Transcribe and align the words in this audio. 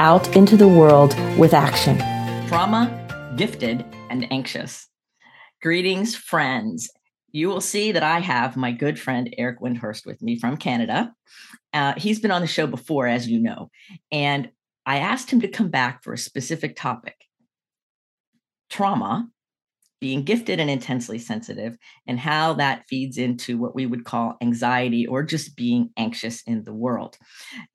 out 0.00 0.34
into 0.34 0.56
the 0.56 0.66
world 0.66 1.14
with 1.38 1.52
action. 1.52 1.98
Trauma, 2.48 2.88
gifted, 3.36 3.84
and 4.08 4.26
anxious. 4.32 4.88
Greetings, 5.60 6.16
friends. 6.16 6.90
You 7.32 7.48
will 7.48 7.60
see 7.60 7.92
that 7.92 8.02
I 8.02 8.20
have 8.20 8.56
my 8.56 8.72
good 8.72 8.98
friend 8.98 9.32
Eric 9.36 9.60
Windhorst 9.60 10.06
with 10.06 10.22
me 10.22 10.38
from 10.38 10.56
Canada. 10.56 11.12
Uh, 11.74 11.92
he's 11.98 12.18
been 12.18 12.30
on 12.30 12.40
the 12.40 12.46
show 12.46 12.66
before, 12.66 13.06
as 13.06 13.28
you 13.28 13.40
know, 13.40 13.70
and 14.10 14.50
I 14.86 15.00
asked 15.00 15.30
him 15.30 15.42
to 15.42 15.48
come 15.48 15.68
back 15.68 16.02
for 16.02 16.14
a 16.14 16.18
specific 16.18 16.76
topic 16.76 17.16
trauma 18.70 19.28
being 20.00 20.22
gifted 20.22 20.58
and 20.58 20.70
intensely 20.70 21.18
sensitive, 21.18 21.76
and 22.06 22.18
how 22.18 22.54
that 22.54 22.84
feeds 22.88 23.18
into 23.18 23.58
what 23.58 23.74
we 23.74 23.84
would 23.84 24.04
call 24.04 24.36
anxiety 24.40 25.06
or 25.06 25.22
just 25.22 25.56
being 25.56 25.90
anxious 25.96 26.42
in 26.42 26.64
the 26.64 26.72
world. 26.72 27.18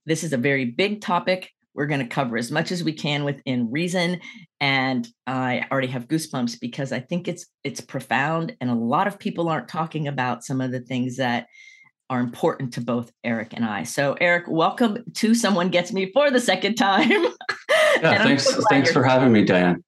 This 0.06 0.24
is 0.24 0.34
a 0.34 0.38
very 0.38 0.66
big 0.66 1.02
topic. 1.02 1.52
We're 1.76 1.88
going 1.88 2.00
to 2.00 2.08
cover 2.08 2.38
as 2.38 2.52
much 2.52 2.72
as 2.72 2.86
we 2.86 2.94
can 2.94 3.26
within 3.26 3.70
reason, 3.70 4.22
and 4.62 5.06
I 5.28 5.66
already 5.70 5.90
have 5.90 6.08
goosebumps 6.08 6.60
because 6.62 6.94
I 6.94 7.02
think 7.02 7.28
it's 7.28 7.48
it's 7.66 7.82
profound, 7.82 8.56
and 8.62 8.70
a 8.70 8.76
lot 8.76 9.08
of 9.08 9.20
people 9.20 9.50
aren't 9.50 9.68
talking 9.68 10.08
about 10.08 10.46
some 10.46 10.62
of 10.62 10.72
the 10.72 10.80
things 10.80 11.18
that 11.18 11.48
are 12.10 12.22
important 12.22 12.74
to 12.74 12.82
both 12.82 13.12
Eric 13.26 13.50
and 13.54 13.66
I. 13.66 13.84
So, 13.84 14.16
Eric, 14.22 14.46
welcome 14.48 15.04
to 15.16 15.36
Someone 15.36 15.70
Gets 15.70 15.92
Me 15.92 16.12
for 16.14 16.32
the 16.32 16.40
second 16.40 16.76
time. 16.76 17.10
yeah, 18.02 18.24
thanks. 18.24 18.46
So 18.46 18.62
thanks 18.70 18.92
for 18.92 19.04
having 19.04 19.34
me, 19.34 19.44
Diane. 19.44 19.84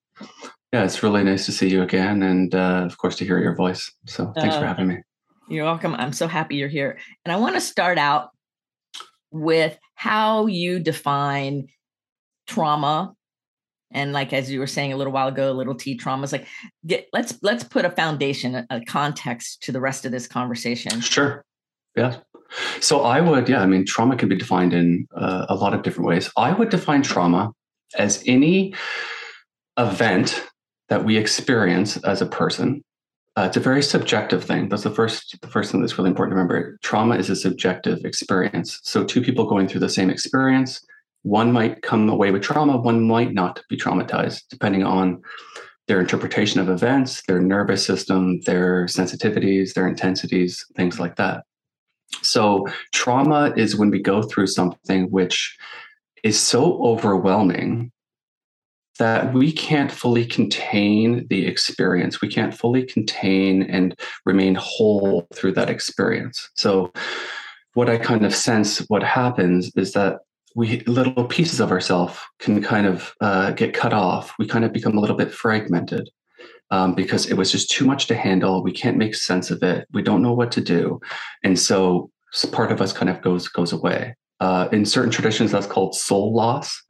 Yeah, 0.74 0.84
it's 0.84 1.02
really 1.02 1.24
nice 1.24 1.46
to 1.46 1.54
see 1.54 1.70
you 1.70 1.84
again, 1.84 2.22
and 2.22 2.54
uh, 2.54 2.84
of 2.86 2.98
course 2.98 3.16
to 3.18 3.26
hear 3.26 3.40
your 3.40 3.56
voice. 3.56 3.90
So 4.08 4.34
thanks 4.36 4.56
uh, 4.56 4.60
for 4.60 4.66
having 4.66 4.88
me. 4.88 4.98
You're 5.48 5.64
welcome. 5.64 5.96
I'm 5.96 6.12
so 6.12 6.28
happy 6.28 6.58
you're 6.58 6.68
here, 6.68 7.00
and 7.24 7.32
I 7.32 7.38
want 7.38 7.56
to 7.56 7.62
start 7.62 7.98
out 7.98 8.32
with 9.32 9.78
how 9.96 10.48
you 10.48 10.80
define 10.80 11.68
trauma 12.48 13.14
and 13.92 14.14
like 14.14 14.34
as 14.34 14.52
you 14.52 14.60
were 14.60 14.68
saying 14.68 14.94
a 14.94 14.98
little 14.98 15.14
while 15.14 15.28
ago 15.28 15.52
a 15.52 15.54
little 15.54 15.76
t 15.76 15.96
trauma 15.96 16.24
is 16.24 16.32
like 16.32 16.48
get 16.86 17.08
let's 17.14 17.38
let's 17.42 17.64
put 17.64 17.86
a 17.86 17.90
foundation 17.90 18.56
a, 18.56 18.66
a 18.70 18.82
context 18.82 19.64
to 19.64 19.72
the 19.72 19.80
rest 19.80 20.06
of 20.06 20.12
this 20.12 20.28
conversation. 20.28 21.00
Sure. 21.02 21.44
Yeah. 21.96 22.18
So 22.80 23.02
i 23.02 23.20
would 23.20 23.50
yeah 23.50 23.62
i 23.62 23.66
mean 23.66 23.86
trauma 23.86 24.16
can 24.16 24.30
be 24.30 24.36
defined 24.36 24.74
in 24.74 25.08
uh, 25.16 25.46
a 25.50 25.56
lot 25.56 25.74
of 25.74 25.84
different 25.84 26.08
ways. 26.08 26.30
I 26.38 26.54
would 26.54 26.70
define 26.70 27.02
trauma 27.02 27.52
as 27.98 28.24
any 28.26 28.74
event 29.78 30.46
that 30.90 31.04
we 31.04 31.18
experience 31.18 31.98
as 31.98 32.22
a 32.22 32.26
person. 32.26 32.84
Uh, 33.36 33.44
it's 33.44 33.58
a 33.58 33.60
very 33.62 33.84
subjective 33.84 34.44
thing. 34.44 34.68
That's 34.68 34.84
the 34.84 34.92
first 34.92 35.38
the 35.42 35.48
first 35.48 35.72
thing 35.72 35.82
that's 35.82 35.98
really 35.98 36.10
important 36.10 36.34
to 36.34 36.38
remember. 36.38 36.78
Trauma 36.82 37.16
is 37.16 37.30
a 37.30 37.36
subjective 37.36 38.04
experience. 38.04 38.80
So 38.84 39.04
two 39.04 39.22
people 39.22 39.46
going 39.46 39.68
through 39.68 39.82
the 39.82 39.90
same 39.90 40.10
experience 40.10 40.82
one 41.28 41.52
might 41.52 41.82
come 41.82 42.10
away 42.10 42.32
with 42.32 42.42
trauma 42.42 42.78
one 42.78 43.06
might 43.08 43.34
not 43.34 43.62
be 43.70 43.78
traumatized 43.78 44.44
depending 44.50 44.84
on 44.84 45.22
their 45.88 46.00
interpretation 46.00 46.60
of 46.60 46.70
events 46.70 47.22
their 47.28 47.42
nervous 47.42 47.86
system 47.86 48.40
their 48.42 48.86
sensitivities 48.86 49.74
their 49.74 49.88
intensities 49.88 50.66
things 50.76 51.00
like 51.00 51.16
that 51.16 51.44
so 52.22 52.66
trauma 52.94 53.54
is 53.56 53.76
when 53.76 53.90
we 53.90 54.02
go 54.02 54.22
through 54.22 54.48
something 54.48 55.06
which 55.12 55.58
is 56.24 56.40
so 56.40 56.82
overwhelming 56.84 57.92
that 59.00 59.34
we 59.34 59.52
can't 59.52 59.92
fully 59.92 60.26
contain 60.26 61.28
the 61.30 61.46
experience. 61.46 62.22
We 62.22 62.28
can't 62.28 62.54
fully 62.54 62.84
contain 62.84 63.64
and 63.64 63.98
remain 64.26 64.56
whole 64.56 65.28
through 65.34 65.54
that 65.54 65.70
experience. 65.70 66.50
So, 66.56 66.92
what 67.74 67.90
I 67.90 67.98
kind 67.98 68.26
of 68.26 68.34
sense 68.34 68.80
what 68.88 69.04
happens 69.04 69.72
is 69.76 69.94
that 69.94 70.22
we 70.56 70.82
little 70.82 71.26
pieces 71.26 71.60
of 71.60 71.72
ourselves 71.72 72.18
can 72.40 72.62
kind 72.62 72.88
of 72.88 73.14
uh, 73.22 73.52
get 73.52 73.74
cut 73.74 73.94
off. 73.94 74.34
We 74.40 74.48
kind 74.48 74.66
of 74.66 74.74
become 74.74 74.98
a 74.98 75.02
little 75.02 75.16
bit 75.16 75.32
fragmented 75.32 76.10
um, 76.72 76.96
because 76.96 77.30
it 77.30 77.36
was 77.36 77.52
just 77.52 77.70
too 77.70 77.86
much 77.86 78.08
to 78.08 78.16
handle. 78.16 78.64
We 78.64 78.72
can't 78.72 78.98
make 78.98 79.16
sense 79.16 79.52
of 79.52 79.62
it. 79.64 79.88
We 79.94 80.02
don't 80.02 80.22
know 80.22 80.34
what 80.34 80.52
to 80.54 80.62
do, 80.62 81.00
and 81.44 81.60
so 81.60 82.12
part 82.52 82.72
of 82.72 82.82
us 82.82 82.94
kind 82.94 83.10
of 83.10 83.22
goes 83.22 83.48
goes 83.48 83.72
away. 83.72 84.16
Uh, 84.40 84.70
in 84.72 84.86
certain 84.86 85.12
traditions, 85.12 85.52
that's 85.52 85.68
called 85.68 85.96
soul 85.96 86.34
loss. 86.34 86.84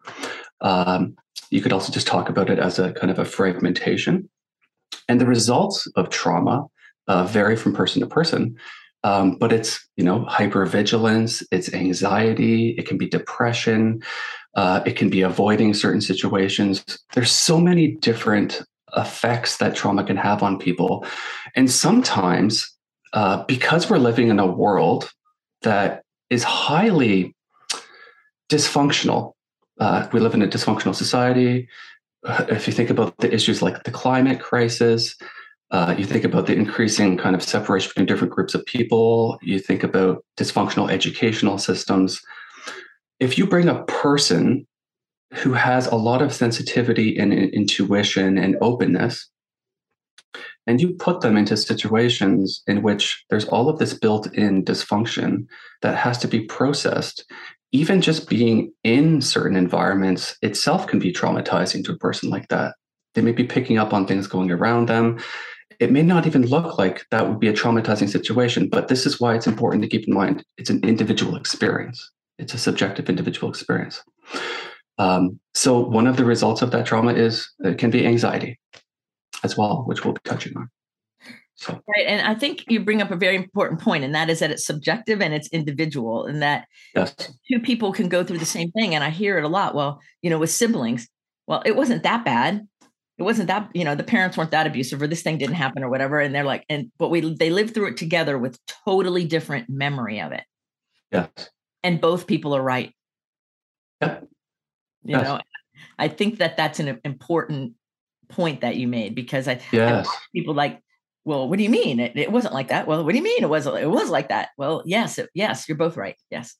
Um, 0.61 1.15
you 1.49 1.61
could 1.61 1.71
also 1.71 1.91
just 1.91 2.07
talk 2.07 2.29
about 2.29 2.49
it 2.49 2.59
as 2.59 2.79
a 2.79 2.91
kind 2.93 3.11
of 3.11 3.19
a 3.19 3.25
fragmentation. 3.25 4.29
And 5.07 5.21
the 5.21 5.25
results 5.25 5.87
of 5.95 6.09
trauma 6.09 6.65
uh, 7.07 7.23
vary 7.25 7.55
from 7.55 7.73
person 7.73 8.01
to 8.01 8.07
person. 8.07 8.57
Um, 9.07 9.37
but 9.37 9.53
it's 9.53 9.71
you 9.95 10.03
know 10.03 10.25
hypervigilance, 10.25 11.43
it's 11.51 11.73
anxiety, 11.73 12.75
it 12.77 12.85
can 12.87 12.97
be 12.97 13.07
depression, 13.07 14.01
uh, 14.55 14.81
it 14.85 14.95
can 14.97 15.09
be 15.09 15.21
avoiding 15.21 15.73
certain 15.73 16.01
situations. 16.01 16.83
There's 17.13 17.31
so 17.31 17.59
many 17.59 17.85
different 18.09 18.61
effects 18.95 19.57
that 19.57 19.75
trauma 19.75 20.03
can 20.03 20.17
have 20.17 20.43
on 20.43 20.59
people, 20.59 21.05
and 21.55 21.71
sometimes 21.71 22.51
uh, 23.13 23.43
because 23.45 23.89
we're 23.89 24.05
living 24.09 24.27
in 24.27 24.39
a 24.39 24.51
world 24.63 25.09
that 25.61 26.03
is 26.29 26.43
highly 26.43 27.33
dysfunctional 28.49 29.33
uh, 29.79 30.07
we 30.11 30.19
live 30.19 30.33
in 30.33 30.41
a 30.41 30.47
dysfunctional 30.47 30.95
society. 30.95 31.67
Uh, 32.25 32.45
if 32.49 32.67
you 32.67 32.73
think 32.73 32.89
about 32.89 33.15
the 33.17 33.33
issues 33.33 33.61
like 33.61 33.83
the 33.83 33.91
climate 33.91 34.39
crisis, 34.39 35.15
uh, 35.71 35.95
you 35.97 36.05
think 36.05 36.23
about 36.23 36.45
the 36.45 36.55
increasing 36.55 37.17
kind 37.17 37.35
of 37.35 37.43
separation 37.43 37.89
between 37.89 38.05
different 38.05 38.33
groups 38.33 38.55
of 38.55 38.65
people, 38.65 39.37
you 39.41 39.59
think 39.59 39.83
about 39.83 40.23
dysfunctional 40.37 40.89
educational 40.89 41.57
systems. 41.57 42.21
If 43.19 43.37
you 43.37 43.47
bring 43.47 43.67
a 43.67 43.83
person 43.83 44.65
who 45.33 45.53
has 45.53 45.87
a 45.87 45.95
lot 45.95 46.21
of 46.21 46.33
sensitivity 46.33 47.17
and, 47.17 47.33
intuition 47.33 48.37
and 48.37 48.55
openness, 48.61 49.29
and 50.65 50.81
you 50.81 50.93
put 50.93 51.21
them 51.21 51.35
into 51.37 51.57
situations 51.57 52.61
in 52.67 52.81
which 52.81 53.23
there's 53.29 53.45
all 53.45 53.69
of 53.69 53.79
this 53.79 53.93
built 53.93 54.33
in 54.33 54.63
dysfunction 54.63 55.47
that 55.81 55.97
has 55.97 56.17
to 56.19 56.27
be 56.27 56.41
processed 56.41 57.25
even 57.71 58.01
just 58.01 58.29
being 58.29 58.71
in 58.83 59.21
certain 59.21 59.57
environments 59.57 60.37
itself 60.41 60.87
can 60.87 60.99
be 60.99 61.11
traumatizing 61.11 61.83
to 61.85 61.91
a 61.91 61.97
person 61.97 62.29
like 62.29 62.47
that. 62.47 62.75
They 63.13 63.21
may 63.21 63.31
be 63.31 63.43
picking 63.43 63.77
up 63.77 63.93
on 63.93 64.07
things 64.07 64.27
going 64.27 64.51
around 64.51 64.87
them. 64.87 65.19
It 65.79 65.91
may 65.91 66.01
not 66.01 66.25
even 66.25 66.45
look 66.45 66.77
like 66.77 67.05
that 67.11 67.27
would 67.27 67.39
be 67.39 67.47
a 67.47 67.53
traumatizing 67.53 68.09
situation, 68.09 68.67
but 68.69 68.87
this 68.87 69.05
is 69.05 69.19
why 69.19 69.35
it's 69.35 69.47
important 69.47 69.83
to 69.83 69.89
keep 69.89 70.07
in 70.07 70.13
mind 70.13 70.43
it's 70.57 70.69
an 70.69 70.83
individual 70.83 71.35
experience. 71.35 72.11
It's 72.39 72.53
a 72.53 72.57
subjective 72.57 73.09
individual 73.09 73.49
experience. 73.49 74.03
Um, 74.97 75.39
so 75.53 75.79
one 75.79 76.07
of 76.07 76.17
the 76.17 76.25
results 76.25 76.61
of 76.61 76.71
that 76.71 76.85
trauma 76.85 77.13
is 77.13 77.51
it 77.59 77.77
can 77.77 77.91
be 77.91 78.05
anxiety 78.05 78.59
as 79.43 79.57
well, 79.57 79.83
which 79.85 80.03
we'll 80.03 80.13
be 80.13 80.21
touching 80.23 80.57
on. 80.57 80.69
So. 81.55 81.81
Right. 81.87 82.05
And 82.05 82.27
I 82.27 82.35
think 82.35 82.65
you 82.67 82.79
bring 82.79 83.01
up 83.01 83.09
a 83.09 83.15
very 83.15 83.35
important 83.35 83.81
point, 83.81 84.03
and 84.03 84.13
that 84.13 84.29
is 84.29 84.39
that 84.39 84.51
it's 84.51 84.65
subjective 84.65 85.21
and 85.21 85.33
it's 85.33 85.47
individual, 85.49 86.25
and 86.25 86.41
that 86.43 86.67
yes. 86.95 87.15
two 87.51 87.59
people 87.59 87.91
can 87.91 88.09
go 88.09 88.23
through 88.23 88.37
the 88.37 88.45
same 88.45 88.69
thing. 88.71 88.93
And 88.93 89.03
I 89.03 89.09
hear 89.09 89.39
it 89.39 89.43
a 89.43 89.47
lot. 89.47 89.73
Well, 89.73 89.99
you 90.21 90.29
know, 90.29 90.37
with 90.37 90.51
siblings, 90.51 91.07
well, 91.47 91.63
it 91.65 91.75
wasn't 91.75 92.03
that 92.03 92.23
bad. 92.23 92.67
It 93.17 93.23
wasn't 93.23 93.47
that, 93.47 93.69
you 93.73 93.83
know, 93.83 93.95
the 93.95 94.03
parents 94.03 94.37
weren't 94.37 94.51
that 94.51 94.67
abusive 94.67 95.01
or 95.01 95.07
this 95.07 95.23
thing 95.23 95.39
didn't 95.39 95.55
happen 95.55 95.83
or 95.83 95.89
whatever. 95.89 96.19
And 96.19 96.35
they're 96.35 96.43
like, 96.43 96.65
and 96.69 96.91
but 96.99 97.09
we 97.09 97.33
they 97.33 97.49
lived 97.49 97.73
through 97.73 97.87
it 97.87 97.97
together 97.97 98.37
with 98.37 98.59
totally 98.85 99.25
different 99.25 99.69
memory 99.69 100.21
of 100.21 100.31
it. 100.31 100.43
Yes. 101.11 101.29
And 101.83 101.99
both 101.99 102.27
people 102.27 102.55
are 102.55 102.61
right. 102.61 102.93
Yep. 104.01 104.27
You 105.03 105.17
yes. 105.17 105.23
know, 105.23 105.39
I 105.97 106.09
think 106.09 106.37
that 106.39 106.57
that's 106.57 106.79
an 106.79 106.99
important 107.03 107.73
point 108.29 108.61
that 108.61 108.75
you 108.75 108.87
made 108.87 109.15
because 109.15 109.47
I, 109.47 109.61
yes. 109.71 110.07
I 110.07 110.17
people 110.33 110.53
like 110.53 110.81
well, 111.27 111.49
what 111.49 111.57
do 111.57 111.63
you 111.63 111.69
mean? 111.69 111.99
It, 111.99 112.13
it 112.15 112.31
wasn't 112.31 112.53
like 112.53 112.69
that. 112.69 112.87
Well, 112.87 113.03
what 113.03 113.11
do 113.11 113.17
you 113.17 113.23
mean 113.23 113.43
it 113.43 113.49
was 113.49 113.67
it 113.67 113.89
was 113.89 114.09
like 114.09 114.29
that? 114.29 114.49
Well, 114.57 114.81
yes, 114.85 115.17
it, 115.17 115.29
yes, 115.33 115.67
you're 115.67 115.77
both 115.77 115.97
right. 115.97 116.15
Yes. 116.31 116.55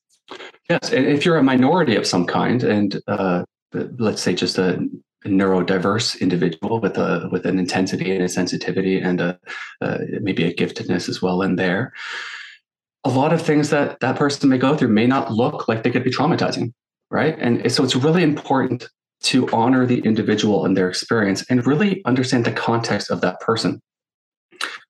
Yes, 0.69 0.91
and 0.91 1.05
if 1.05 1.23
you're 1.23 1.37
a 1.37 1.43
minority 1.43 1.95
of 1.95 2.05
some 2.05 2.25
kind, 2.25 2.61
and 2.65 3.01
uh, 3.07 3.45
let's 3.73 4.21
say 4.21 4.35
just 4.35 4.57
a 4.57 4.85
neurodiverse 5.27 6.19
individual 6.19 6.79
with 6.79 6.97
a 6.97 7.29
with 7.31 7.45
an 7.45 7.59
intensity 7.59 8.13
and 8.13 8.23
a 8.23 8.29
sensitivity 8.29 8.99
and 8.99 9.21
a, 9.21 9.39
uh, 9.81 9.99
maybe 10.21 10.43
a 10.45 10.53
giftedness 10.53 11.09
as 11.09 11.21
well 11.21 11.41
in 11.41 11.55
there, 11.55 11.93
a 13.03 13.09
lot 13.09 13.33
of 13.33 13.41
things 13.41 13.69
that 13.69 13.99
that 13.99 14.15
person 14.15 14.49
may 14.49 14.57
go 14.57 14.75
through 14.75 14.89
may 14.89 15.07
not 15.07 15.31
look 15.31 15.67
like 15.67 15.83
they 15.83 15.91
could 15.91 16.03
be 16.03 16.11
traumatizing, 16.11 16.73
right? 17.11 17.37
And 17.39 17.71
so 17.71 17.83
it's 17.83 17.95
really 17.95 18.23
important 18.23 18.89
to 19.23 19.49
honor 19.49 19.85
the 19.85 19.99
individual 19.99 20.65
and 20.65 20.77
their 20.77 20.89
experience 20.89 21.43
and 21.49 21.65
really 21.65 22.03
understand 22.05 22.45
the 22.45 22.51
context 22.51 23.09
of 23.09 23.21
that 23.21 23.39
person. 23.39 23.81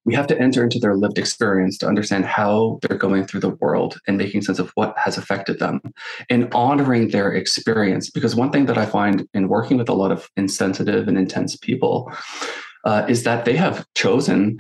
We 0.07 0.15
have 0.15 0.27
to 0.27 0.39
enter 0.39 0.63
into 0.63 0.79
their 0.79 0.95
lived 0.95 1.17
experience 1.17 1.77
to 1.79 1.87
understand 1.87 2.25
how 2.25 2.79
they're 2.81 2.97
going 2.97 3.27
through 3.27 3.41
the 3.41 3.57
world 3.61 3.99
and 4.07 4.17
making 4.17 4.41
sense 4.41 4.57
of 4.57 4.71
what 4.75 4.97
has 4.97 5.17
affected 5.17 5.59
them 5.59 5.81
and 6.29 6.51
honoring 6.53 7.09
their 7.09 7.33
experience. 7.33 8.09
Because 8.09 8.33
one 8.33 8.49
thing 8.49 8.67
that 8.67 8.77
I 8.77 8.85
find 8.85 9.27
in 9.33 9.49
working 9.49 9.77
with 9.77 9.89
a 9.89 9.93
lot 9.93 10.13
of 10.13 10.29
insensitive 10.37 11.09
and 11.09 11.17
intense 11.17 11.57
people 11.57 12.09
uh, 12.85 13.05
is 13.09 13.23
that 13.23 13.43
they 13.43 13.57
have 13.57 13.85
chosen 13.95 14.59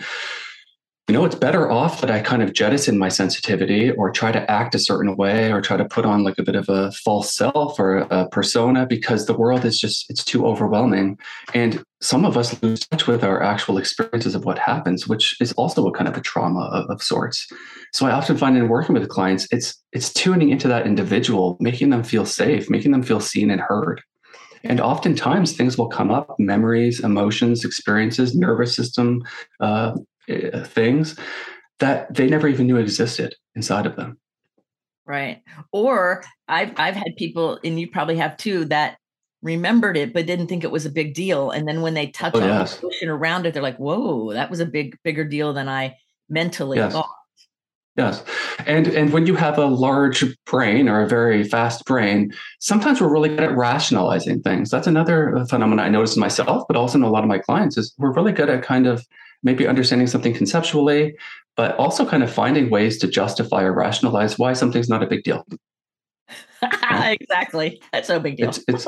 you 1.07 1.13
know, 1.13 1.23
it's 1.23 1.35
better 1.35 1.71
off 1.71 2.01
that 2.01 2.11
I 2.11 2.19
kind 2.19 2.43
of 2.43 2.51
jettison 2.51 2.97
my 2.97 3.07
sensitivity 3.07 3.91
or 3.91 4.11
try 4.11 4.29
to 4.33 4.51
act 4.51 4.75
a 4.75 4.79
certain 4.79 5.15
way 5.15 5.53
or 5.53 5.61
try 5.61 5.77
to 5.77 5.85
put 5.85 6.03
on 6.03 6.25
like 6.25 6.37
a 6.37 6.43
bit 6.43 6.55
of 6.55 6.67
a 6.67 6.91
false 6.91 7.33
self 7.33 7.79
or 7.79 7.99
a 7.99 8.27
persona 8.27 8.85
because 8.85 9.25
the 9.25 9.37
world 9.37 9.63
is 9.63 9.79
just, 9.79 10.05
it's 10.09 10.25
too 10.25 10.45
overwhelming. 10.45 11.17
And 11.53 11.81
some 12.01 12.25
of 12.25 12.35
us 12.35 12.61
lose 12.61 12.81
touch 12.81 13.07
with 13.07 13.23
our 13.23 13.41
actual 13.41 13.77
experiences 13.77 14.35
of 14.35 14.43
what 14.43 14.59
happens, 14.59 15.07
which 15.07 15.39
is 15.39 15.53
also 15.53 15.87
a 15.87 15.93
kind 15.93 16.09
of 16.09 16.17
a 16.17 16.21
trauma 16.21 16.69
of, 16.73 16.89
of 16.89 17.01
sorts. 17.01 17.47
So 17.93 18.05
I 18.05 18.11
often 18.11 18.35
find 18.35 18.57
in 18.57 18.67
working 18.67 18.93
with 18.93 19.07
clients, 19.07 19.47
it's, 19.49 19.81
it's 19.93 20.11
tuning 20.11 20.49
into 20.49 20.67
that 20.67 20.85
individual, 20.85 21.55
making 21.61 21.89
them 21.89 22.03
feel 22.03 22.25
safe, 22.25 22.69
making 22.69 22.91
them 22.91 23.01
feel 23.01 23.21
seen 23.21 23.49
and 23.49 23.61
heard. 23.61 24.01
And 24.65 24.81
oftentimes 24.81 25.53
things 25.53 25.77
will 25.77 25.87
come 25.87 26.11
up 26.11 26.35
memories, 26.37 26.99
emotions, 26.99 27.63
experiences, 27.63 28.35
nervous 28.35 28.75
system, 28.75 29.23
uh, 29.61 29.93
Uh, 30.29 30.63
things 30.63 31.17
that 31.79 32.13
they 32.13 32.27
never 32.27 32.47
even 32.47 32.67
knew 32.67 32.77
existed 32.77 33.35
inside 33.55 33.85
of 33.85 33.95
them. 33.95 34.17
Right. 35.05 35.41
Or 35.71 36.23
I've 36.47 36.73
I've 36.77 36.95
had 36.95 37.15
people, 37.17 37.59
and 37.63 37.79
you 37.79 37.89
probably 37.89 38.17
have 38.17 38.35
too, 38.35 38.65
that 38.65 38.97
remembered 39.41 39.95
it 39.95 40.13
but 40.13 40.25
didn't 40.25 40.47
think 40.47 40.63
it 40.63 40.71
was 40.71 40.85
a 40.85 40.89
big 40.89 41.13
deal. 41.13 41.51
And 41.51 41.67
then 41.67 41.81
when 41.81 41.93
they 41.93 42.07
touch 42.07 42.33
oh, 42.35 42.41
on 42.41 42.47
yes. 42.47 42.77
the 42.77 43.07
around 43.07 43.45
it, 43.45 43.53
they're 43.53 43.63
like, 43.63 43.77
"Whoa, 43.77 44.33
that 44.33 44.49
was 44.49 44.59
a 44.59 44.65
big 44.65 44.97
bigger 45.03 45.23
deal 45.23 45.53
than 45.53 45.69
I 45.69 45.95
mentally 46.29 46.77
yes. 46.77 46.91
thought." 46.91 47.09
Yes. 47.95 48.23
And 48.65 48.87
and 48.87 49.13
when 49.13 49.25
you 49.25 49.35
have 49.35 49.57
a 49.57 49.65
large 49.65 50.23
brain 50.45 50.89
or 50.89 51.01
a 51.01 51.07
very 51.07 51.43
fast 51.43 51.85
brain, 51.85 52.33
sometimes 52.59 52.99
we're 52.99 53.11
really 53.11 53.29
good 53.29 53.43
at 53.43 53.55
rationalizing 53.55 54.41
things. 54.41 54.69
That's 54.69 54.87
another 54.87 55.45
phenomenon 55.49 55.85
I 55.85 55.89
notice 55.89 56.15
in 56.15 56.19
myself, 56.19 56.65
but 56.67 56.75
also 56.75 56.97
in 56.97 57.03
a 57.03 57.09
lot 57.09 57.23
of 57.23 57.29
my 57.29 57.39
clients 57.39 57.77
is 57.77 57.93
we're 57.97 58.13
really 58.13 58.33
good 58.33 58.49
at 58.49 58.61
kind 58.61 58.87
of 58.87 59.05
maybe 59.47 59.65
understanding 59.65 60.07
something 60.07 60.33
conceptually, 60.33 61.15
but 61.55 61.75
also 61.77 62.05
kind 62.05 62.21
of 62.21 62.31
finding 62.31 62.69
ways 62.69 62.99
to 62.99 63.07
justify 63.07 63.63
or 63.63 63.73
rationalize 63.73 64.37
why 64.37 64.53
something's 64.53 64.89
not 64.89 65.01
a 65.01 65.07
big 65.07 65.23
deal. 65.23 65.43
exactly. 66.91 67.81
That's 67.91 68.09
no 68.09 68.19
big 68.19 68.37
deal. 68.37 68.49
It's, 68.49 68.59
it's, 68.67 68.85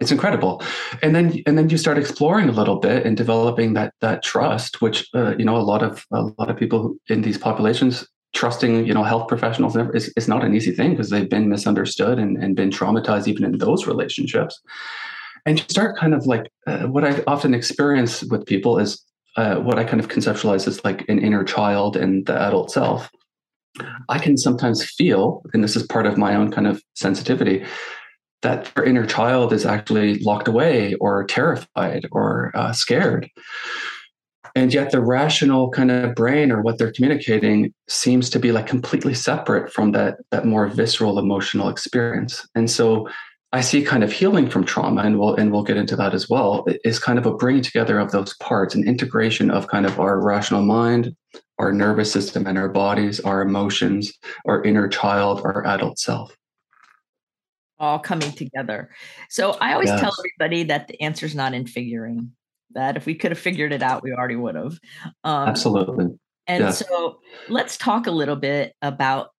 it's 0.00 0.10
incredible. 0.10 0.62
And 1.02 1.14
then 1.14 1.42
and 1.46 1.56
then 1.56 1.68
you 1.68 1.76
start 1.76 1.98
exploring 1.98 2.48
a 2.48 2.52
little 2.52 2.78
bit 2.80 3.04
and 3.06 3.16
developing 3.16 3.74
that 3.74 3.94
that 4.00 4.22
trust, 4.22 4.80
which 4.80 5.08
uh, 5.14 5.36
you 5.36 5.44
know 5.44 5.56
a 5.56 5.66
lot 5.72 5.82
of 5.82 6.04
a 6.12 6.22
lot 6.38 6.50
of 6.50 6.56
people 6.56 6.96
in 7.08 7.22
these 7.22 7.38
populations 7.38 8.06
trusting 8.34 8.86
you 8.86 8.94
know 8.94 9.02
health 9.02 9.28
professionals 9.28 9.76
is, 9.94 10.12
is 10.16 10.28
not 10.28 10.44
an 10.44 10.54
easy 10.54 10.72
thing 10.72 10.90
because 10.90 11.10
they've 11.10 11.30
been 11.30 11.48
misunderstood 11.48 12.18
and, 12.18 12.36
and 12.36 12.56
been 12.56 12.70
traumatized 12.70 13.26
even 13.26 13.44
in 13.44 13.58
those 13.58 13.86
relationships 13.86 14.60
and 15.46 15.58
you 15.58 15.64
start 15.68 15.96
kind 15.96 16.12
of 16.14 16.26
like 16.26 16.50
uh, 16.66 16.86
what 16.86 17.04
i 17.04 17.22
often 17.26 17.54
experience 17.54 18.22
with 18.24 18.44
people 18.44 18.78
is 18.78 19.02
uh, 19.38 19.54
what 19.60 19.78
I 19.78 19.84
kind 19.84 20.00
of 20.00 20.08
conceptualize 20.08 20.66
as 20.66 20.84
like 20.84 21.08
an 21.08 21.20
inner 21.20 21.44
child 21.44 21.96
and 21.96 22.26
the 22.26 22.36
adult 22.36 22.72
self, 22.72 23.08
I 24.08 24.18
can 24.18 24.36
sometimes 24.36 24.84
feel, 24.84 25.42
and 25.54 25.62
this 25.62 25.76
is 25.76 25.86
part 25.86 26.06
of 26.06 26.18
my 26.18 26.34
own 26.34 26.50
kind 26.50 26.66
of 26.66 26.82
sensitivity, 26.94 27.64
that 28.42 28.72
their 28.74 28.84
inner 28.84 29.06
child 29.06 29.52
is 29.52 29.64
actually 29.64 30.18
locked 30.18 30.48
away 30.48 30.94
or 30.94 31.24
terrified 31.24 32.08
or 32.10 32.50
uh, 32.56 32.72
scared. 32.72 33.30
And 34.56 34.74
yet 34.74 34.90
the 34.90 35.00
rational 35.00 35.70
kind 35.70 35.92
of 35.92 36.16
brain 36.16 36.50
or 36.50 36.60
what 36.60 36.78
they're 36.78 36.90
communicating 36.90 37.72
seems 37.88 38.28
to 38.30 38.40
be 38.40 38.50
like 38.50 38.66
completely 38.66 39.14
separate 39.14 39.72
from 39.72 39.92
that, 39.92 40.16
that 40.32 40.46
more 40.46 40.66
visceral 40.66 41.20
emotional 41.20 41.68
experience. 41.68 42.44
And 42.56 42.68
so 42.68 43.08
I 43.52 43.62
see 43.62 43.82
kind 43.82 44.04
of 44.04 44.12
healing 44.12 44.50
from 44.50 44.64
trauma, 44.64 45.02
and 45.02 45.18
we'll 45.18 45.34
and 45.34 45.50
we'll 45.50 45.62
get 45.62 45.78
into 45.78 45.96
that 45.96 46.12
as 46.12 46.28
well. 46.28 46.66
Is 46.84 46.98
kind 46.98 47.18
of 47.18 47.24
a 47.26 47.34
bringing 47.34 47.62
together 47.62 47.98
of 47.98 48.10
those 48.10 48.34
parts, 48.36 48.74
an 48.74 48.86
integration 48.86 49.50
of 49.50 49.68
kind 49.68 49.86
of 49.86 49.98
our 49.98 50.22
rational 50.22 50.62
mind, 50.62 51.16
our 51.58 51.72
nervous 51.72 52.12
system, 52.12 52.46
and 52.46 52.58
our 52.58 52.68
bodies, 52.68 53.20
our 53.20 53.40
emotions, 53.40 54.12
our 54.46 54.62
inner 54.64 54.86
child, 54.86 55.40
our 55.44 55.66
adult 55.66 55.98
self, 55.98 56.36
all 57.78 57.98
coming 57.98 58.32
together. 58.32 58.90
So 59.30 59.52
I 59.60 59.72
always 59.72 59.88
yes. 59.88 60.00
tell 60.00 60.12
everybody 60.18 60.64
that 60.64 60.88
the 60.88 61.00
answer 61.00 61.24
is 61.26 61.34
not 61.34 61.54
in 61.54 61.66
figuring. 61.66 62.32
That 62.72 62.98
if 62.98 63.06
we 63.06 63.14
could 63.14 63.30
have 63.30 63.38
figured 63.38 63.72
it 63.72 63.82
out, 63.82 64.02
we 64.02 64.12
already 64.12 64.36
would 64.36 64.54
have. 64.54 64.78
Um, 65.24 65.48
Absolutely. 65.48 66.06
And 66.46 66.64
yes. 66.64 66.86
so 66.86 67.20
let's 67.48 67.78
talk 67.78 68.06
a 68.06 68.10
little 68.10 68.36
bit 68.36 68.74
about 68.82 69.30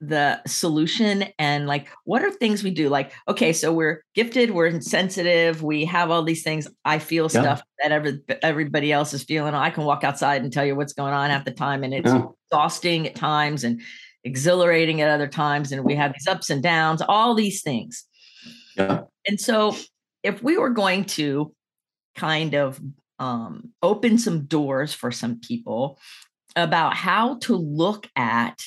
the 0.00 0.40
solution 0.46 1.24
and 1.38 1.66
like 1.66 1.88
what 2.04 2.22
are 2.22 2.30
things 2.30 2.64
we 2.64 2.70
do 2.70 2.88
like 2.88 3.12
okay 3.28 3.52
so 3.52 3.70
we're 3.70 4.02
gifted 4.14 4.50
we're 4.50 4.80
sensitive 4.80 5.62
we 5.62 5.84
have 5.84 6.10
all 6.10 6.22
these 6.22 6.42
things 6.42 6.66
i 6.86 6.98
feel 6.98 7.24
yeah. 7.24 7.42
stuff 7.42 7.62
that 7.82 7.92
every, 7.92 8.18
everybody 8.42 8.92
else 8.92 9.12
is 9.12 9.22
feeling 9.24 9.54
i 9.54 9.68
can 9.68 9.84
walk 9.84 10.02
outside 10.02 10.42
and 10.42 10.54
tell 10.54 10.64
you 10.64 10.74
what's 10.74 10.94
going 10.94 11.12
on 11.12 11.30
at 11.30 11.44
the 11.44 11.50
time 11.50 11.84
and 11.84 11.92
it's 11.92 12.10
yeah. 12.10 12.22
exhausting 12.50 13.06
at 13.06 13.14
times 13.14 13.62
and 13.62 13.82
exhilarating 14.24 15.02
at 15.02 15.10
other 15.10 15.28
times 15.28 15.70
and 15.70 15.84
we 15.84 15.94
have 15.94 16.14
these 16.14 16.26
ups 16.26 16.48
and 16.48 16.62
downs 16.62 17.02
all 17.06 17.34
these 17.34 17.60
things 17.60 18.04
yeah 18.78 19.02
and 19.28 19.38
so 19.38 19.76
if 20.22 20.42
we 20.42 20.56
were 20.56 20.70
going 20.70 21.04
to 21.04 21.52
kind 22.16 22.54
of 22.54 22.80
um, 23.18 23.70
open 23.82 24.16
some 24.16 24.46
doors 24.46 24.94
for 24.94 25.10
some 25.10 25.40
people 25.40 25.98
about 26.56 26.94
how 26.94 27.36
to 27.38 27.54
look 27.54 28.08
at 28.16 28.62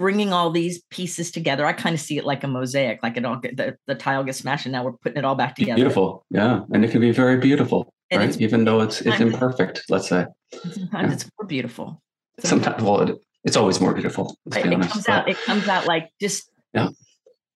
bringing 0.00 0.32
all 0.32 0.50
these 0.50 0.82
pieces 0.90 1.30
together. 1.30 1.66
I 1.66 1.74
kind 1.74 1.94
of 1.94 2.00
see 2.00 2.16
it 2.16 2.24
like 2.24 2.42
a 2.42 2.48
mosaic, 2.48 3.02
like 3.02 3.18
it 3.18 3.24
all 3.26 3.38
the, 3.38 3.76
the 3.86 3.94
tile 3.94 4.24
gets 4.24 4.38
smashed 4.38 4.64
and 4.64 4.72
now 4.72 4.82
we're 4.82 4.94
putting 4.94 5.18
it 5.18 5.26
all 5.26 5.34
back 5.34 5.54
together. 5.54 5.76
Beautiful. 5.76 6.24
Yeah. 6.30 6.62
And 6.72 6.82
it 6.82 6.90
can 6.90 7.02
be 7.02 7.10
very 7.10 7.36
beautiful, 7.36 7.92
and 8.10 8.22
right? 8.22 8.40
Even 8.40 8.64
though 8.64 8.80
it's 8.80 9.02
it's 9.02 9.20
imperfect, 9.20 9.82
let's 9.90 10.08
say. 10.08 10.24
Sometimes 10.72 11.08
yeah. 11.08 11.12
it's 11.12 11.30
more 11.38 11.46
beautiful. 11.46 12.02
Sometimes, 12.38 12.82
well, 12.82 13.02
it, 13.02 13.18
it's 13.44 13.58
always 13.58 13.78
more 13.78 13.92
beautiful. 13.92 14.38
Right. 14.46 14.64
It 14.64 14.72
honest, 14.72 14.90
comes 14.90 15.04
but, 15.04 15.12
out, 15.12 15.28
it 15.28 15.36
comes 15.44 15.68
out 15.68 15.86
like 15.86 16.08
just, 16.18 16.50
yeah. 16.72 16.88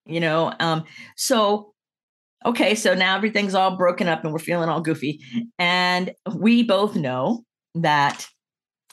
you 0.04 0.20
know, 0.20 0.52
um, 0.60 0.84
so 1.16 1.72
okay, 2.44 2.74
so 2.74 2.92
now 2.92 3.16
everything's 3.16 3.54
all 3.54 3.74
broken 3.78 4.06
up 4.06 4.22
and 4.22 4.34
we're 4.34 4.38
feeling 4.38 4.68
all 4.68 4.82
goofy. 4.82 5.18
And 5.58 6.12
we 6.34 6.62
both 6.62 6.94
know 6.94 7.42
that 7.74 8.28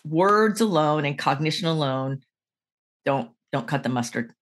words 0.05 0.61
alone 0.61 1.03
and 1.03 1.17
cognition 1.17 1.67
alone 1.67 2.21
don't 3.03 3.31
don't 3.51 3.67
cut 3.67 3.83
the 3.83 3.89
mustard. 3.89 4.33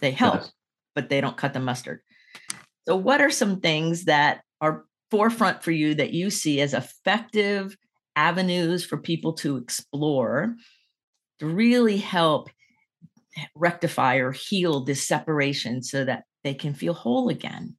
They 0.00 0.10
help, 0.10 0.36
yes. 0.36 0.52
but 0.94 1.08
they 1.08 1.20
don't 1.20 1.36
cut 1.36 1.52
the 1.52 1.60
mustard. 1.60 2.00
So, 2.86 2.96
what 2.96 3.20
are 3.20 3.30
some 3.30 3.60
things 3.60 4.04
that 4.04 4.42
are 4.60 4.84
forefront 5.10 5.62
for 5.62 5.72
you 5.72 5.94
that 5.94 6.12
you 6.12 6.30
see 6.30 6.60
as 6.60 6.74
effective 6.74 7.76
avenues 8.14 8.84
for 8.84 8.96
people 8.96 9.34
to 9.34 9.56
explore 9.56 10.54
to 11.38 11.46
really 11.46 11.98
help 11.98 12.48
rectify 13.54 14.16
or 14.16 14.32
heal 14.32 14.84
this 14.84 15.06
separation 15.06 15.82
so 15.82 16.04
that 16.04 16.24
they 16.44 16.54
can 16.54 16.74
feel 16.74 16.94
whole 16.94 17.28
again? 17.28 17.76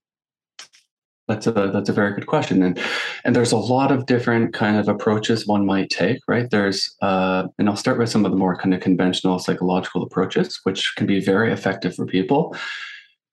That's 1.28 1.46
a 1.46 1.52
that's 1.52 1.90
a 1.90 1.94
very 1.94 2.14
good 2.14 2.26
question, 2.26 2.64
and 2.64 2.80
and 3.26 3.36
there's 3.36 3.52
a 3.52 3.58
lot 3.58 3.92
of 3.92 4.06
different 4.06 4.54
kind 4.54 4.78
of 4.78 4.88
approaches 4.88 5.46
one 5.46 5.66
might 5.66 5.90
take, 5.90 6.20
right? 6.28 6.50
There's 6.50 6.96
uh, 7.02 7.48
and 7.58 7.68
I'll 7.68 7.76
start 7.76 8.00
with 8.00 8.10
some 8.10 8.24
of 8.24 8.32
the 8.32 8.38
more 8.38 8.56
kind 8.56 8.74
of 8.74 8.80
conventional 8.80 9.38
psychological 9.40 10.04
approaches, 10.04 10.60
which 10.64 10.94
can 10.96 11.06
be 11.06 11.20
very 11.20 11.52
effective 11.52 11.96
for 11.96 12.06
people. 12.06 12.56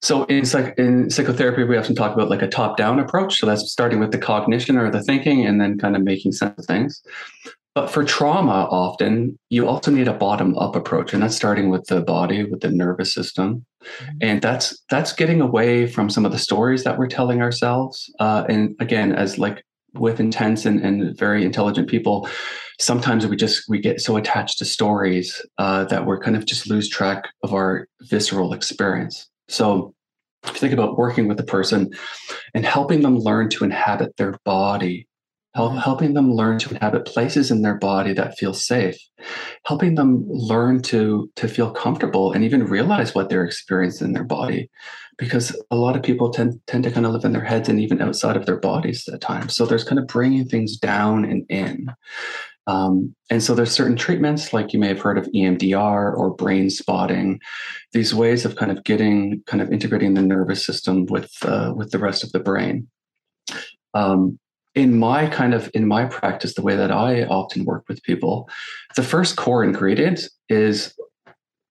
So 0.02 0.24
in 0.24 0.44
psych 0.44 0.74
in 0.76 1.08
psychotherapy, 1.08 1.62
we 1.64 1.78
often 1.78 1.94
talk 1.94 2.14
about 2.14 2.28
like 2.28 2.42
a 2.42 2.48
top 2.48 2.76
down 2.76 2.98
approach. 2.98 3.38
So 3.38 3.46
that's 3.46 3.70
starting 3.70 4.00
with 4.00 4.10
the 4.10 4.18
cognition 4.18 4.76
or 4.76 4.90
the 4.90 5.02
thinking, 5.02 5.46
and 5.46 5.60
then 5.60 5.78
kind 5.78 5.94
of 5.94 6.02
making 6.02 6.32
sense 6.32 6.58
of 6.58 6.66
things. 6.66 7.00
But 7.75 7.90
for 7.90 8.04
trauma, 8.04 8.69
often 8.71 9.37
you 9.50 9.66
also 9.66 9.90
need 9.90 10.07
a 10.07 10.14
bottom 10.14 10.57
up 10.57 10.76
approach, 10.76 11.12
and 11.12 11.23
that's 11.23 11.35
starting 11.35 11.71
with 11.71 11.85
the 11.87 12.02
body, 12.02 12.45
with 12.45 12.61
the 12.61 12.71
nervous 12.71 13.12
system, 13.12 13.66
mm-hmm. 13.83 14.16
and 14.21 14.43
that's 14.43 14.81
that's 14.90 15.12
getting 15.12 15.40
away 15.40 15.88
from 15.88 16.09
some 16.09 16.25
of 16.25 16.31
the 16.31 16.38
stories 16.38 16.85
that 16.85 16.99
we're 16.99 17.09
telling 17.09 17.43
ourselves. 17.43 18.12
Uh, 18.21 18.45
and 18.49 18.76
again, 18.78 19.12
as 19.12 19.38
like 19.38 19.64
with 19.95 20.21
intense 20.21 20.66
and, 20.66 20.81
and 20.81 21.16
very 21.19 21.45
intelligent 21.45 21.88
people, 21.88 22.28
sometimes 22.78 23.26
we 23.26 23.37
just 23.37 23.69
we 23.69 23.81
get 23.81 24.00
so 24.00 24.16
attached 24.16 24.59
to 24.59 24.64
stories 24.64 25.45
uh, 25.59 25.85
that 25.85 26.07
we're 26.07 26.21
kind 26.21 26.37
of 26.37 26.47
just 26.47 26.69
lose 26.69 26.88
track 26.88 27.28
of 27.43 27.52
our 27.52 27.88
visceral 28.02 28.52
experience. 28.52 29.28
So 29.49 29.95
if 30.45 30.54
you 30.54 30.61
think 30.61 30.73
about 30.73 30.99
working 30.99 31.26
with 31.26 31.40
a 31.40 31.45
person 31.45 31.90
and 32.54 32.64
helping 32.64 33.02
them 33.02 33.19
learn 33.19 33.49
to 33.50 33.64
inhabit 33.64 34.16
their 34.16 34.37
body 34.45 35.09
help, 35.54 35.76
helping 35.76 36.14
them 36.14 36.32
learn 36.32 36.58
to 36.58 36.70
inhabit 36.70 37.06
places 37.06 37.50
in 37.50 37.62
their 37.62 37.76
body 37.76 38.12
that 38.12 38.38
feel 38.38 38.54
safe, 38.54 38.96
helping 39.66 39.94
them 39.94 40.25
learn 40.28 40.82
to 40.82 41.30
to 41.37 41.49
feel 41.49 41.70
comfortable 41.70 42.32
and 42.32 42.44
even 42.44 42.64
realize 42.64 43.14
what 43.14 43.28
they're 43.28 43.44
experiencing 43.44 44.08
in 44.08 44.12
their 44.12 44.25
body, 44.25 44.68
because 45.18 45.56
a 45.70 45.76
lot 45.76 45.96
of 45.96 46.02
people 46.02 46.30
tend 46.30 46.61
tend 46.66 46.84
to 46.84 46.90
kind 46.90 47.06
of 47.06 47.12
live 47.12 47.25
in 47.25 47.32
their 47.32 47.44
heads 47.44 47.68
and 47.68 47.80
even 47.80 48.02
outside 48.02 48.37
of 48.37 48.46
their 48.46 48.58
bodies 48.58 49.08
at 49.08 49.20
times. 49.20 49.54
So 49.54 49.64
there's 49.64 49.84
kind 49.84 49.99
of 49.99 50.06
bringing 50.06 50.46
things 50.46 50.76
down 50.76 51.25
and 51.25 51.46
in. 51.49 51.88
Um, 52.66 53.14
and 53.30 53.42
so 53.42 53.54
there's 53.54 53.70
certain 53.70 53.96
treatments 53.96 54.54
like 54.54 54.73
you 54.73 54.78
may 54.78 54.88
have 54.88 55.00
heard 55.00 55.18
of 55.18 55.28
EMDR 55.34 56.16
or 56.16 56.34
brain 56.34 56.70
spotting, 56.70 57.38
these 57.92 58.14
ways 58.14 58.46
of 58.46 58.56
kind 58.56 58.73
of 58.73 58.82
getting 58.84 59.42
kind 59.46 59.62
of 59.62 59.70
integrating 59.70 60.14
the 60.14 60.23
nervous 60.23 60.64
system 60.64 61.04
with 61.06 61.30
uh, 61.42 61.73
with 61.76 61.90
the 61.90 61.99
rest 61.99 62.25
of 62.25 62.32
the 62.32 62.40
brain. 62.40 62.88
Um, 63.92 64.38
in 64.75 64.99
my 64.99 65.26
kind 65.28 65.54
of 65.54 65.71
in 65.75 65.87
my 65.87 66.04
practice 66.04 66.54
the 66.54 66.62
way 66.62 66.76
that 66.76 66.90
i 66.90 67.25
often 67.25 67.64
work 67.64 67.85
with 67.88 68.02
people 68.02 68.49
the 68.97 69.02
first 69.02 69.37
core 69.37 69.62
ingredient 69.64 70.28
is 70.49 70.95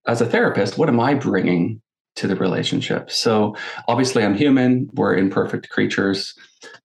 as 0.07 0.21
a 0.21 0.25
therapist 0.25 0.77
what 0.77 0.89
am 0.89 0.99
i 0.99 1.13
bringing 1.13 1.81
to 2.15 2.27
the 2.27 2.35
relationship? 2.35 3.09
So 3.11 3.55
obviously 3.87 4.23
i'm 4.23 4.35
human 4.35 4.89
we're 4.93 5.15
imperfect 5.15 5.69
creatures 5.69 6.33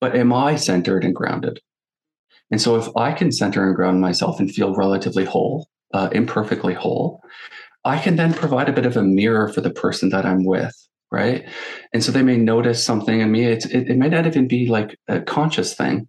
but 0.01 0.17
am 0.17 0.33
i 0.33 0.57
centered 0.57 1.05
and 1.05 1.15
grounded? 1.15 1.61
And 2.51 2.61
so 2.61 2.77
if 2.77 2.89
i 2.97 3.13
can 3.13 3.33
center 3.33 3.67
and 3.67 3.77
ground 3.77 4.01
myself 4.01 4.41
and 4.41 4.51
feel 4.51 4.75
relatively 4.75 5.25
whole 5.25 5.69
uh, 5.95 6.09
imperfectly 6.13 6.75
whole 6.75 7.23
i 7.85 7.99
can 7.99 8.17
then 8.17 8.33
provide 8.33 8.69
a 8.69 8.73
bit 8.73 8.87
of 8.87 8.97
a 8.97 9.03
mirror 9.03 9.49
for 9.49 9.61
the 9.61 9.71
person 9.71 10.09
that 10.11 10.25
i'm 10.25 10.45
with 10.45 10.88
right? 11.11 11.49
And 11.93 12.05
so 12.05 12.13
they 12.13 12.23
may 12.23 12.37
notice 12.37 12.85
something 12.85 13.21
in 13.21 13.33
me. 13.33 13.45
It's, 13.45 13.67
it, 13.67 13.89
it 13.89 13.97
may 13.97 14.09
not 14.09 14.27
even 14.27 14.49
be 14.49 14.67
like 14.67 14.99
a 15.09 15.21
conscious 15.21 15.75
thing 15.75 16.09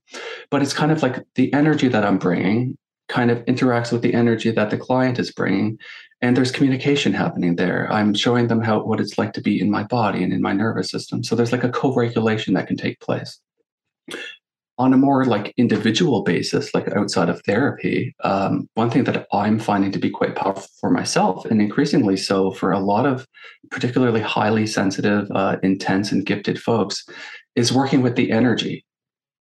but 0.50 0.62
it's 0.62 0.74
kind 0.74 0.92
of 0.92 1.02
like 1.04 1.24
the 1.36 1.52
energy 1.54 1.88
that 1.88 2.06
i'm 2.06 2.18
bringing 2.18 2.78
kind 3.08 3.32
of 3.32 3.44
interacts 3.46 3.92
with 3.92 4.02
the 4.02 4.14
energy 4.14 4.52
that 4.52 4.70
the 4.70 4.78
client 4.78 5.20
is 5.20 5.32
bringing 5.32 5.78
and 6.22 6.36
there's 6.36 6.52
communication 6.52 7.14
happening 7.14 7.56
there. 7.56 7.92
I'm 7.92 8.14
showing 8.14 8.48
them 8.48 8.62
how 8.62 8.84
what 8.84 9.00
it's 9.00 9.18
like 9.18 9.34
to 9.34 9.42
be 9.42 9.60
in 9.60 9.72
my 9.72 9.84
body 9.84 10.24
and 10.24 10.34
in 10.34 10.42
my 10.42 10.54
nervous 10.54 10.92
system. 10.92 11.24
So 11.24 11.36
there's 11.36 11.54
like 11.54 11.64
a 11.64 11.70
co-regulation 11.70 12.54
that 12.56 12.68
can 12.68 12.76
take 12.78 13.00
place 13.00 13.40
on 14.80 14.94
a 14.94 14.98
more 14.98 15.26
like 15.26 15.54
individual 15.58 16.24
basis, 16.24 16.74
like 16.74 16.88
outside 16.96 17.28
of 17.28 17.42
therapy, 17.46 18.16
um, 18.24 18.68
one 18.76 18.90
thing 18.90 19.04
that 19.04 19.28
I'm 19.34 19.60
finding 19.60 19.92
to 19.92 20.00
be 20.00 20.10
quite 20.10 20.36
powerful 20.36 20.66
for 20.80 20.90
myself, 20.90 21.46
and 21.46 21.62
increasingly 21.62 22.16
so 22.16 22.52
for 22.52 22.72
a 22.72 22.80
lot 22.80 23.06
of 23.06 23.28
particularly 23.70 24.22
highly 24.22 24.66
sensitive, 24.66 25.28
uh, 25.36 25.58
intense, 25.64 26.14
and 26.14 26.26
gifted 26.26 26.62
folks, 26.62 27.06
is 27.56 27.74
working 27.74 28.02
with 28.02 28.16
the 28.16 28.32
energy. 28.32 28.86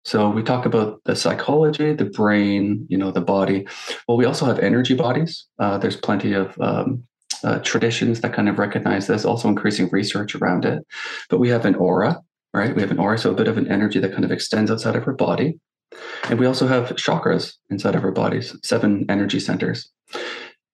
So 0.06 0.30
we 0.30 0.44
talk 0.44 0.68
about 0.68 1.02
the 1.06 1.16
psychology, 1.16 1.94
the 1.94 2.06
brain, 2.06 2.86
you 2.90 2.98
know, 2.98 3.10
the 3.10 3.22
body. 3.22 3.66
Well, 4.08 4.18
we 4.18 4.26
also 4.26 4.46
have 4.46 4.60
energy 4.60 4.94
bodies. 4.94 5.48
Uh, 5.58 5.80
there's 5.80 5.96
plenty 5.96 6.34
of 6.34 6.56
um, 6.60 7.04
uh, 7.44 7.60
traditions 7.60 8.22
that 8.22 8.34
kind 8.34 8.50
of 8.50 8.60
recognize 8.60 9.08
this, 9.08 9.26
also 9.26 9.48
increasing 9.48 9.90
research 9.92 10.36
around 10.36 10.66
it. 10.66 10.86
But 11.30 11.40
we 11.40 11.50
have 11.50 11.66
an 11.66 11.76
aura, 11.76 12.22
right? 12.54 12.76
We 12.76 12.82
have 12.82 12.92
an 12.92 13.00
aura, 13.00 13.18
so 13.18 13.32
a 13.32 13.36
bit 13.36 13.48
of 13.48 13.58
an 13.58 13.72
energy 13.72 14.00
that 14.00 14.12
kind 14.12 14.26
of 14.26 14.32
extends 14.32 14.70
outside 14.70 14.96
of 14.96 15.08
our 15.08 15.14
body. 15.14 15.60
And 16.30 16.40
we 16.40 16.46
also 16.46 16.68
have 16.68 16.90
chakras 16.92 17.54
inside 17.70 17.96
of 17.96 18.04
our 18.04 18.12
bodies, 18.12 18.56
seven 18.64 19.06
energy 19.10 19.40
centers. 19.40 19.90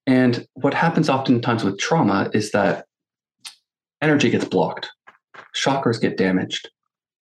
And 0.08 0.48
what 0.54 0.74
happens 0.74 1.10
oftentimes 1.10 1.64
with 1.64 1.78
trauma 1.78 2.30
is 2.34 2.52
that 2.52 2.86
energy 4.02 4.30
gets 4.30 4.46
blocked, 4.46 4.90
chakras 5.56 6.02
get 6.02 6.18
damaged. 6.18 6.70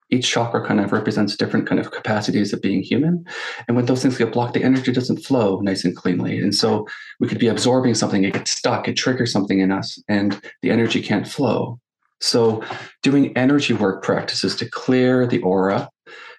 Each 0.09 0.29
chakra 0.29 0.65
kind 0.65 0.79
of 0.79 0.93
represents 0.93 1.35
different 1.35 1.67
kind 1.67 1.81
of 1.81 1.91
capacities 1.91 2.53
of 2.53 2.61
being 2.61 2.81
human. 2.81 3.25
And 3.67 3.75
when 3.75 3.87
those 3.87 4.01
things 4.01 4.17
get 4.17 4.31
blocked, 4.31 4.53
the 4.53 4.63
energy 4.63 4.93
doesn't 4.93 5.17
flow 5.17 5.59
nice 5.59 5.83
and 5.83 5.93
cleanly. 5.93 6.39
And 6.39 6.55
so 6.55 6.87
we 7.19 7.27
could 7.27 7.39
be 7.39 7.49
absorbing 7.49 7.93
something, 7.93 8.23
it 8.23 8.33
gets 8.33 8.51
stuck, 8.51 8.87
it 8.87 8.93
triggers 8.93 9.33
something 9.33 9.59
in 9.59 9.69
us, 9.69 10.01
and 10.07 10.41
the 10.61 10.71
energy 10.71 11.01
can't 11.01 11.27
flow. 11.27 11.77
So, 12.19 12.63
doing 13.03 13.35
energy 13.37 13.73
work 13.73 14.03
practices 14.03 14.55
to 14.57 14.69
clear 14.69 15.27
the 15.27 15.41
aura 15.41 15.89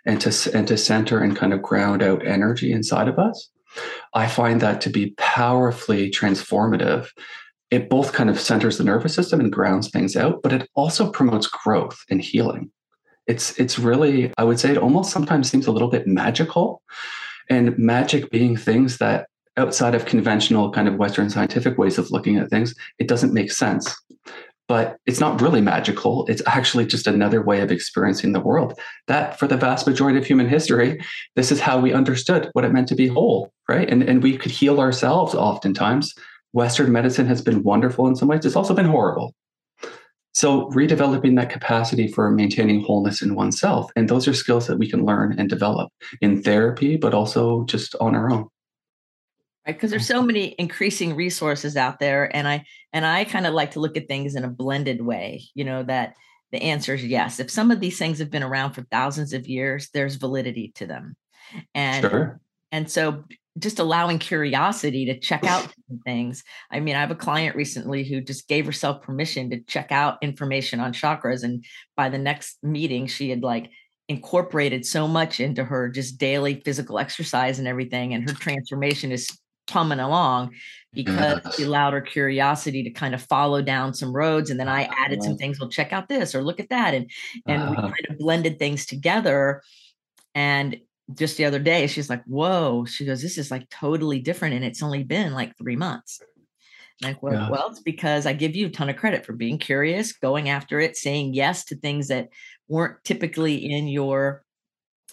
and 0.06 0.20
to, 0.23 0.50
and 0.54 0.66
to 0.68 0.76
center 0.76 1.20
and 1.20 1.37
kind 1.37 1.52
of 1.52 1.62
ground 1.62 2.02
out 2.02 2.26
energy 2.26 2.73
inside 2.73 3.08
of 3.08 3.18
us, 3.18 3.50
I 4.14 4.26
find 4.26 4.61
that 4.61 4.80
to 4.82 4.90
be 4.90 5.14
powerfully 5.18 6.11
transformative. 6.11 7.08
It 7.70 7.90
both 7.90 8.12
kind 8.12 8.30
of 8.30 8.40
centers 8.40 8.78
the 8.78 8.85
nervous 8.85 9.14
system 9.14 9.40
and 9.40 9.52
grounds 9.52 9.90
things 9.90 10.16
out, 10.16 10.40
but 10.42 10.52
it 10.52 10.68
also 10.75 11.11
promotes 11.11 11.47
growth 11.47 12.02
and 12.11 12.20
healing. 12.20 12.70
It's, 13.26 13.58
it's 13.58 13.78
really, 13.78 14.32
I 14.38 14.44
would 14.44 14.58
say, 14.58 14.70
it 14.70 14.78
almost 14.78 15.12
sometimes 15.12 15.50
seems 15.50 15.66
a 15.66 15.73
little 15.73 15.90
bit 15.90 16.06
magical. 16.06 16.82
And 17.50 17.76
magic 17.78 18.30
being 18.30 18.56
things 18.56 18.99
that 18.99 19.26
outside 19.58 19.94
of 19.94 20.06
conventional 20.06 20.73
kind 20.73 20.88
of 20.88 20.97
Western 20.97 21.28
scientific 21.28 21.76
ways 21.76 21.99
of 21.99 22.11
looking 22.11 22.38
at 22.38 22.49
things, 22.49 22.75
it 22.99 23.08
doesn't 23.08 23.35
make 23.35 23.52
sense 23.52 23.94
but 24.68 24.98
it's 25.06 25.18
not 25.18 25.40
really 25.40 25.62
magical. 25.62 26.26
It's 26.26 26.42
actually 26.46 26.87
just 26.87 27.06
another 27.06 27.42
way 27.42 27.60
of 27.60 27.72
experiencing 27.72 28.32
the 28.32 28.40
world. 28.40 28.78
That, 29.06 29.38
for 29.38 29.48
the 29.48 29.56
vast 29.56 29.87
majority 29.87 30.18
of 30.18 30.26
human 30.26 30.46
history, 30.46 31.00
this 31.37 31.50
is 31.50 31.60
how 31.60 31.80
we 31.80 31.94
understood 31.94 32.50
what 32.52 32.64
it 32.64 32.72
meant 32.72 32.87
to 32.88 32.94
be 32.94 33.06
mm-hmm. 33.06 33.14
whole, 33.14 33.52
right? 33.68 33.88
And, 33.88 34.02
and 34.02 34.22
we 34.22 34.37
could 34.37 34.52
heal 34.52 34.78
ourselves 34.78 35.34
oftentimes. 35.34 36.14
Western 36.52 36.92
medicine 36.92 37.26
has 37.26 37.42
been 37.42 37.62
wonderful 37.62 38.06
in 38.06 38.16
some 38.16 38.28
ways, 38.28 38.44
it's 38.44 38.56
also 38.56 38.75
been 38.75 38.87
horrible. 38.87 39.34
So, 40.34 40.70
redeveloping 40.70 41.37
that 41.37 41.50
capacity 41.50 42.06
for 42.06 42.30
maintaining 42.30 42.82
wholeness 42.82 43.22
in 43.22 43.34
oneself. 43.34 43.90
And 43.96 44.08
those 44.08 44.28
are 44.28 44.34
skills 44.34 44.66
that 44.66 44.78
we 44.78 44.88
can 44.88 45.04
learn 45.04 45.34
and 45.38 45.48
develop 45.48 45.90
in 46.20 46.42
therapy, 46.42 46.96
but 46.96 47.12
also 47.12 47.64
just 47.64 47.96
on 47.96 48.14
our 48.14 48.30
own 48.30 48.48
because 49.68 49.90
there's 49.90 50.06
so 50.06 50.18
mm-hmm. 50.18 50.26
many 50.26 50.54
increasing 50.58 51.14
resources 51.14 51.76
out 51.76 52.00
there 52.00 52.34
and 52.34 52.48
i 52.48 52.64
and 52.92 53.06
i 53.06 53.25
kind 53.25 53.46
of 53.46 53.54
like 53.54 53.70
to 53.72 53.80
look 53.80 53.96
at 53.96 54.08
things 54.08 54.34
in 54.34 54.44
a 54.44 54.48
blended 54.48 55.00
way 55.00 55.44
you 55.54 55.64
know 55.64 55.82
that 55.82 56.14
the 56.50 56.62
answer 56.62 56.94
is 56.94 57.04
yes. 57.04 57.40
If 57.40 57.50
some 57.50 57.70
of 57.70 57.80
these 57.80 57.98
things 57.98 58.18
have 58.18 58.30
been 58.30 58.42
around 58.42 58.72
for 58.72 58.82
thousands 58.82 59.32
of 59.32 59.46
years 59.46 59.90
there's 59.92 60.16
validity 60.16 60.72
to 60.76 60.87
them. 60.87 61.16
And 61.75 62.02
sure. 62.02 62.40
and 62.72 62.90
so 62.90 63.25
just 63.58 63.80
allowing 63.80 64.20
curiosity 64.20 65.06
to 65.06 65.18
check 65.18 65.44
out 65.44 65.72
things. 66.04 66.44
I 66.70 66.80
mean 66.80 66.96
i 66.96 67.00
have 67.00 67.10
a 67.10 67.16
client 67.16 67.56
recently 67.56 68.04
who 68.04 68.20
just 68.20 68.48
gave 68.48 68.66
herself 68.66 69.02
permission 69.02 69.50
to 69.50 69.60
check 69.60 69.92
out 69.92 70.18
information 70.22 70.80
on 70.80 70.92
chakras 70.92 71.42
and 71.42 71.64
by 71.96 72.08
the 72.08 72.18
next 72.18 72.58
meeting 72.62 73.06
she 73.06 73.30
had 73.30 73.42
like 73.42 73.70
incorporated 74.08 74.87
so 74.87 75.06
much 75.06 75.38
into 75.38 75.62
her 75.62 75.90
just 75.90 76.16
daily 76.16 76.62
physical 76.64 76.98
exercise 76.98 77.58
and 77.58 77.68
everything 77.68 78.14
and 78.14 78.28
her 78.28 78.34
transformation 78.34 79.12
is 79.12 79.38
humming 79.70 80.00
along 80.00 80.54
because 80.92 81.40
yes. 81.44 81.56
she 81.56 81.64
allowed 81.64 81.92
her 81.92 82.00
curiosity 82.00 82.82
to 82.82 82.90
kind 82.90 83.14
of 83.14 83.22
follow 83.22 83.60
down 83.62 83.92
some 83.94 84.12
roads 84.12 84.50
and 84.50 84.58
then 84.58 84.68
i 84.68 84.88
added 85.04 85.22
some 85.22 85.37
things 85.37 85.60
well 85.60 85.68
check 85.68 85.92
out 85.92 86.08
this 86.08 86.34
or 86.34 86.42
look 86.42 86.60
at 86.60 86.70
that 86.70 86.94
and 86.94 87.10
and 87.46 87.62
uh-huh. 87.62 87.70
we 87.70 87.76
kind 87.76 88.06
of 88.08 88.18
blended 88.18 88.58
things 88.58 88.87
together 88.87 89.62
and 90.34 90.78
just 91.14 91.37
the 91.37 91.44
other 91.44 91.58
day 91.58 91.87
she's 91.87 92.10
like 92.10 92.22
whoa 92.25 92.84
she 92.84 93.04
goes 93.04 93.22
this 93.22 93.38
is 93.38 93.50
like 93.50 93.68
totally 93.70 94.18
different 94.18 94.54
and 94.54 94.64
it's 94.64 94.82
only 94.82 95.04
been 95.04 95.32
like 95.32 95.56
three 95.56 95.76
months 95.76 96.20
like 97.02 97.22
well, 97.22 97.34
yeah. 97.34 97.50
well 97.50 97.68
it's 97.70 97.80
because 97.80 98.26
i 98.26 98.32
give 98.32 98.56
you 98.56 98.66
a 98.66 98.70
ton 98.70 98.88
of 98.88 98.96
credit 98.96 99.25
for 99.25 99.32
being 99.32 99.58
curious 99.58 100.12
going 100.12 100.48
after 100.48 100.80
it 100.80 100.96
saying 100.96 101.34
yes 101.34 101.64
to 101.64 101.76
things 101.76 102.08
that 102.08 102.28
weren't 102.68 103.02
typically 103.04 103.56
in 103.56 103.88
your 103.88 104.44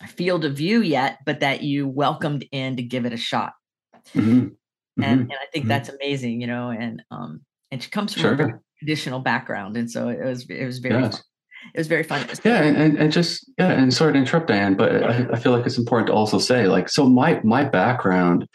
field 0.07 0.43
of 0.43 0.57
view 0.57 0.81
yet 0.81 1.19
but 1.25 1.39
that 1.39 1.61
you 1.61 1.87
welcomed 1.87 2.45
in 2.51 2.75
to 2.75 2.83
give 2.83 3.05
it 3.05 3.13
a 3.13 3.17
shot 3.17 3.53
Mm-hmm. 4.97 5.03
And, 5.03 5.21
mm-hmm. 5.21 5.31
and 5.31 5.33
I 5.33 5.45
think 5.51 5.63
mm-hmm. 5.63 5.67
that's 5.67 5.89
amazing, 5.89 6.39
you 6.39 6.47
know, 6.47 6.69
and 6.69 7.03
um 7.11 7.41
and 7.69 7.83
she 7.83 7.89
comes 7.89 8.13
from 8.13 8.37
sure. 8.37 8.47
a 8.47 8.59
traditional 8.79 9.19
background. 9.19 9.75
And 9.75 9.91
so 9.91 10.07
it 10.07 10.23
was 10.23 10.49
it 10.49 10.65
was 10.65 10.79
very 10.79 11.01
yes. 11.01 11.21
it 11.73 11.79
was 11.79 11.87
very 11.87 12.03
fun. 12.03 12.25
Yeah, 12.45 12.61
and, 12.61 12.97
and 12.97 13.11
just 13.11 13.49
yeah, 13.57 13.71
and 13.71 13.93
sorry 13.93 14.13
to 14.13 14.19
interrupt 14.19 14.47
Diane, 14.47 14.75
but 14.75 15.03
I, 15.03 15.27
I 15.33 15.39
feel 15.39 15.51
like 15.51 15.65
it's 15.65 15.77
important 15.77 16.07
to 16.07 16.13
also 16.13 16.39
say, 16.39 16.67
like, 16.67 16.87
so 16.87 17.09
my 17.09 17.41
my 17.43 17.65
background 17.65 18.47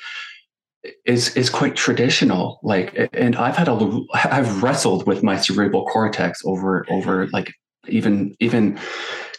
is 1.05 1.37
is 1.37 1.51
quite 1.51 1.77
traditional 1.77 2.59
like 2.63 2.97
and 3.13 3.37
i've 3.37 3.55
had 3.57 3.69
a 3.69 4.01
i've 4.15 4.63
wrestled 4.63 5.07
with 5.07 5.23
my 5.23 5.37
cerebral 5.37 5.85
cortex 5.85 6.41
over 6.47 6.87
over 6.91 7.27
like 7.35 7.53
even 7.87 8.35
even 8.41 8.79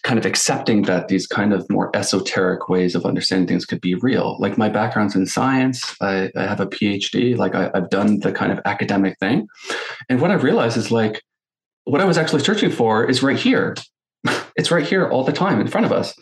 kind 0.04 0.18
of 0.18 0.26
accepting 0.26 0.84
that 0.84 1.08
these 1.08 1.28
kind 1.28 1.54
of 1.54 1.70
more 1.70 1.96
esoteric 1.96 2.70
ways 2.70 2.96
of 2.96 3.06
understanding 3.06 3.48
things 3.48 3.66
could 3.66 3.82
be 3.82 3.96
real. 3.96 4.36
Like 4.40 4.58
my 4.58 4.70
background's 4.70 5.16
in 5.16 5.26
science, 5.26 5.96
I, 6.02 6.32
I 6.36 6.44
have 6.44 6.60
a 6.60 6.66
PhD, 6.66 7.38
like 7.38 7.54
I, 7.54 7.70
I've 7.74 7.90
done 7.90 8.20
the 8.20 8.32
kind 8.32 8.52
of 8.52 8.60
academic 8.66 9.18
thing. 9.20 9.48
And 10.10 10.20
what 10.20 10.32
I 10.32 10.36
realized 10.36 10.78
is 10.78 10.92
like, 10.92 11.22
what 11.84 12.02
I 12.02 12.06
was 12.06 12.18
actually 12.18 12.44
searching 12.44 12.72
for 12.72 13.08
is 13.08 13.22
right 13.22 13.38
here. 13.38 13.76
it's 14.56 14.72
right 14.72 14.86
here 14.86 15.08
all 15.08 15.24
the 15.24 15.32
time 15.32 15.60
in 15.60 15.68
front 15.68 15.86
of 15.86 15.92
us 15.92 16.16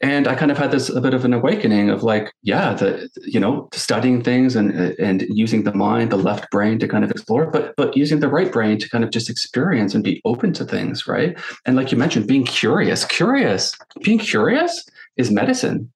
and 0.00 0.28
I 0.28 0.36
kind 0.36 0.50
of 0.50 0.58
had 0.58 0.70
this 0.70 0.88
a 0.88 1.00
bit 1.00 1.12
of 1.12 1.24
an 1.24 1.32
awakening 1.32 1.90
of 1.90 2.04
like, 2.04 2.32
yeah, 2.42 2.74
the 2.74 3.08
you 3.24 3.40
know, 3.40 3.68
studying 3.72 4.22
things 4.22 4.54
and 4.54 4.72
and 4.98 5.22
using 5.28 5.64
the 5.64 5.74
mind, 5.74 6.10
the 6.10 6.16
left 6.16 6.50
brain 6.50 6.78
to 6.78 6.88
kind 6.88 7.04
of 7.04 7.10
explore, 7.10 7.50
but 7.50 7.74
but 7.76 7.96
using 7.96 8.20
the 8.20 8.28
right 8.28 8.52
brain 8.52 8.78
to 8.78 8.88
kind 8.88 9.02
of 9.02 9.10
just 9.10 9.28
experience 9.28 9.94
and 9.94 10.04
be 10.04 10.20
open 10.24 10.52
to 10.54 10.64
things, 10.64 11.08
right? 11.08 11.36
And 11.66 11.74
like 11.74 11.90
you 11.90 11.98
mentioned, 11.98 12.28
being 12.28 12.44
curious, 12.44 13.04
curious, 13.04 13.76
being 14.02 14.18
curious 14.18 14.86
is 15.16 15.30
medicine. 15.30 15.92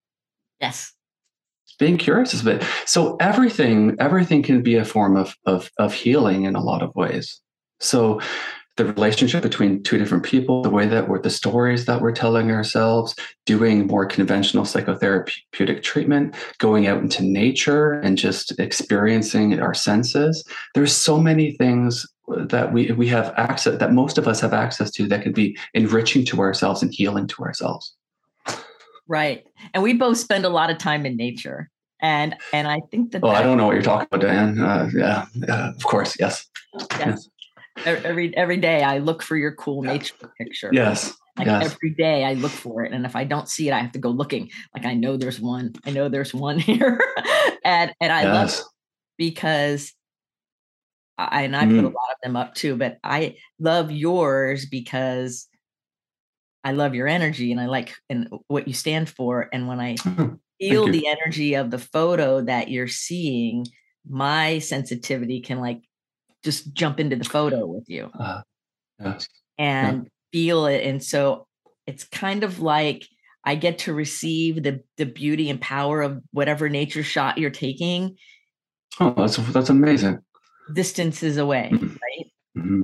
Yes. 0.61 0.93
Being 1.79 1.97
curious 1.97 2.35
is 2.35 2.43
a 2.43 2.45
bit. 2.45 2.65
So 2.87 3.17
everything, 3.21 3.97
everything 3.99 4.43
can 4.43 4.63
be 4.63 4.77
a 4.77 4.85
form 4.85 5.17
of 5.17 5.37
of 5.47 5.71
of 5.79 5.95
healing 5.95 6.45
in 6.45 6.57
a 6.57 6.63
lot 6.63 6.83
of 6.83 6.95
ways. 6.97 7.41
So 7.79 8.21
the 8.77 8.87
relationship 8.87 9.43
between 9.43 9.83
two 9.83 9.99
different 9.99 10.25
people, 10.25 10.63
the 10.63 10.71
way 10.71 10.87
that 10.87 11.09
we're 11.09 11.21
the 11.21 11.31
stories 11.31 11.85
that 11.85 12.01
we're 12.01 12.13
telling 12.13 12.51
ourselves, 12.51 13.15
doing 13.45 13.87
more 13.87 14.07
conventional 14.07 14.65
psychotherapeutic 14.65 15.83
treatment, 15.83 16.35
going 16.59 16.87
out 16.87 16.99
into 16.99 17.23
nature 17.23 17.93
and 18.01 18.17
just 18.17 18.59
experiencing 18.59 19.61
our 19.61 19.75
senses. 19.75 20.43
There's 20.75 20.95
so 20.97 21.19
many 21.19 21.53
things 21.53 22.07
that 22.29 22.73
we 22.73 22.93
we 22.93 23.09
have 23.09 23.35
access 23.37 23.79
that 23.79 23.93
most 23.93 24.17
of 24.17 24.27
us 24.27 24.41
have 24.41 24.55
access 24.55 24.91
to 24.93 25.07
that 25.09 25.23
could 25.23 25.35
be 25.35 25.57
enriching 25.75 26.25
to 26.27 26.41
ourselves 26.41 26.83
and 26.83 26.93
healing 26.95 27.27
to 27.27 27.43
ourselves. 27.43 27.95
Right. 29.07 29.45
And 29.75 29.83
we 29.83 29.93
both 29.93 30.17
spend 30.17 30.47
a 30.47 30.49
lot 30.49 30.71
of 30.71 30.79
time 30.79 31.05
in 31.05 31.17
nature. 31.17 31.69
And 32.01 32.37
and 32.55 32.67
I 32.67 32.81
think 32.91 33.13
that 33.13 33.23
Oh, 33.23 33.29
I 33.29 33.43
don't 33.43 33.59
know 33.59 33.67
what 33.67 33.75
you're 33.75 33.83
talking 33.83 34.09
about, 34.11 34.23
Diane. 34.23 34.59
Uh, 34.59 34.89
yeah, 34.95 35.27
uh, 35.47 35.73
of 35.77 35.85
course, 35.85 36.17
yes. 36.19 36.47
yes. 36.75 36.89
yes 36.99 37.29
every 37.85 38.37
every 38.37 38.59
day 38.59 38.83
I 38.83 38.99
look 38.99 39.23
for 39.23 39.37
your 39.37 39.53
cool 39.53 39.83
nature 39.83 40.15
picture. 40.39 40.71
Yes. 40.73 41.15
Like 41.39 41.47
yes. 41.47 41.65
every 41.73 41.91
day 41.91 42.25
I 42.25 42.35
look 42.35 42.51
for 42.51 42.85
it. 42.85 42.93
And 42.93 43.07
if 43.07 43.17
I 43.17 43.25
don't 43.25 43.49
see 43.49 43.69
it, 43.69 43.73
I 43.73 43.79
have 43.79 43.93
to 43.93 43.99
go 43.99 44.11
looking. 44.11 44.51
Like 44.75 44.85
I 44.85 44.95
know 44.95 45.17
there's 45.17 45.41
one. 45.41 45.73
I 45.87 45.91
know 45.91 46.09
there's 46.09 46.35
one 46.35 46.59
here. 46.61 47.01
and 47.65 47.93
and 48.01 48.13
I 48.13 48.23
yes. 48.23 48.59
love 48.61 48.67
because 49.17 49.93
I 51.19 51.43
and 51.43 51.57
I 51.57 51.65
mm. 51.65 51.77
put 51.77 51.85
a 51.85 51.91
mm. 51.91 51.95
lot 51.95 52.13
of 52.13 52.19
them 52.23 52.37
up 52.37 52.55
too, 52.55 52.77
but 52.77 52.99
I 53.03 53.37
love 53.59 53.91
yours 53.91 54.67
because 54.67 55.49
I 56.65 56.73
love 56.73 56.95
your 56.95 57.09
energy 57.09 57.51
and 57.51 57.61
I 57.61 57.67
like 57.67 57.95
and 58.09 58.29
what 58.49 58.69
you 58.69 58.75
stand 58.75 59.09
for. 59.09 59.49
And 59.53 59.69
when 59.69 59.81
I 59.81 59.97
feel 60.61 60.87
the 60.87 61.07
energy 61.07 61.55
of 61.55 61.71
the 61.71 61.79
photo 61.79 62.43
that 62.43 62.69
you're 62.69 62.89
seeing, 62.89 63.67
my 64.09 64.59
sensitivity 64.59 65.41
can 65.41 65.61
like 65.61 65.83
just 66.45 66.73
jump 66.75 67.01
into 67.01 67.17
the 67.17 67.25
photo 67.25 67.67
with 67.67 67.89
you 67.89 68.11
uh, 68.19 68.43
yes. 69.01 69.29
and 69.59 70.05
yeah. 70.05 70.09
feel 70.33 70.67
it. 70.67 70.85
And 70.85 71.03
so 71.03 71.47
it's 71.87 72.05
kind 72.05 72.45
of 72.45 72.61
like 72.61 73.07
I 73.45 73.55
get 73.55 73.79
to 73.81 73.93
receive 73.93 74.63
the 74.63 74.83
the 74.97 75.07
beauty 75.07 75.51
and 75.51 75.61
power 75.61 76.03
of 76.03 76.21
whatever 76.33 76.69
nature 76.69 77.03
shot 77.03 77.39
you're 77.39 77.51
taking. 77.51 78.17
Oh, 79.01 79.15
that's 79.17 79.37
that's 79.37 79.71
amazing. 79.71 80.21
Distances 80.73 81.37
away, 81.37 81.71
mm-hmm. 81.73 81.87
right? 81.87 82.33
Mm-hmm. 82.57 82.81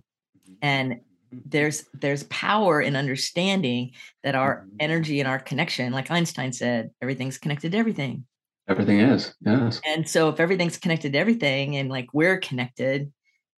And 0.62 1.00
there's 1.30 1.84
there's 1.94 2.24
power 2.24 2.80
in 2.80 2.96
understanding 2.96 3.92
that 4.24 4.34
our 4.34 4.62
mm-hmm. 4.62 4.76
energy 4.80 5.20
and 5.20 5.28
our 5.28 5.38
connection, 5.38 5.92
like 5.92 6.10
Einstein 6.10 6.52
said, 6.52 6.90
everything's 7.00 7.38
connected 7.38 7.72
to 7.72 7.78
everything. 7.78 8.24
Everything 8.68 9.00
is, 9.00 9.34
yes. 9.40 9.80
And 9.86 10.06
so 10.06 10.28
if 10.28 10.40
everything's 10.40 10.76
connected 10.76 11.14
to 11.14 11.18
everything 11.18 11.76
and 11.76 11.88
like 11.88 12.08
we're 12.12 12.38
connected, 12.38 13.10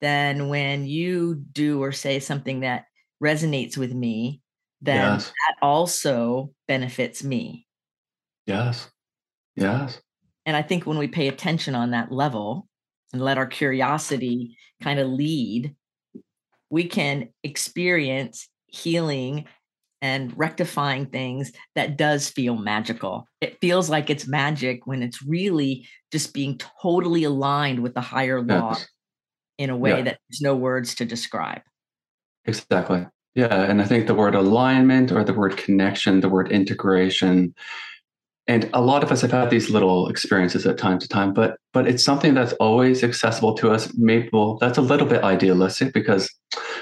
then 0.01 0.49
when 0.49 0.87
you 0.87 1.35
do 1.35 1.83
or 1.83 1.93
say 1.93 2.21
something 2.21 2.61
that 2.61 2.85
resonates 3.23 3.77
with 3.77 3.93
me, 3.93 4.43
then 4.81 5.15
yes. 5.15 5.27
that 5.27 5.57
also 5.61 6.53
benefits 6.69 7.25
me. 7.25 7.67
Yes. 8.47 8.91
Yes. 9.57 10.01
And 10.47 10.57
I 10.57 10.63
think 10.63 10.87
when 10.87 10.99
we 10.99 11.09
pay 11.09 11.29
attention 11.29 11.75
on 11.75 11.91
that 11.91 12.13
level 12.13 12.69
and 13.13 13.21
let 13.21 13.39
our 13.39 13.47
curiosity 13.47 14.57
kind 14.83 15.01
of 15.01 15.09
lead, 15.09 15.75
we 16.71 16.85
can 16.85 17.31
experience 17.43 18.49
healing 18.67 19.47
and 20.01 20.33
rectifying 20.39 21.07
things 21.07 21.51
that 21.75 21.97
does 21.97 22.29
feel 22.29 22.55
magical. 22.57 23.27
It 23.41 23.59
feels 23.61 23.91
like 23.91 24.11
it's 24.11 24.29
magic 24.29 24.87
when 24.87 25.03
it's 25.03 25.23
really 25.23 25.89
just 26.13 26.33
being 26.33 26.61
totally 26.81 27.25
aligned 27.25 27.81
with 27.83 27.95
the 27.95 28.01
higher 28.01 28.41
law 28.41 28.75
yes 28.75 28.87
in 29.59 29.71
a 29.71 29.77
way 29.77 29.91
yeah. 29.91 30.03
that 30.03 30.19
there's 30.29 30.41
no 30.41 30.57
words 30.57 30.95
to 30.97 31.05
describe. 31.05 31.63
Exactly. 32.47 33.07
Yeah. 33.35 33.63
And 33.65 33.83
I 33.83 33.85
think 33.85 34.07
the 34.07 34.15
word 34.15 34.35
alignment 34.35 35.13
or 35.13 35.23
the 35.23 35.35
word 35.35 35.57
connection, 35.57 36.21
the 36.21 36.29
word 36.29 36.51
integration, 36.51 37.55
and 38.49 38.69
a 38.73 38.81
lot 38.81 39.05
of 39.05 39.13
us 39.13 39.21
have 39.21 39.31
had 39.31 39.51
these 39.51 39.69
little 39.69 40.09
experiences 40.09 40.67
at 40.67 40.79
time 40.79 40.99
to 40.99 41.07
time, 41.07 41.35
but 41.35 41.59
but 41.75 41.87
it's 41.87 42.03
something 42.03 42.33
that's 42.33 42.55
always 42.55 43.05
accessible 43.05 43.53
to 43.55 43.71
us. 43.71 43.93
Maybe 43.95 44.31
well, 44.33 44.57
that's 44.57 44.79
a 44.79 44.83
little 44.83 45.07
bit 45.07 45.23
idealistic 45.23 45.93
because 45.93 46.35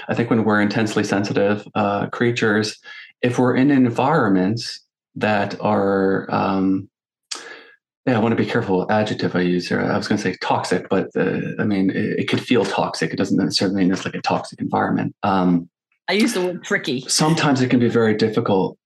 I 0.07 0.13
think 0.13 0.29
when 0.29 0.45
we're 0.45 0.61
intensely 0.61 1.03
sensitive 1.03 1.67
uh, 1.75 2.07
creatures, 2.07 2.79
if 3.21 3.37
we're 3.37 3.55
in 3.55 3.69
environments 3.69 4.79
that 5.15 5.59
are 5.59 6.25
um, 6.33 6.89
yeah, 8.07 8.15
I 8.15 8.19
want 8.19 8.31
to 8.31 8.41
be 8.41 8.49
careful 8.49 8.89
adjective 8.89 9.35
I 9.35 9.41
use 9.41 9.67
here. 9.67 9.81
I 9.81 9.97
was 9.97 10.07
going 10.07 10.17
to 10.17 10.23
say 10.23 10.37
toxic, 10.41 10.87
but 10.89 11.09
uh, 11.17 11.39
I 11.59 11.65
mean 11.65 11.89
it, 11.89 12.19
it, 12.21 12.29
could 12.29 12.39
feel 12.39 12.63
toxic. 12.63 13.11
It 13.11 13.17
doesn't 13.17 13.37
necessarily 13.37 13.75
mean 13.75 13.91
it's 13.91 14.05
like 14.05 14.15
a 14.15 14.21
toxic 14.21 14.61
environment. 14.61 15.13
Um, 15.23 15.69
I 16.07 16.13
use 16.13 16.33
the 16.33 16.41
word 16.41 16.63
tricky. 16.63 17.01
Sometimes 17.01 17.61
it 17.61 17.69
can 17.69 17.79
be 17.79 17.89
very 17.89 18.15
difficult. 18.15 18.77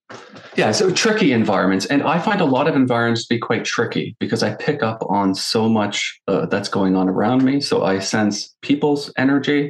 Yeah, 0.56 0.72
so 0.72 0.92
tricky 0.92 1.32
environments, 1.32 1.86
and 1.86 2.04
I 2.04 2.20
find 2.20 2.42
a 2.42 2.46
lot 2.46 2.68
of 2.68 2.76
environments 2.76 3.28
to 3.28 3.36
be 3.36 3.40
quite 3.40 3.64
tricky 3.64 4.18
because 4.20 4.44
I 4.44 4.56
pick 4.56 4.84
up 4.84 5.04
on 5.08 5.36
so 5.36 5.70
much 5.70 6.20
uh, 6.28 6.48
that's 6.48 6.68
going 6.68 6.96
on 6.96 7.08
around 7.08 7.46
me. 7.46 7.62
So 7.62 7.84
I 7.84 8.00
sense 8.00 8.54
people's 8.62 9.14
energy. 9.18 9.70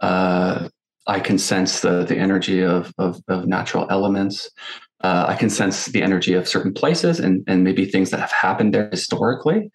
Uh, 0.00 0.68
I 1.06 1.20
can 1.20 1.38
sense 1.38 1.80
the 1.80 2.04
the 2.04 2.16
energy 2.16 2.62
of, 2.64 2.92
of, 2.98 3.20
of 3.28 3.46
natural 3.46 3.86
elements. 3.90 4.50
Uh, 5.00 5.26
I 5.28 5.34
can 5.36 5.48
sense 5.48 5.86
the 5.86 6.02
energy 6.02 6.34
of 6.34 6.48
certain 6.48 6.74
places 6.74 7.20
and, 7.20 7.44
and 7.46 7.62
maybe 7.62 7.84
things 7.84 8.10
that 8.10 8.18
have 8.18 8.32
happened 8.32 8.74
there 8.74 8.88
historically. 8.90 9.70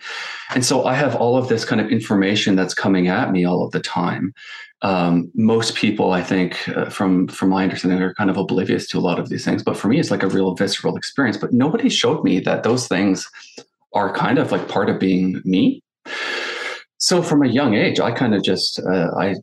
And 0.54 0.66
so 0.66 0.84
I 0.86 0.96
have 0.96 1.16
all 1.16 1.38
of 1.38 1.48
this 1.48 1.64
kind 1.64 1.80
of 1.80 1.90
information 1.90 2.58
that's 2.58 2.74
coming 2.74 3.08
at 3.08 3.32
me 3.32 3.46
all 3.46 3.64
of 3.64 3.72
the 3.72 3.80
time. 3.80 4.34
Um, 4.82 5.32
most 5.34 5.76
people, 5.76 6.12
I 6.12 6.22
think, 6.22 6.68
uh, 6.68 6.90
from 6.90 7.30
from 7.30 7.50
my 7.50 7.64
understanding, 7.64 8.02
are 8.02 8.14
kind 8.16 8.30
of 8.30 8.36
oblivious 8.36 8.86
to 8.90 8.98
a 8.98 9.00
lot 9.00 9.18
of 9.18 9.30
these 9.30 9.46
things. 9.46 9.64
But 9.64 9.78
for 9.78 9.88
me, 9.88 9.98
it's 9.98 10.12
like 10.12 10.24
a 10.24 10.28
real 10.28 10.54
visceral 10.56 10.98
experience. 10.98 11.38
But 11.38 11.54
nobody 11.54 11.90
showed 11.90 12.22
me 12.26 12.42
that 12.42 12.64
those 12.64 12.90
things 12.90 13.30
are 13.94 14.14
kind 14.14 14.40
of 14.40 14.52
like 14.52 14.68
part 14.68 14.90
of 14.90 15.00
being 15.00 15.42
me. 15.46 15.82
So 16.98 17.22
from 17.22 17.44
a 17.44 17.48
young 17.48 17.76
age, 17.76 18.02
I 18.02 18.12
kind 18.12 18.36
of 18.36 18.44
just 18.44 18.80
uh, 18.80 19.12
I 19.18 19.36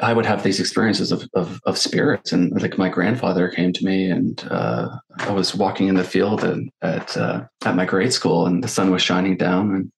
I 0.00 0.12
would 0.12 0.26
have 0.26 0.42
these 0.42 0.60
experiences 0.60 1.10
of, 1.10 1.28
of, 1.34 1.60
of 1.66 1.76
spirits, 1.76 2.32
and 2.32 2.52
like 2.62 2.78
my 2.78 2.88
grandfather 2.88 3.48
came 3.48 3.72
to 3.72 3.84
me, 3.84 4.08
and 4.08 4.46
uh, 4.50 4.88
I 5.18 5.32
was 5.32 5.54
walking 5.54 5.88
in 5.88 5.96
the 5.96 6.04
field 6.04 6.44
and, 6.44 6.70
at 6.82 7.16
uh, 7.16 7.44
at 7.64 7.74
my 7.74 7.84
grade 7.84 8.12
school, 8.12 8.46
and 8.46 8.62
the 8.62 8.68
sun 8.68 8.90
was 8.90 9.02
shining 9.02 9.36
down, 9.36 9.74
and 9.74 9.92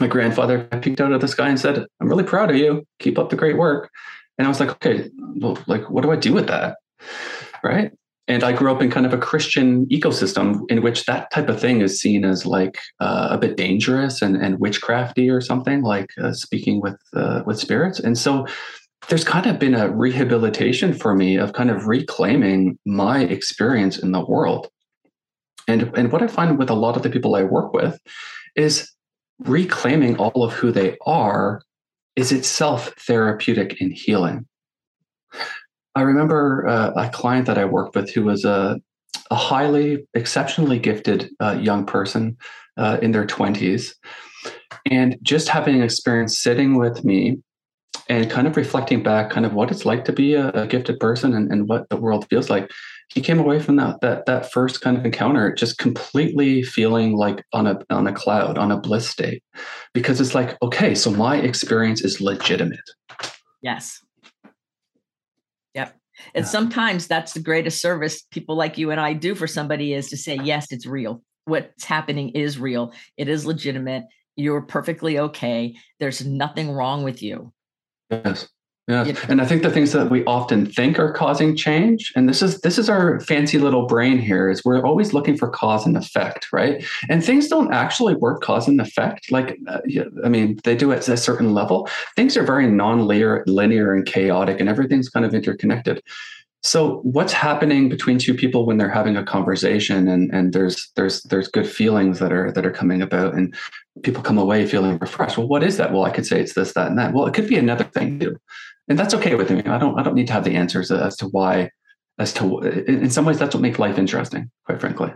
my 0.00 0.06
grandfather 0.06 0.64
peeked 0.64 1.00
out 1.00 1.12
of 1.12 1.20
the 1.20 1.28
sky 1.28 1.48
and 1.48 1.58
said, 1.58 1.86
"I'm 2.00 2.08
really 2.08 2.24
proud 2.24 2.50
of 2.50 2.56
you. 2.56 2.84
Keep 2.98 3.18
up 3.18 3.30
the 3.30 3.36
great 3.36 3.56
work." 3.56 3.90
And 4.38 4.46
I 4.46 4.48
was 4.48 4.60
like, 4.60 4.70
"Okay, 4.70 5.08
well, 5.36 5.58
like, 5.66 5.88
what 5.88 6.02
do 6.02 6.10
I 6.10 6.16
do 6.16 6.34
with 6.34 6.48
that?" 6.48 6.76
Right? 7.64 7.92
And 8.28 8.42
I 8.42 8.52
grew 8.52 8.72
up 8.72 8.82
in 8.82 8.90
kind 8.90 9.06
of 9.06 9.14
a 9.14 9.18
Christian 9.18 9.86
ecosystem 9.86 10.68
in 10.68 10.82
which 10.82 11.04
that 11.04 11.30
type 11.30 11.48
of 11.48 11.60
thing 11.60 11.80
is 11.80 12.00
seen 12.00 12.24
as 12.24 12.44
like 12.44 12.80
uh, 12.98 13.28
a 13.30 13.38
bit 13.38 13.56
dangerous 13.56 14.20
and, 14.20 14.36
and 14.36 14.58
witchcrafty 14.58 15.32
or 15.32 15.40
something, 15.40 15.82
like 15.82 16.10
uh, 16.20 16.32
speaking 16.32 16.82
with 16.82 16.98
uh, 17.14 17.42
with 17.46 17.58
spirits, 17.58 17.98
and 17.98 18.18
so 18.18 18.46
there's 19.08 19.24
kind 19.24 19.46
of 19.46 19.58
been 19.58 19.74
a 19.74 19.90
rehabilitation 19.90 20.92
for 20.92 21.14
me 21.14 21.36
of 21.36 21.52
kind 21.52 21.70
of 21.70 21.86
reclaiming 21.86 22.78
my 22.84 23.20
experience 23.20 23.98
in 23.98 24.12
the 24.12 24.24
world. 24.24 24.68
And, 25.68 25.96
and 25.96 26.10
what 26.12 26.22
I 26.22 26.28
find 26.28 26.58
with 26.58 26.70
a 26.70 26.74
lot 26.74 26.96
of 26.96 27.02
the 27.02 27.10
people 27.10 27.34
I 27.34 27.42
work 27.42 27.72
with 27.72 27.98
is 28.56 28.90
reclaiming 29.38 30.16
all 30.16 30.42
of 30.42 30.52
who 30.52 30.72
they 30.72 30.96
are 31.06 31.60
is 32.16 32.32
itself 32.32 32.92
therapeutic 33.06 33.80
and 33.80 33.92
healing. 33.92 34.46
I 35.94 36.02
remember 36.02 36.66
uh, 36.66 36.92
a 36.96 37.08
client 37.10 37.46
that 37.46 37.58
I 37.58 37.64
worked 37.64 37.94
with 37.94 38.10
who 38.10 38.24
was 38.24 38.44
a, 38.44 38.80
a 39.30 39.34
highly, 39.34 40.06
exceptionally 40.14 40.78
gifted 40.78 41.30
uh, 41.40 41.58
young 41.60 41.86
person 41.86 42.36
uh, 42.76 42.98
in 43.02 43.12
their 43.12 43.26
20s. 43.26 43.92
And 44.90 45.16
just 45.22 45.48
having 45.48 45.76
an 45.76 45.82
experience 45.82 46.38
sitting 46.38 46.76
with 46.76 47.04
me 47.04 47.38
and 48.08 48.30
kind 48.30 48.46
of 48.46 48.56
reflecting 48.56 49.02
back 49.02 49.30
kind 49.30 49.44
of 49.44 49.54
what 49.54 49.70
it's 49.70 49.84
like 49.84 50.04
to 50.04 50.12
be 50.12 50.34
a, 50.34 50.50
a, 50.50 50.66
gifted 50.66 50.98
person 51.00 51.34
and, 51.34 51.50
and 51.50 51.68
what 51.68 51.88
the 51.88 51.96
world 51.96 52.26
feels 52.28 52.48
like 52.48 52.70
he 53.08 53.20
came 53.20 53.38
away 53.38 53.60
from 53.60 53.76
that 53.76 54.00
that 54.00 54.26
that 54.26 54.50
first 54.50 54.80
kind 54.80 54.96
of 54.96 55.04
encounter 55.04 55.54
just 55.54 55.78
completely 55.78 56.62
feeling 56.62 57.16
like 57.16 57.44
on 57.52 57.66
a 57.66 57.78
on 57.90 58.06
a 58.06 58.12
cloud 58.12 58.58
on 58.58 58.72
a 58.72 58.76
bliss 58.76 59.08
state. 59.08 59.42
Because 59.94 60.20
it's 60.20 60.34
like 60.34 60.56
okay 60.62 60.94
so 60.94 61.10
my 61.10 61.36
experience 61.36 62.02
is 62.02 62.20
legitimate. 62.20 62.80
Yes. 63.62 64.00
Yep. 65.74 65.96
And 66.34 66.44
yeah. 66.44 66.50
sometimes 66.50 67.06
that's 67.06 67.32
the 67.32 67.40
greatest 67.40 67.80
service 67.80 68.22
people 68.30 68.56
like 68.56 68.78
you 68.78 68.90
and 68.90 69.00
I 69.00 69.12
do 69.12 69.34
for 69.34 69.46
somebody 69.46 69.92
is 69.92 70.08
to 70.10 70.16
say 70.16 70.38
yes 70.42 70.72
it's 70.72 70.86
real. 70.86 71.22
What's 71.44 71.84
happening 71.84 72.30
is 72.30 72.58
real. 72.58 72.92
It 73.16 73.28
is 73.28 73.46
legitimate. 73.46 74.04
You're 74.34 74.62
perfectly 74.62 75.18
okay. 75.18 75.76
There's 76.00 76.26
nothing 76.26 76.72
wrong 76.72 77.04
with 77.04 77.22
you 77.22 77.52
Yes. 78.10 78.48
Yeah. 78.88 79.12
And 79.28 79.40
I 79.40 79.46
think 79.46 79.64
the 79.64 79.70
things 79.70 79.90
that 79.92 80.10
we 80.10 80.24
often 80.26 80.64
think 80.64 81.00
are 81.00 81.12
causing 81.12 81.56
change, 81.56 82.12
and 82.14 82.28
this 82.28 82.40
is 82.40 82.60
this 82.60 82.78
is 82.78 82.88
our 82.88 83.18
fancy 83.18 83.58
little 83.58 83.86
brain 83.86 84.16
here, 84.16 84.48
is 84.48 84.64
we're 84.64 84.80
always 84.80 85.12
looking 85.12 85.36
for 85.36 85.48
cause 85.48 85.86
and 85.86 85.96
effect, 85.96 86.52
right? 86.52 86.84
And 87.08 87.24
things 87.24 87.48
don't 87.48 87.74
actually 87.74 88.14
work 88.14 88.42
cause 88.42 88.68
and 88.68 88.80
effect. 88.80 89.32
Like, 89.32 89.58
uh, 89.66 89.80
I 90.24 90.28
mean, 90.28 90.60
they 90.62 90.76
do 90.76 90.92
at 90.92 91.08
a 91.08 91.16
certain 91.16 91.52
level. 91.52 91.88
Things 92.14 92.36
are 92.36 92.44
very 92.44 92.68
non-linear, 92.68 93.42
linear, 93.48 93.92
and 93.92 94.06
chaotic, 94.06 94.60
and 94.60 94.68
everything's 94.68 95.08
kind 95.08 95.26
of 95.26 95.34
interconnected. 95.34 96.00
So 96.66 96.98
what's 97.04 97.32
happening 97.32 97.88
between 97.88 98.18
two 98.18 98.34
people 98.34 98.66
when 98.66 98.76
they're 98.76 98.90
having 98.90 99.16
a 99.16 99.22
conversation 99.22 100.08
and, 100.08 100.34
and 100.34 100.52
there's 100.52 100.90
there's 100.96 101.22
there's 101.22 101.46
good 101.46 101.66
feelings 101.66 102.18
that 102.18 102.32
are 102.32 102.50
that 102.50 102.66
are 102.66 102.72
coming 102.72 103.02
about 103.02 103.34
and 103.34 103.54
people 104.02 104.20
come 104.20 104.36
away 104.36 104.66
feeling 104.66 104.98
refreshed. 104.98 105.38
Well, 105.38 105.46
what 105.46 105.62
is 105.62 105.76
that? 105.76 105.92
Well, 105.92 106.04
I 106.04 106.10
could 106.10 106.26
say 106.26 106.40
it's 106.40 106.54
this, 106.54 106.72
that, 106.72 106.88
and 106.88 106.98
that. 106.98 107.14
Well, 107.14 107.26
it 107.26 107.34
could 107.34 107.46
be 107.46 107.56
another 107.56 107.84
thing 107.84 108.18
too. 108.18 108.36
And 108.88 108.98
that's 108.98 109.14
okay 109.14 109.36
with 109.36 109.48
me. 109.48 109.62
I 109.64 109.78
don't 109.78 109.96
I 109.96 110.02
don't 110.02 110.16
need 110.16 110.26
to 110.26 110.32
have 110.32 110.42
the 110.42 110.56
answers 110.56 110.90
as 110.90 111.14
to 111.18 111.26
why, 111.26 111.70
as 112.18 112.32
to 112.34 112.58
in 112.58 113.10
some 113.10 113.24
ways 113.24 113.38
that's 113.38 113.54
what 113.54 113.62
makes 113.62 113.78
life 113.78 113.96
interesting, 113.96 114.50
quite 114.64 114.80
frankly. 114.80 115.14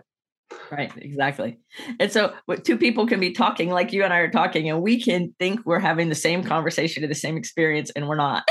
Right, 0.71 0.93
exactly. 0.99 1.59
And 1.99 2.13
so 2.13 2.33
two 2.63 2.79
people 2.79 3.09
can 3.09 3.19
be 3.19 3.33
talking 3.33 3.71
like 3.71 3.93
you 3.93 4.05
and 4.05 4.13
I 4.13 4.19
are 4.19 4.31
talking, 4.31 4.71
and 4.71 4.83
we 4.83 5.03
can 5.03 5.35
think 5.41 5.67
we're 5.67 5.81
having 5.81 6.11
the 6.11 6.15
same 6.15 6.45
conversation 6.45 7.03
or 7.03 7.09
the 7.09 7.15
same 7.17 7.37
experience, 7.37 7.91
and 7.91 8.07
we're 8.07 8.15
not. 8.15 8.49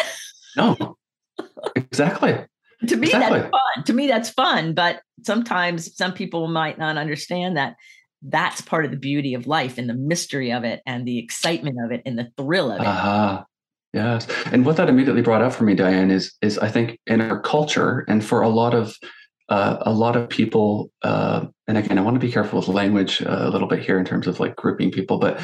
No, 0.57 0.97
exactly 1.75 2.37
to 2.87 2.95
me 2.95 3.07
exactly. 3.07 3.39
that's 3.39 3.51
fun 3.51 3.83
to 3.85 3.93
me 3.93 4.07
that's 4.07 4.29
fun 4.29 4.73
but 4.73 5.01
sometimes 5.23 5.95
some 5.95 6.13
people 6.13 6.47
might 6.47 6.77
not 6.77 6.97
understand 6.97 7.57
that 7.57 7.75
that's 8.21 8.61
part 8.61 8.85
of 8.85 8.91
the 8.91 8.97
beauty 8.97 9.33
of 9.33 9.47
life 9.47 9.77
and 9.77 9.89
the 9.89 9.93
mystery 9.93 10.51
of 10.51 10.63
it 10.63 10.81
and 10.85 11.07
the 11.07 11.19
excitement 11.19 11.77
of 11.83 11.91
it 11.91 12.01
and 12.05 12.17
the 12.17 12.29
thrill 12.37 12.71
of 12.71 12.81
it 12.81 12.87
uh-huh. 12.87 13.43
yes 13.93 14.27
and 14.51 14.65
what 14.65 14.77
that 14.77 14.89
immediately 14.89 15.21
brought 15.21 15.41
up 15.41 15.53
for 15.53 15.63
me 15.63 15.75
diane 15.75 16.11
is 16.11 16.33
is 16.41 16.57
i 16.59 16.69
think 16.69 16.99
in 17.07 17.21
our 17.21 17.39
culture 17.41 18.05
and 18.07 18.23
for 18.23 18.41
a 18.41 18.49
lot 18.49 18.73
of 18.73 18.95
uh, 19.49 19.77
a 19.81 19.91
lot 19.91 20.15
of 20.15 20.29
people 20.29 20.91
uh, 21.01 21.43
and 21.67 21.77
again 21.77 21.97
i 21.97 22.01
want 22.01 22.15
to 22.15 22.19
be 22.19 22.31
careful 22.31 22.59
with 22.59 22.67
language 22.67 23.21
uh, 23.23 23.39
a 23.39 23.49
little 23.49 23.67
bit 23.67 23.79
here 23.79 23.97
in 23.97 24.05
terms 24.05 24.27
of 24.27 24.39
like 24.39 24.55
grouping 24.55 24.91
people 24.91 25.17
but 25.17 25.43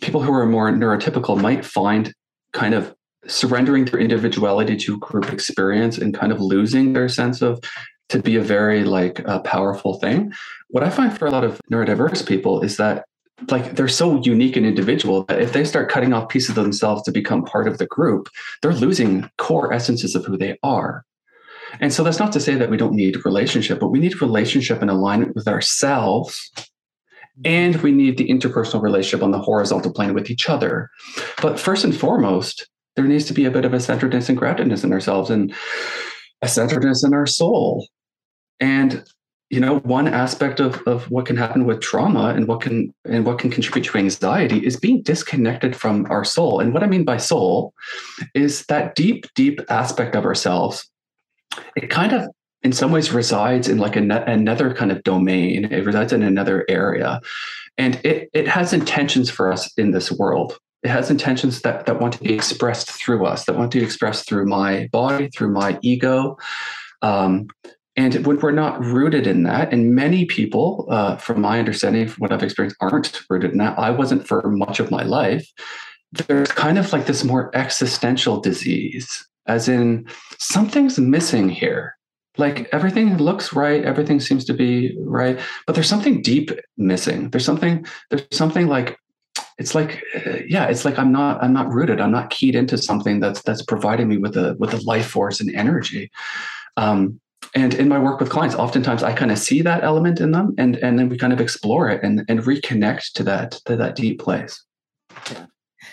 people 0.00 0.20
who 0.20 0.32
are 0.32 0.46
more 0.46 0.70
neurotypical 0.70 1.40
might 1.40 1.64
find 1.64 2.12
kind 2.52 2.74
of 2.74 2.94
surrendering 3.28 3.84
their 3.84 4.00
individuality 4.00 4.76
to 4.76 4.98
group 4.98 5.32
experience 5.32 5.98
and 5.98 6.14
kind 6.14 6.32
of 6.32 6.40
losing 6.40 6.92
their 6.92 7.08
sense 7.08 7.42
of 7.42 7.60
to 8.08 8.20
be 8.20 8.36
a 8.36 8.40
very 8.40 8.84
like 8.84 9.26
uh, 9.28 9.40
powerful 9.40 9.98
thing. 9.98 10.32
What 10.68 10.84
I 10.84 10.90
find 10.90 11.16
for 11.16 11.26
a 11.26 11.30
lot 11.30 11.44
of 11.44 11.60
neurodiverse 11.70 12.26
people 12.26 12.60
is 12.62 12.76
that 12.76 13.04
like 13.50 13.76
they're 13.76 13.88
so 13.88 14.20
unique 14.22 14.56
and 14.56 14.64
individual 14.64 15.24
that 15.24 15.42
if 15.42 15.52
they 15.52 15.64
start 15.64 15.90
cutting 15.90 16.12
off 16.12 16.28
pieces 16.28 16.50
of 16.56 16.64
themselves 16.64 17.02
to 17.02 17.12
become 17.12 17.44
part 17.44 17.68
of 17.68 17.78
the 17.78 17.86
group, 17.86 18.28
they're 18.62 18.72
losing 18.72 19.28
core 19.38 19.72
essences 19.72 20.14
of 20.14 20.24
who 20.24 20.36
they 20.36 20.56
are. 20.62 21.04
And 21.80 21.92
so 21.92 22.02
that's 22.02 22.18
not 22.18 22.32
to 22.32 22.40
say 22.40 22.54
that 22.54 22.70
we 22.70 22.76
don't 22.76 22.94
need 22.94 23.24
relationship, 23.24 23.80
but 23.80 23.88
we 23.88 23.98
need 23.98 24.22
relationship 24.22 24.80
and 24.80 24.90
alignment 24.90 25.34
with 25.34 25.48
ourselves. 25.48 26.50
And 27.44 27.76
we 27.82 27.92
need 27.92 28.16
the 28.16 28.28
interpersonal 28.28 28.80
relationship 28.80 29.22
on 29.22 29.32
the 29.32 29.38
horizontal 29.38 29.92
plane 29.92 30.14
with 30.14 30.30
each 30.30 30.48
other. 30.48 30.90
But 31.42 31.60
first 31.60 31.84
and 31.84 31.94
foremost, 31.94 32.66
there 32.96 33.06
needs 33.06 33.26
to 33.26 33.34
be 33.34 33.44
a 33.44 33.50
bit 33.50 33.64
of 33.64 33.74
a 33.74 33.80
centeredness 33.80 34.28
and 34.28 34.38
groundedness 34.38 34.82
in 34.82 34.92
ourselves 34.92 35.30
and 35.30 35.54
a 36.42 36.48
centeredness 36.48 37.04
in 37.04 37.14
our 37.14 37.26
soul. 37.26 37.86
And 38.58 39.04
you 39.50 39.60
know, 39.60 39.78
one 39.80 40.08
aspect 40.08 40.58
of, 40.58 40.82
of 40.86 41.08
what 41.08 41.26
can 41.26 41.36
happen 41.36 41.66
with 41.66 41.80
trauma 41.80 42.34
and 42.34 42.48
what 42.48 42.60
can 42.60 42.92
and 43.04 43.24
what 43.24 43.38
can 43.38 43.50
contribute 43.50 43.84
to 43.84 43.98
anxiety 43.98 44.64
is 44.66 44.76
being 44.76 45.02
disconnected 45.02 45.76
from 45.76 46.04
our 46.10 46.24
soul. 46.24 46.58
And 46.58 46.74
what 46.74 46.82
I 46.82 46.88
mean 46.88 47.04
by 47.04 47.16
soul 47.18 47.72
is 48.34 48.66
that 48.66 48.96
deep, 48.96 49.26
deep 49.36 49.60
aspect 49.68 50.16
of 50.16 50.24
ourselves. 50.24 50.90
It 51.76 51.90
kind 51.90 52.12
of 52.12 52.26
in 52.62 52.72
some 52.72 52.90
ways 52.90 53.12
resides 53.12 53.68
in 53.68 53.78
like 53.78 53.94
a, 53.94 54.00
another 54.00 54.74
kind 54.74 54.90
of 54.90 55.04
domain. 55.04 55.66
It 55.66 55.86
resides 55.86 56.12
in 56.12 56.24
another 56.24 56.64
area. 56.68 57.20
And 57.78 58.00
it, 58.04 58.28
it 58.32 58.48
has 58.48 58.72
intentions 58.72 59.30
for 59.30 59.52
us 59.52 59.72
in 59.78 59.92
this 59.92 60.10
world 60.10 60.58
it 60.86 60.90
has 60.90 61.10
intentions 61.10 61.62
that, 61.62 61.84
that 61.86 62.00
want 62.00 62.14
to 62.14 62.22
be 62.22 62.32
expressed 62.32 62.92
through 62.92 63.26
us, 63.26 63.44
that 63.44 63.56
want 63.56 63.72
to 63.72 63.78
be 63.80 63.84
expressed 63.84 64.28
through 64.28 64.46
my 64.46 64.88
body, 64.92 65.28
through 65.28 65.50
my 65.50 65.80
ego. 65.82 66.38
Um, 67.02 67.48
and 67.96 68.24
when 68.24 68.38
we're 68.38 68.52
not 68.52 68.80
rooted 68.84 69.26
in 69.26 69.42
that, 69.42 69.72
and 69.72 69.96
many 69.96 70.26
people, 70.26 70.86
uh, 70.88 71.16
from 71.16 71.40
my 71.40 71.58
understanding, 71.58 72.06
from 72.06 72.20
what 72.20 72.30
I've 72.30 72.44
experienced, 72.44 72.76
aren't 72.80 73.20
rooted 73.28 73.50
in 73.50 73.58
that. 73.58 73.76
I 73.76 73.90
wasn't 73.90 74.28
for 74.28 74.48
much 74.48 74.78
of 74.78 74.92
my 74.92 75.02
life. 75.02 75.50
There's 76.12 76.52
kind 76.52 76.78
of 76.78 76.92
like 76.92 77.06
this 77.06 77.24
more 77.24 77.50
existential 77.56 78.40
disease, 78.40 79.26
as 79.46 79.68
in 79.68 80.06
something's 80.38 81.00
missing 81.00 81.48
here. 81.48 81.96
Like 82.38 82.68
everything 82.70 83.16
looks 83.16 83.54
right, 83.54 83.82
everything 83.82 84.20
seems 84.20 84.44
to 84.44 84.54
be 84.54 84.96
right, 85.00 85.40
but 85.66 85.74
there's 85.74 85.88
something 85.88 86.22
deep 86.22 86.52
missing. 86.76 87.30
There's 87.30 87.44
something, 87.44 87.84
there's 88.10 88.22
something 88.30 88.68
like 88.68 88.96
it's 89.58 89.74
like 89.74 90.02
uh, 90.14 90.38
yeah 90.46 90.66
it's 90.66 90.84
like 90.84 90.98
i'm 90.98 91.12
not 91.12 91.42
i'm 91.42 91.52
not 91.52 91.72
rooted. 91.72 92.00
I'm 92.00 92.12
not 92.12 92.30
keyed 92.30 92.54
into 92.54 92.76
something 92.78 93.20
that's 93.20 93.42
that's 93.42 93.62
providing 93.62 94.08
me 94.08 94.18
with 94.18 94.36
a 94.36 94.54
with 94.58 94.74
a 94.74 94.78
life 94.82 95.06
force 95.06 95.40
and 95.40 95.54
energy. 95.54 96.10
Um, 96.76 97.20
and 97.54 97.72
in 97.74 97.88
my 97.88 97.98
work 97.98 98.20
with 98.20 98.28
clients 98.28 98.54
oftentimes 98.54 99.02
i 99.02 99.12
kind 99.12 99.30
of 99.30 99.38
see 99.38 99.62
that 99.62 99.82
element 99.82 100.20
in 100.20 100.32
them 100.32 100.54
and 100.58 100.76
and 100.76 100.98
then 100.98 101.08
we 101.08 101.16
kind 101.16 101.32
of 101.32 101.40
explore 101.40 101.88
it 101.88 102.02
and 102.02 102.24
and 102.28 102.40
reconnect 102.40 103.12
to 103.14 103.22
that 103.22 103.52
to 103.64 103.76
that 103.76 103.96
deep 103.96 104.20
place. 104.20 104.62
Yeah. 105.30 105.46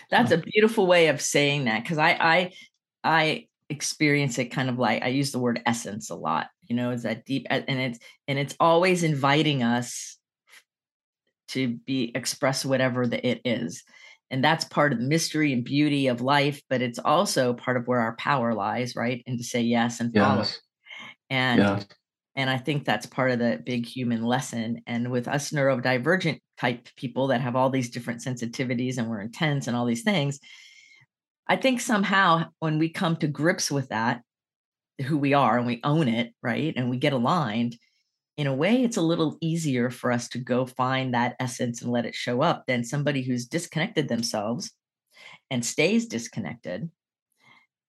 that's 0.10 0.32
a 0.32 0.38
beautiful 0.38 0.88
way 0.88 1.08
of 1.08 1.22
saying 1.22 1.66
that 1.66 1.84
because 1.84 1.98
i 1.98 2.12
i 2.20 2.52
i 3.04 3.48
experience 3.70 4.38
it 4.38 4.46
kind 4.46 4.70
of 4.70 4.78
like 4.78 5.02
i 5.04 5.08
use 5.08 5.32
the 5.32 5.40
word 5.40 5.62
essence 5.66 6.10
a 6.10 6.16
lot 6.16 6.48
you 6.68 6.76
know 6.76 6.92
it's 6.92 7.04
that 7.04 7.26
deep 7.26 7.46
and 7.50 7.64
it's 7.70 8.00
and 8.28 8.38
it's 8.38 8.56
always 8.60 9.04
inviting 9.04 9.64
us 9.64 10.13
to 11.54 11.76
be 11.86 12.12
express 12.16 12.66
whatever 12.66 13.08
the 13.08 13.26
it 13.26 13.42
is. 13.46 13.84
And 14.32 14.44
that's 14.44 14.66
part 14.66 14.94
of 14.94 15.00
the 15.00 15.06
mystery 15.06 15.54
and 15.54 15.64
beauty 15.64 16.08
of 16.08 16.22
life 16.22 16.62
but 16.70 16.82
it's 16.82 17.00
also 17.00 17.54
part 17.54 17.78
of 17.78 17.88
where 17.88 18.00
our 18.00 18.16
power 18.16 18.54
lies 18.54 18.96
right? 18.96 19.24
And 19.28 19.38
to 19.38 19.44
say 19.44 19.62
yes 19.62 20.00
and 20.00 20.14
follow. 20.14 20.40
Yes. 20.40 20.60
and 21.30 21.60
yes. 21.60 21.86
and 22.36 22.50
i 22.50 22.58
think 22.58 22.86
that's 22.86 23.06
part 23.06 23.32
of 23.32 23.40
the 23.40 23.62
big 23.66 23.86
human 23.86 24.24
lesson. 24.24 24.82
And 24.88 25.12
with 25.12 25.28
us 25.28 25.52
neurodivergent 25.52 26.40
type 26.60 26.88
people 26.96 27.28
that 27.28 27.42
have 27.42 27.56
all 27.56 27.70
these 27.70 27.90
different 27.90 28.22
sensitivities 28.22 28.98
and 28.98 29.10
we're 29.10 29.22
intense 29.22 29.68
and 29.68 29.76
all 29.76 29.86
these 29.86 30.04
things 30.04 30.40
i 31.48 31.56
think 31.56 31.82
somehow 31.82 32.46
when 32.60 32.78
we 32.78 32.90
come 32.90 33.16
to 33.18 33.28
grips 33.28 33.72
with 33.72 33.90
that 33.90 34.22
who 35.02 35.18
we 35.18 35.34
are 35.34 35.58
and 35.58 35.68
we 35.68 35.82
own 35.84 36.08
it 36.08 36.34
right? 36.42 36.74
And 36.76 36.90
we 36.90 36.98
get 36.98 37.14
aligned 37.14 37.78
in 38.38 38.48
a 38.48 38.54
way, 38.54 38.84
it's 38.84 38.98
a 38.98 39.02
little 39.02 39.38
easier 39.42 39.90
for 39.90 40.12
us 40.12 40.28
to 40.30 40.40
go 40.40 40.66
find 40.66 41.14
that 41.14 41.36
essence 41.40 41.82
and 41.82 41.92
let 41.92 42.06
it 42.06 42.16
show 42.16 42.42
up 42.42 42.66
than 42.66 42.84
somebody 42.84 43.22
who's 43.22 43.46
disconnected 43.46 44.08
themselves 44.08 44.72
and 45.52 45.64
stays 45.64 46.08
disconnected 46.08 46.90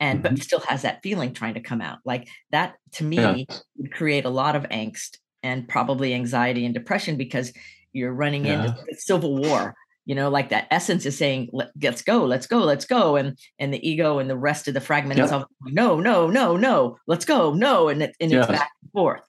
and 0.00 0.22
mm-hmm. 0.22 0.34
but 0.34 0.42
still 0.42 0.60
has 0.60 0.82
that 0.82 1.02
feeling 1.02 1.32
trying 1.32 1.54
to 1.54 1.60
come 1.60 1.80
out 1.80 1.98
like 2.04 2.28
that 2.50 2.74
to 2.92 3.04
me 3.04 3.46
yeah. 3.48 3.56
would 3.76 3.92
create 3.92 4.24
a 4.24 4.30
lot 4.30 4.56
of 4.56 4.64
angst 4.64 5.18
and 5.42 5.68
probably 5.68 6.14
anxiety 6.14 6.64
and 6.64 6.74
depression 6.74 7.16
because 7.16 7.52
you're 7.92 8.12
running 8.12 8.44
yeah. 8.44 8.66
into 8.66 8.76
civil 8.96 9.36
war 9.36 9.74
you 10.04 10.14
know 10.14 10.28
like 10.28 10.50
that 10.50 10.66
essence 10.70 11.06
is 11.06 11.16
saying 11.16 11.48
let's 11.52 12.02
go 12.02 12.24
let's 12.24 12.46
go 12.46 12.58
let's 12.58 12.84
go 12.84 13.16
and 13.16 13.38
and 13.58 13.72
the 13.72 13.88
ego 13.88 14.18
and 14.18 14.28
the 14.28 14.36
rest 14.36 14.68
of 14.68 14.74
the 14.74 14.80
fragment 14.80 15.18
yep. 15.18 15.24
itself 15.24 15.44
no 15.62 16.00
no 16.00 16.28
no 16.28 16.56
no 16.56 16.98
let's 17.06 17.24
go 17.24 17.54
no 17.54 17.88
and, 17.88 18.02
it, 18.02 18.14
and 18.20 18.32
it's 18.32 18.46
back 18.46 18.70
and 18.82 18.92
forth 18.92 19.22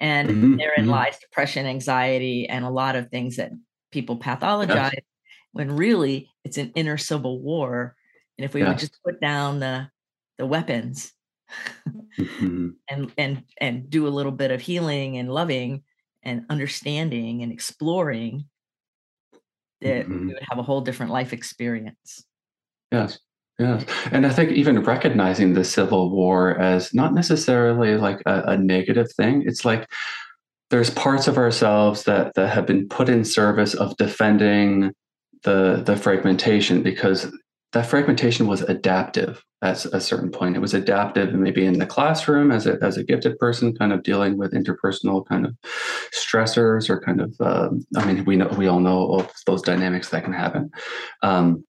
and 0.00 0.28
mm-hmm, 0.28 0.56
therein 0.56 0.82
mm-hmm. 0.82 0.90
lies 0.90 1.18
depression, 1.18 1.66
anxiety, 1.66 2.48
and 2.48 2.64
a 2.64 2.70
lot 2.70 2.96
of 2.96 3.10
things 3.10 3.36
that 3.36 3.52
people 3.90 4.18
pathologize 4.18 4.92
yes. 4.92 5.04
when 5.52 5.76
really 5.76 6.28
it's 6.44 6.58
an 6.58 6.72
inner 6.74 6.98
civil 6.98 7.40
war. 7.40 7.96
And 8.38 8.44
if 8.44 8.54
we 8.54 8.60
yes. 8.60 8.68
would 8.68 8.78
just 8.78 9.02
put 9.02 9.20
down 9.20 9.60
the 9.60 9.88
the 10.38 10.46
weapons 10.46 11.12
mm-hmm. 12.18 12.70
and 12.90 13.12
and 13.16 13.42
and 13.58 13.88
do 13.88 14.06
a 14.06 14.10
little 14.10 14.32
bit 14.32 14.50
of 14.50 14.60
healing 14.60 15.16
and 15.16 15.32
loving 15.32 15.82
and 16.22 16.44
understanding 16.50 17.42
and 17.42 17.52
exploring, 17.52 18.44
that 19.80 20.04
mm-hmm. 20.04 20.26
we 20.28 20.34
would 20.34 20.42
have 20.48 20.58
a 20.58 20.62
whole 20.62 20.80
different 20.80 21.12
life 21.12 21.32
experience. 21.32 22.24
Yes. 22.92 23.18
Yeah. 23.58 23.82
And 24.12 24.26
I 24.26 24.30
think 24.30 24.52
even 24.52 24.82
recognizing 24.82 25.54
the 25.54 25.64
Civil 25.64 26.10
War 26.10 26.58
as 26.58 26.92
not 26.92 27.14
necessarily 27.14 27.96
like 27.96 28.20
a, 28.26 28.42
a, 28.48 28.56
negative 28.58 29.10
thing, 29.12 29.44
it's 29.46 29.64
like 29.64 29.88
there's 30.68 30.90
parts 30.90 31.26
of 31.26 31.38
ourselves 31.38 32.04
that, 32.04 32.34
that 32.34 32.48
have 32.48 32.66
been 32.66 32.86
put 32.86 33.08
in 33.08 33.24
service 33.24 33.72
of 33.72 33.96
defending 33.96 34.92
the, 35.44 35.82
the 35.86 35.96
fragmentation 35.96 36.82
because 36.82 37.32
that 37.72 37.86
fragmentation 37.86 38.46
was 38.46 38.60
adaptive 38.62 39.42
at 39.62 39.84
a 39.86 40.00
certain 40.00 40.30
point. 40.30 40.56
It 40.56 40.60
was 40.60 40.74
adaptive 40.74 41.32
maybe 41.32 41.64
in 41.64 41.78
the 41.78 41.86
classroom 41.86 42.50
as 42.50 42.66
a, 42.66 42.78
as 42.82 42.98
a 42.98 43.04
gifted 43.04 43.38
person, 43.38 43.74
kind 43.74 43.92
of 43.92 44.02
dealing 44.02 44.36
with 44.36 44.52
interpersonal 44.52 45.26
kind 45.26 45.46
of 45.46 45.56
stressors 46.14 46.90
or 46.90 47.00
kind 47.00 47.22
of, 47.22 47.34
uh, 47.40 47.70
I 47.96 48.04
mean, 48.04 48.24
we 48.26 48.36
know, 48.36 48.48
we 48.56 48.66
all 48.66 48.80
know 48.80 49.14
of 49.14 49.32
those 49.46 49.62
dynamics 49.62 50.10
that 50.10 50.24
can 50.24 50.34
happen. 50.34 50.70
Um, 51.22 51.64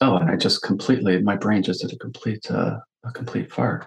oh, 0.00 0.16
and 0.16 0.30
I 0.30 0.36
just 0.36 0.62
completely, 0.62 1.20
my 1.22 1.36
brain 1.36 1.62
just 1.62 1.82
did 1.82 1.92
a 1.92 1.98
complete, 1.98 2.50
uh, 2.50 2.78
a 3.04 3.12
complete 3.12 3.52
fart. 3.52 3.86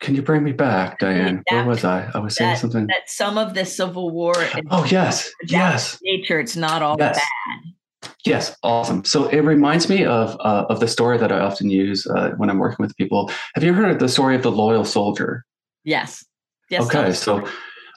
Can 0.00 0.14
you 0.14 0.22
bring 0.22 0.44
me 0.44 0.52
back, 0.52 1.00
Diane? 1.00 1.42
Where 1.50 1.64
was 1.64 1.84
I? 1.84 2.08
I 2.14 2.18
was 2.18 2.36
saying 2.36 2.52
that, 2.52 2.58
something. 2.58 2.86
That 2.86 3.08
some 3.10 3.36
of 3.36 3.54
the 3.54 3.64
Civil 3.64 4.10
War. 4.10 4.34
Oh 4.70 4.84
yes, 4.84 5.32
yes. 5.48 5.98
Nature, 6.02 6.38
it's 6.38 6.56
not 6.56 6.82
all 6.82 6.96
yes. 6.98 7.16
bad. 7.16 8.10
Yes, 8.24 8.56
awesome. 8.62 9.04
So 9.04 9.26
it 9.26 9.40
reminds 9.40 9.88
me 9.88 10.04
of 10.04 10.36
uh, 10.38 10.66
of 10.68 10.78
the 10.78 10.86
story 10.86 11.18
that 11.18 11.32
I 11.32 11.40
often 11.40 11.68
use 11.68 12.06
uh, 12.06 12.30
when 12.36 12.48
I'm 12.48 12.58
working 12.58 12.84
with 12.84 12.96
people. 12.96 13.30
Have 13.56 13.64
you 13.64 13.72
heard 13.72 13.90
of 13.90 13.98
the 13.98 14.08
story 14.08 14.36
of 14.36 14.42
the 14.42 14.52
loyal 14.52 14.84
soldier? 14.84 15.44
Yes. 15.82 16.24
Yes. 16.70 16.84
Okay, 16.86 17.12
so 17.12 17.48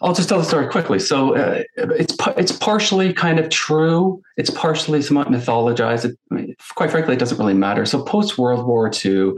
I'll 0.02 0.14
just 0.14 0.30
tell 0.30 0.40
the 0.40 0.46
story 0.46 0.68
quickly. 0.68 1.00
So 1.00 1.36
uh, 1.36 1.64
it's 1.76 2.16
it's 2.36 2.52
partially 2.52 3.14
kind 3.14 3.40
of 3.40 3.50
true. 3.50 4.22
It's 4.36 4.50
partially 4.50 5.02
somewhat 5.02 5.28
mythologized. 5.28 6.06
It, 6.06 6.18
I 6.32 6.36
mean, 6.36 6.56
quite 6.76 6.90
frankly, 6.90 7.14
it 7.14 7.20
doesn't 7.20 7.38
really 7.38 7.54
matter. 7.54 7.86
So 7.86 8.04
post 8.04 8.38
World 8.38 8.66
War 8.66 8.92
II, 9.04 9.34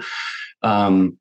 um, 0.61 1.17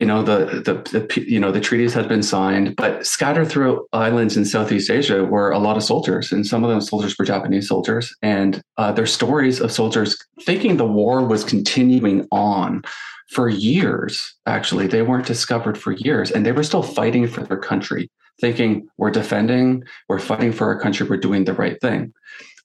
you 0.00 0.06
know 0.06 0.24
the, 0.24 0.62
the, 0.64 0.74
the 0.98 1.24
you 1.30 1.38
know 1.38 1.52
the 1.52 1.60
treaties 1.60 1.94
had 1.94 2.08
been 2.08 2.24
signed, 2.24 2.74
but 2.74 3.06
scattered 3.06 3.48
through 3.48 3.86
islands 3.92 4.36
in 4.36 4.44
Southeast 4.44 4.90
Asia 4.90 5.24
were 5.24 5.52
a 5.52 5.60
lot 5.60 5.76
of 5.76 5.84
soldiers, 5.84 6.32
and 6.32 6.44
some 6.44 6.64
of 6.64 6.70
those 6.70 6.88
soldiers 6.88 7.16
were 7.16 7.24
Japanese 7.24 7.68
soldiers. 7.68 8.12
And 8.20 8.60
uh, 8.78 8.90
there's 8.90 9.12
stories 9.12 9.60
of 9.60 9.70
soldiers 9.70 10.18
thinking 10.40 10.76
the 10.76 10.84
war 10.84 11.24
was 11.24 11.44
continuing 11.44 12.26
on 12.32 12.82
for 13.28 13.48
years. 13.48 14.34
Actually, 14.46 14.86
they 14.86 15.02
weren't 15.02 15.26
discovered 15.26 15.78
for 15.78 15.92
years, 15.92 16.30
and 16.30 16.44
they 16.44 16.52
were 16.52 16.62
still 16.62 16.82
fighting 16.82 17.26
for 17.26 17.42
their 17.42 17.58
country, 17.58 18.10
thinking 18.40 18.88
we're 18.98 19.10
defending, 19.10 19.84
we're 20.08 20.18
fighting 20.18 20.52
for 20.52 20.66
our 20.66 20.80
country, 20.80 21.06
we're 21.08 21.16
doing 21.16 21.44
the 21.44 21.54
right 21.54 21.80
thing. 21.80 22.12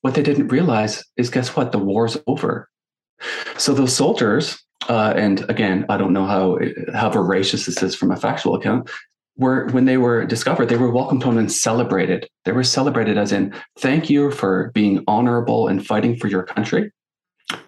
What 0.01 0.13
they 0.13 0.23
didn't 0.23 0.49
realize 0.49 1.03
is, 1.17 1.29
guess 1.29 1.55
what? 1.55 1.71
The 1.71 1.79
war's 1.79 2.17
over. 2.27 2.69
So 3.57 3.73
those 3.73 3.95
soldiers 3.95 4.61
uh, 4.87 5.13
and 5.15 5.45
again, 5.49 5.85
I 5.89 5.97
don't 5.97 6.13
know 6.13 6.25
how 6.25 6.59
how 6.93 7.09
voracious 7.09 7.65
this 7.65 7.81
is 7.83 7.95
from 7.95 8.11
a 8.11 8.15
factual 8.15 8.55
account. 8.55 8.89
Were 9.37 9.67
when 9.69 9.85
they 9.85 9.97
were 9.97 10.25
discovered, 10.25 10.69
they 10.69 10.77
were 10.77 10.91
welcomed 10.91 11.23
home 11.23 11.37
and 11.37 11.51
celebrated. 11.51 12.27
They 12.45 12.51
were 12.51 12.63
celebrated 12.63 13.17
as 13.17 13.31
in, 13.31 13.53
thank 13.79 14.09
you 14.09 14.31
for 14.31 14.71
being 14.73 15.03
honorable 15.07 15.67
and 15.67 15.85
fighting 15.85 16.17
for 16.17 16.27
your 16.27 16.43
country. 16.43 16.91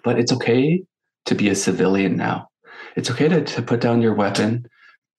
But 0.03 0.19
it's 0.19 0.31
okay 0.33 0.83
to 1.25 1.35
be 1.35 1.49
a 1.49 1.55
civilian 1.55 2.15
now. 2.15 2.48
It's 2.99 3.09
okay 3.09 3.29
to, 3.29 3.41
to 3.43 3.61
put 3.61 3.79
down 3.79 4.01
your 4.01 4.13
weapon 4.13 4.67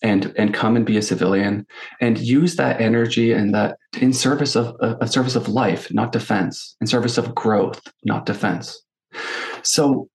and 0.02 0.32
and 0.36 0.52
come 0.52 0.76
and 0.76 0.84
be 0.84 0.98
a 0.98 1.02
civilian 1.02 1.66
and 2.00 2.18
use 2.18 2.56
that 2.56 2.78
energy 2.78 3.32
and 3.32 3.54
that 3.54 3.78
in 3.98 4.12
service 4.12 4.54
of 4.54 4.76
a 4.80 5.08
service 5.08 5.34
of 5.34 5.48
life, 5.48 5.90
not 5.90 6.12
defense, 6.12 6.76
in 6.82 6.86
service 6.86 7.16
of 7.16 7.34
growth, 7.34 7.80
not 8.04 8.26
defense. 8.26 8.82
So 9.62 10.10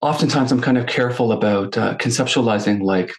oftentimes 0.00 0.50
I'm 0.50 0.60
kind 0.60 0.78
of 0.78 0.86
careful 0.86 1.30
about 1.30 1.78
uh, 1.78 1.96
conceptualizing 1.96 2.82
like 2.82 3.12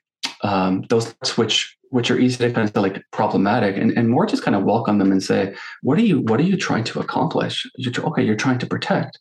um, 0.43 0.84
those 0.89 1.15
which 1.36 1.77
which 1.91 2.12
are 2.12 2.19
easy 2.19 2.38
to 2.38 2.51
kind 2.53 2.67
of 2.67 2.73
say 2.73 2.81
like 2.81 3.03
problematic 3.12 3.77
and, 3.77 3.91
and 3.97 4.10
more 4.10 4.25
just 4.25 4.43
kind 4.43 4.55
of 4.55 4.63
welcome 4.63 4.97
them 4.97 5.12
and 5.13 5.23
say, 5.23 5.55
what 5.81 5.97
are 5.97 6.03
you 6.03 6.19
what 6.21 6.41
are 6.41 6.49
you 6.51 6.57
trying 6.57 6.84
to 6.86 6.99
accomplish? 6.99 7.65
You're, 7.77 8.05
okay, 8.07 8.23
you're 8.23 8.36
trying 8.36 8.60
to 8.60 8.67
protect. 8.67 9.17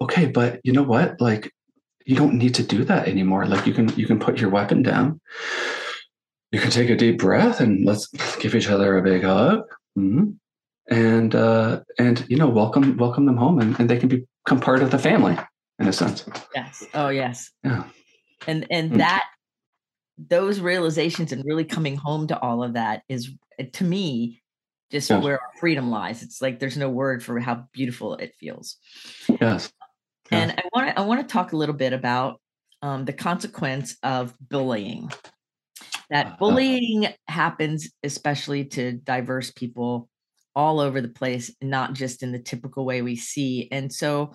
Okay, 0.00 0.26
but 0.26 0.60
you 0.64 0.72
know 0.72 0.82
what? 0.82 1.20
Like 1.20 1.52
you 2.04 2.16
don't 2.16 2.34
need 2.34 2.54
to 2.54 2.62
do 2.62 2.84
that 2.84 3.08
anymore. 3.08 3.46
Like 3.46 3.66
you 3.66 3.72
can 3.72 3.88
you 3.96 4.06
can 4.06 4.18
put 4.18 4.40
your 4.40 4.50
weapon 4.50 4.82
down. 4.82 5.20
You 6.52 6.60
can 6.60 6.70
take 6.70 6.90
a 6.90 6.96
deep 6.96 7.18
breath 7.18 7.60
and 7.60 7.84
let's 7.84 8.06
give 8.38 8.54
each 8.54 8.68
other 8.68 8.96
a 8.96 9.02
big 9.02 9.22
hug. 9.22 9.62
Mm-hmm. 9.98 10.30
And 10.90 11.34
uh, 11.34 11.80
and 11.98 12.24
you 12.28 12.36
know 12.36 12.48
welcome 12.48 12.96
welcome 12.96 13.26
them 13.26 13.38
home 13.38 13.58
and, 13.58 13.78
and 13.80 13.88
they 13.88 13.96
can 13.96 14.08
become 14.08 14.60
part 14.60 14.82
of 14.82 14.90
the 14.90 14.98
family 14.98 15.36
in 15.78 15.88
a 15.88 15.92
sense. 15.92 16.24
Yes. 16.54 16.84
Oh, 16.94 17.08
yes. 17.08 17.50
Yeah. 17.62 17.84
And 18.46 18.66
and 18.70 18.92
mm. 18.92 18.96
that 18.98 19.24
those 20.18 20.60
realizations 20.60 21.32
and 21.32 21.44
really 21.44 21.64
coming 21.64 21.96
home 21.96 22.26
to 22.28 22.38
all 22.38 22.62
of 22.62 22.74
that 22.74 23.02
is 23.08 23.30
to 23.72 23.84
me 23.84 24.42
just 24.90 25.10
yes. 25.10 25.24
where 25.24 25.40
our 25.40 25.52
freedom 25.58 25.90
lies. 25.90 26.22
It's 26.22 26.40
like 26.40 26.60
there's 26.60 26.76
no 26.76 26.88
word 26.88 27.22
for 27.22 27.40
how 27.40 27.64
beautiful 27.72 28.14
it 28.14 28.34
feels. 28.38 28.76
Yes. 29.40 29.72
And 30.30 30.52
I 30.52 30.62
want 30.72 30.88
to 30.88 30.98
I 30.98 31.02
want 31.02 31.20
to 31.20 31.32
talk 31.32 31.52
a 31.52 31.56
little 31.56 31.74
bit 31.74 31.92
about 31.92 32.40
um, 32.82 33.04
the 33.04 33.12
consequence 33.12 33.96
of 34.02 34.34
bullying. 34.40 35.10
That 36.10 36.26
uh-huh. 36.26 36.36
bullying 36.38 37.08
happens 37.28 37.90
especially 38.02 38.66
to 38.66 38.92
diverse 38.92 39.50
people 39.50 40.08
all 40.54 40.80
over 40.80 41.00
the 41.00 41.08
place, 41.08 41.50
not 41.60 41.94
just 41.94 42.22
in 42.22 42.32
the 42.32 42.38
typical 42.38 42.84
way 42.84 43.02
we 43.02 43.16
see. 43.16 43.68
And 43.72 43.92
so 43.92 44.32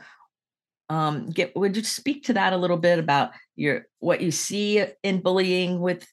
um, 0.89 1.29
get 1.29 1.55
would 1.55 1.77
you 1.77 1.83
speak 1.83 2.25
to 2.25 2.33
that 2.33 2.53
a 2.53 2.57
little 2.57 2.77
bit 2.77 2.99
about 2.99 3.31
your 3.55 3.85
what 3.99 4.21
you 4.21 4.31
see 4.31 4.83
in 5.03 5.21
bullying 5.21 5.79
with 5.79 6.05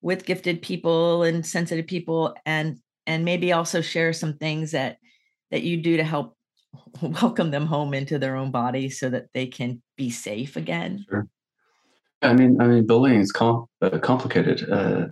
with 0.00 0.26
gifted 0.26 0.62
people 0.62 1.22
and 1.22 1.44
sensitive 1.44 1.86
people 1.86 2.36
and 2.44 2.78
and 3.06 3.24
maybe 3.24 3.52
also 3.52 3.80
share 3.80 4.12
some 4.12 4.36
things 4.36 4.72
that 4.72 4.98
that 5.50 5.62
you 5.62 5.78
do 5.78 5.96
to 5.96 6.04
help 6.04 6.36
welcome 7.02 7.50
them 7.50 7.66
home 7.66 7.94
into 7.94 8.18
their 8.18 8.36
own 8.36 8.50
body 8.50 8.90
so 8.90 9.08
that 9.08 9.26
they 9.32 9.46
can 9.46 9.82
be 9.96 10.10
safe 10.10 10.56
again 10.56 11.04
sure 11.08 11.28
I 12.22 12.34
mean, 12.34 12.60
I 12.60 12.66
mean, 12.66 12.86
bullying 12.86 13.20
is 13.20 13.30
com- 13.30 13.66
uh, 13.80 13.98
complicated. 13.98 14.68
Uh, 14.68 15.06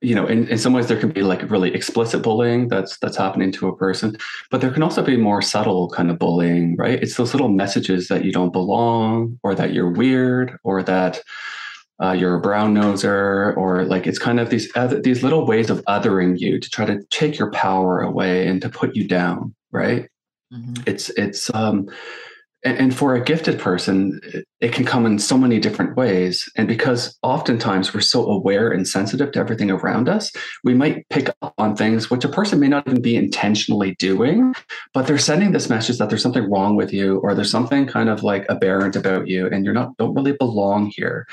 you 0.00 0.14
know, 0.14 0.26
in, 0.26 0.48
in 0.48 0.56
some 0.56 0.72
ways, 0.72 0.86
there 0.86 0.98
can 0.98 1.10
be 1.10 1.22
like 1.22 1.50
really 1.50 1.74
explicit 1.74 2.22
bullying 2.22 2.68
that's 2.68 2.98
that's 2.98 3.16
happening 3.16 3.52
to 3.52 3.68
a 3.68 3.76
person, 3.76 4.16
but 4.50 4.60
there 4.62 4.70
can 4.70 4.82
also 4.82 5.02
be 5.02 5.18
more 5.18 5.42
subtle 5.42 5.90
kind 5.90 6.10
of 6.10 6.18
bullying, 6.18 6.76
right? 6.76 7.02
It's 7.02 7.16
those 7.16 7.34
little 7.34 7.50
messages 7.50 8.08
that 8.08 8.24
you 8.24 8.32
don't 8.32 8.52
belong, 8.52 9.38
or 9.42 9.54
that 9.54 9.74
you're 9.74 9.90
weird, 9.90 10.56
or 10.64 10.82
that 10.84 11.20
uh, 12.02 12.12
you're 12.12 12.36
a 12.36 12.40
brown 12.40 12.74
noser, 12.74 13.54
or 13.58 13.84
like 13.84 14.06
it's 14.06 14.18
kind 14.18 14.40
of 14.40 14.48
these 14.48 14.70
other, 14.74 14.98
these 14.98 15.22
little 15.22 15.46
ways 15.46 15.68
of 15.68 15.84
othering 15.84 16.38
you 16.38 16.58
to 16.58 16.70
try 16.70 16.86
to 16.86 17.02
take 17.10 17.38
your 17.38 17.50
power 17.50 18.00
away 18.00 18.46
and 18.46 18.62
to 18.62 18.70
put 18.70 18.96
you 18.96 19.06
down, 19.06 19.54
right? 19.72 20.08
Mm-hmm. 20.52 20.82
It's 20.86 21.10
it's 21.10 21.54
um, 21.54 21.88
and, 22.64 22.94
for 22.94 23.14
a 23.14 23.24
gifted 23.24 23.58
person 23.58 24.20
it 24.60 24.72
can 24.72 24.84
come 24.84 25.06
in 25.06 25.18
so 25.18 25.38
many 25.38 25.58
different 25.58 25.96
ways 25.96 26.48
and 26.56 26.68
because 26.68 27.18
oftentimes 27.22 27.94
we're 27.94 28.00
so 28.00 28.26
aware 28.26 28.70
and 28.70 28.86
sensitive 28.86 29.32
to 29.32 29.38
everything 29.38 29.70
around 29.70 30.08
us 30.08 30.30
we 30.64 30.74
might 30.74 31.08
pick 31.08 31.30
up 31.42 31.54
on 31.58 31.74
things 31.74 32.10
which 32.10 32.24
a 32.24 32.28
person 32.28 32.60
may 32.60 32.68
not 32.68 32.86
even 32.86 33.00
be 33.00 33.16
intentionally 33.16 33.94
doing 33.98 34.54
but 34.92 35.06
they're 35.06 35.18
sending 35.18 35.52
this 35.52 35.70
message 35.70 35.98
that 35.98 36.08
there's 36.10 36.22
something 36.22 36.50
wrong 36.50 36.76
with 36.76 36.92
you 36.92 37.18
or 37.18 37.34
there's 37.34 37.50
something 37.50 37.86
kind 37.86 38.08
of 38.08 38.22
like 38.22 38.44
aberrant 38.50 38.96
about 38.96 39.26
you 39.26 39.46
and 39.46 39.64
you're 39.64 39.74
not 39.74 39.96
don't 39.96 40.14
really 40.14 40.32
belong 40.32 40.92
here 40.94 41.26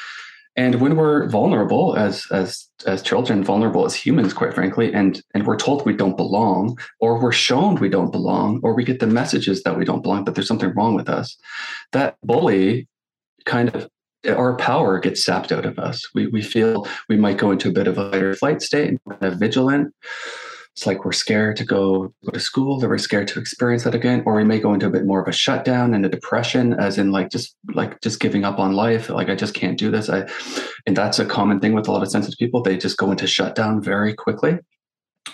and 0.58 0.82
when 0.82 0.96
we're 0.96 1.30
vulnerable 1.30 1.96
as 1.96 2.26
as 2.32 2.67
as 2.86 3.02
children 3.02 3.43
vulnerable 3.43 3.86
as 3.86 3.96
humans 3.96 4.34
quite 4.34 4.54
frankly 4.54 4.93
and 4.93 5.22
and 5.34 5.46
we're 5.46 5.56
told 5.56 5.86
we 5.86 5.96
don't 5.96 6.17
belong 6.17 6.78
or 7.00 7.22
we're 7.22 7.32
shown 7.32 7.76
we 7.76 7.89
don't 7.89 8.12
belong 8.12 8.60
or 8.63 8.74
we 8.74 8.84
get 8.84 9.00
the 9.00 9.08
messages 9.08 9.63
that 9.63 9.78
we 9.78 9.86
don't 9.86 10.02
belong 10.02 10.26
that 10.26 10.36
there's 10.36 10.48
something 10.48 10.74
wrong 10.76 10.96
with 10.96 11.08
us 11.08 11.38
that 11.93 12.17
bully 12.24 12.88
kind 13.46 13.74
of 13.74 13.88
our 14.28 14.56
power 14.58 15.00
gets 15.00 15.24
sapped 15.24 15.52
out 15.52 15.65
of 15.65 15.80
us. 15.80 16.04
We 16.13 16.28
we 16.28 16.41
feel 16.41 16.88
we 17.08 17.17
might 17.17 17.38
go 17.38 17.52
into 17.52 17.70
a 17.70 17.72
bit 17.72 17.88
of 17.88 17.98
a 17.98 18.12
fight 18.12 18.38
flight 18.38 18.62
state 18.62 18.89
and 18.89 19.00
kind 19.10 19.34
of 19.34 19.39
vigilant 19.39 19.93
it's 20.77 20.85
like 20.85 21.03
we're 21.03 21.11
scared 21.11 21.57
to 21.57 21.65
go, 21.65 22.13
go 22.23 22.31
to 22.31 22.39
school 22.39 22.85
or 22.85 22.89
we're 22.89 22.99
scared 22.99 23.27
to 23.29 23.39
experience 23.39 23.83
that 23.83 23.95
again 23.95 24.21
or 24.27 24.35
we 24.35 24.43
may 24.43 24.59
go 24.59 24.75
into 24.75 24.85
a 24.85 24.91
bit 24.91 25.07
more 25.07 25.19
of 25.19 25.27
a 25.27 25.31
shutdown 25.31 25.95
and 25.95 26.05
a 26.05 26.09
depression 26.09 26.73
as 26.73 26.99
in 26.99 27.11
like 27.11 27.31
just 27.31 27.55
like 27.73 27.99
just 28.01 28.19
giving 28.19 28.45
up 28.45 28.59
on 28.59 28.73
life 28.73 29.09
like 29.09 29.27
i 29.27 29.33
just 29.33 29.55
can't 29.55 29.79
do 29.79 29.89
this 29.89 30.07
i 30.07 30.23
and 30.85 30.95
that's 30.95 31.17
a 31.17 31.25
common 31.25 31.59
thing 31.59 31.73
with 31.73 31.87
a 31.87 31.91
lot 31.91 32.03
of 32.03 32.11
sensitive 32.11 32.37
people 32.37 32.61
they 32.61 32.77
just 32.77 32.95
go 32.97 33.09
into 33.09 33.25
shutdown 33.25 33.81
very 33.81 34.13
quickly. 34.13 34.59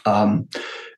Um, 0.06 0.48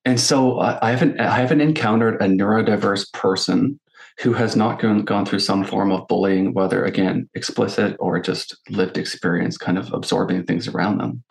and 0.05 0.19
so 0.19 0.59
I, 0.59 0.89
I 0.89 0.91
haven't 0.91 1.19
i 1.19 1.35
haven't 1.35 1.61
encountered 1.61 2.21
a 2.21 2.27
neurodiverse 2.27 3.11
person 3.13 3.79
who 4.19 4.33
has 4.33 4.55
not 4.55 4.79
gone, 4.79 5.03
gone 5.03 5.25
through 5.25 5.39
some 5.39 5.63
form 5.63 5.91
of 5.91 6.07
bullying, 6.07 6.53
whether 6.53 6.85
again 6.85 7.29
explicit 7.33 7.95
or 7.99 8.19
just 8.19 8.55
lived 8.69 8.97
experience, 8.97 9.57
kind 9.57 9.77
of 9.77 9.91
absorbing 9.93 10.43
things 10.43 10.67
around 10.67 10.99
them. 10.99 11.23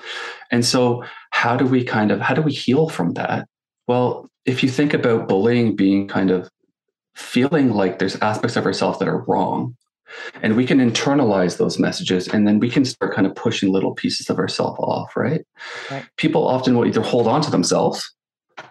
And 0.51 0.64
so, 0.64 1.05
how 1.31 1.57
do 1.57 1.66
we 1.66 1.83
kind 1.85 2.11
of 2.11 2.20
how 2.20 2.35
do 2.35 2.42
we 2.42 2.53
heal 2.53 2.88
from 2.88 3.14
that? 3.14 3.49
Well, 3.87 4.29
if 4.44 4.62
you 4.62 4.68
think 4.68 4.92
about 4.92 5.29
bullying 5.29 5.77
being 5.77 6.09
kind 6.09 6.31
of 6.31 6.51
feeling 7.14 7.70
like 7.70 7.99
there's 7.99 8.16
aspects 8.16 8.57
of 8.57 8.66
ourselves 8.66 8.99
that 8.99 9.09
are 9.09 9.25
wrong, 9.25 9.77
and 10.42 10.57
we 10.57 10.66
can 10.66 10.79
internalize 10.79 11.57
those 11.57 11.79
messages 11.79 12.29
and 12.29 12.47
then 12.47 12.59
we 12.59 12.70
can 12.70 12.85
start 12.85 13.14
kind 13.14 13.27
of 13.27 13.35
pushing 13.35 13.73
little 13.73 13.94
pieces 13.94 14.29
of 14.31 14.38
ourselves 14.38 14.79
off, 14.81 15.16
right? 15.16 15.44
right? 15.90 16.05
People 16.16 16.47
often 16.47 16.77
will 16.77 16.87
either 16.87 17.01
hold 17.01 17.27
on 17.27 17.40
to 17.42 17.51
themselves 17.51 18.14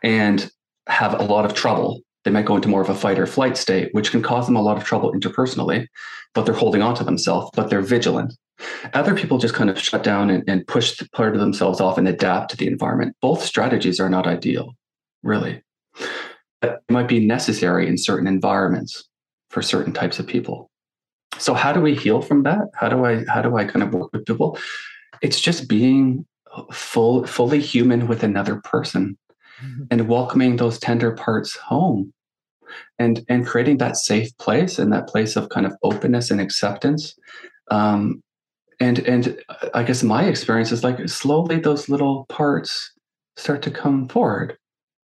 and 0.03 0.49
have 0.87 1.19
a 1.19 1.23
lot 1.23 1.45
of 1.45 1.53
trouble 1.53 2.01
they 2.23 2.31
might 2.31 2.45
go 2.45 2.55
into 2.55 2.69
more 2.69 2.81
of 2.81 2.89
a 2.89 2.95
fight 2.95 3.19
or 3.19 3.25
flight 3.25 3.57
state, 3.57 3.93
which 3.93 4.11
can 4.11 4.21
cause 4.21 4.45
them 4.45 4.55
a 4.55 4.61
lot 4.61 4.77
of 4.77 4.83
trouble 4.83 5.11
interpersonally, 5.13 5.87
but 6.33 6.45
they're 6.45 6.53
holding 6.53 6.81
on 6.81 6.95
to 6.95 7.03
themselves, 7.03 7.49
but 7.55 7.69
they're 7.69 7.81
vigilant. 7.81 8.33
Other 8.93 9.15
people 9.15 9.37
just 9.39 9.53
kind 9.53 9.69
of 9.69 9.79
shut 9.79 10.03
down 10.03 10.29
and, 10.29 10.43
and 10.47 10.65
push 10.67 11.01
part 11.13 11.33
of 11.33 11.41
themselves 11.41 11.81
off 11.81 11.97
and 11.97 12.07
adapt 12.07 12.51
to 12.51 12.57
the 12.57 12.67
environment. 12.67 13.15
Both 13.21 13.43
strategies 13.43 13.99
are 13.99 14.09
not 14.09 14.27
ideal, 14.27 14.75
really. 15.21 15.61
But 16.61 16.81
it 16.87 16.93
might 16.93 17.07
be 17.07 17.25
necessary 17.25 17.87
in 17.87 17.97
certain 17.97 18.27
environments 18.27 19.03
for 19.49 19.61
certain 19.61 19.93
types 19.93 20.19
of 20.19 20.27
people. 20.27 20.69
so 21.37 21.53
how 21.53 21.73
do 21.73 21.81
we 21.81 21.95
heal 21.95 22.21
from 22.21 22.43
that? 22.43 22.69
How 22.75 22.89
do 22.89 23.05
I 23.05 23.23
how 23.27 23.41
do 23.41 23.57
I 23.57 23.65
kind 23.65 23.83
of 23.83 23.93
work 23.93 24.13
with 24.13 24.25
people? 24.25 24.57
It's 25.21 25.41
just 25.41 25.67
being 25.67 26.25
full 26.71 27.25
fully 27.25 27.59
human 27.59 28.07
with 28.07 28.23
another 28.23 28.57
person. 28.63 29.17
And 29.91 30.07
welcoming 30.07 30.55
those 30.55 30.79
tender 30.79 31.11
parts 31.11 31.55
home 31.55 32.13
and 32.99 33.23
and 33.29 33.45
creating 33.45 33.77
that 33.77 33.97
safe 33.97 34.35
place 34.37 34.79
and 34.79 34.91
that 34.91 35.07
place 35.07 35.35
of 35.35 35.49
kind 35.49 35.65
of 35.65 35.75
openness 35.83 36.31
and 36.31 36.41
acceptance. 36.41 37.15
Um, 37.71 38.21
and 38.79 38.99
and 38.99 39.39
i 39.75 39.83
guess 39.83 40.01
my 40.01 40.23
experience 40.23 40.71
is 40.71 40.83
like 40.83 41.07
slowly 41.07 41.59
those 41.59 41.89
little 41.89 42.25
parts 42.27 42.91
start 43.37 43.61
to 43.63 43.71
come 43.71 44.07
forward. 44.09 44.57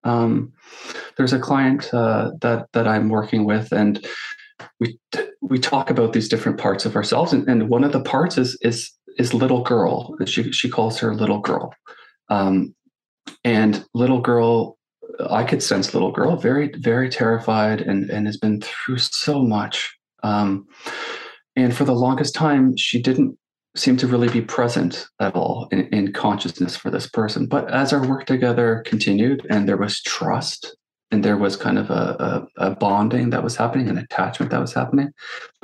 Um, 0.03 0.53
there's 1.17 1.33
a 1.33 1.39
client 1.39 1.93
uh, 1.93 2.31
that 2.41 2.67
that 2.73 2.87
i'm 2.87 3.09
working 3.09 3.45
with 3.45 3.71
and 3.71 4.05
we 4.79 4.99
we 5.41 5.59
talk 5.59 5.89
about 5.89 6.13
these 6.13 6.29
different 6.29 6.57
parts 6.57 6.85
of 6.85 6.95
ourselves 6.95 7.31
and, 7.31 7.47
and 7.47 7.69
one 7.69 7.83
of 7.83 7.91
the 7.91 8.01
parts 8.01 8.37
is 8.37 8.57
is 8.61 8.91
is 9.19 9.33
little 9.33 9.61
girl. 9.61 10.15
She 10.25 10.51
she 10.51 10.69
calls 10.69 10.97
her 10.99 11.13
little 11.13 11.39
girl. 11.39 11.73
Um, 12.29 12.73
and 13.43 13.85
little 13.93 14.21
girl 14.21 14.77
i 15.29 15.43
could 15.43 15.61
sense 15.61 15.93
little 15.93 16.11
girl 16.11 16.35
very 16.35 16.71
very 16.77 17.09
terrified 17.09 17.81
and 17.81 18.09
and 18.09 18.25
has 18.25 18.37
been 18.37 18.61
through 18.61 18.97
so 18.97 19.43
much. 19.43 19.95
Um, 20.21 20.67
and 21.55 21.75
for 21.75 21.85
the 21.85 21.95
longest 21.95 22.35
time 22.35 22.75
she 22.75 23.01
didn't 23.01 23.37
seem 23.75 23.97
to 23.97 24.07
really 24.07 24.29
be 24.29 24.41
present 24.41 25.07
at 25.19 25.35
all 25.35 25.67
in, 25.71 25.87
in 25.93 26.11
consciousness 26.11 26.75
for 26.75 26.89
this 26.89 27.07
person. 27.07 27.45
But 27.45 27.69
as 27.71 27.93
our 27.93 28.05
work 28.05 28.25
together 28.25 28.83
continued 28.85 29.45
and 29.49 29.67
there 29.67 29.77
was 29.77 30.01
trust 30.01 30.75
and 31.11 31.23
there 31.23 31.37
was 31.37 31.55
kind 31.55 31.77
of 31.77 31.89
a, 31.89 32.47
a, 32.57 32.67
a, 32.67 32.75
bonding 32.75 33.29
that 33.31 33.43
was 33.43 33.55
happening, 33.55 33.89
an 33.89 33.97
attachment 33.97 34.51
that 34.51 34.61
was 34.61 34.73
happening. 34.73 35.11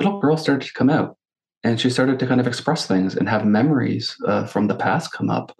Little 0.00 0.20
girl 0.20 0.36
started 0.36 0.66
to 0.66 0.72
come 0.72 0.90
out, 0.90 1.16
and 1.62 1.80
she 1.80 1.88
started 1.88 2.18
to 2.18 2.26
kind 2.26 2.40
of 2.40 2.46
express 2.46 2.86
things 2.86 3.14
and 3.14 3.28
have 3.28 3.44
memories 3.44 4.16
uh, 4.26 4.46
from 4.46 4.66
the 4.66 4.74
past 4.74 5.12
come 5.12 5.30
up, 5.30 5.56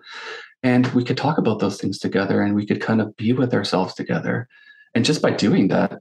and 0.63 0.87
we 0.89 1.05
could 1.05 1.17
talk 1.17 1.39
about 1.39 1.59
those 1.59 1.81
things 1.81 1.99
together, 1.99 2.43
and 2.43 2.55
we 2.55 2.67
could 2.67 2.81
kind 2.81 3.01
of 3.01 3.17
be 3.17 3.33
with 3.33 3.55
ourselves 3.55 3.95
together, 3.95 4.49
and 4.95 5.05
just 5.05 5.23
by 5.23 5.31
doing 5.31 5.69
that, 5.69 6.01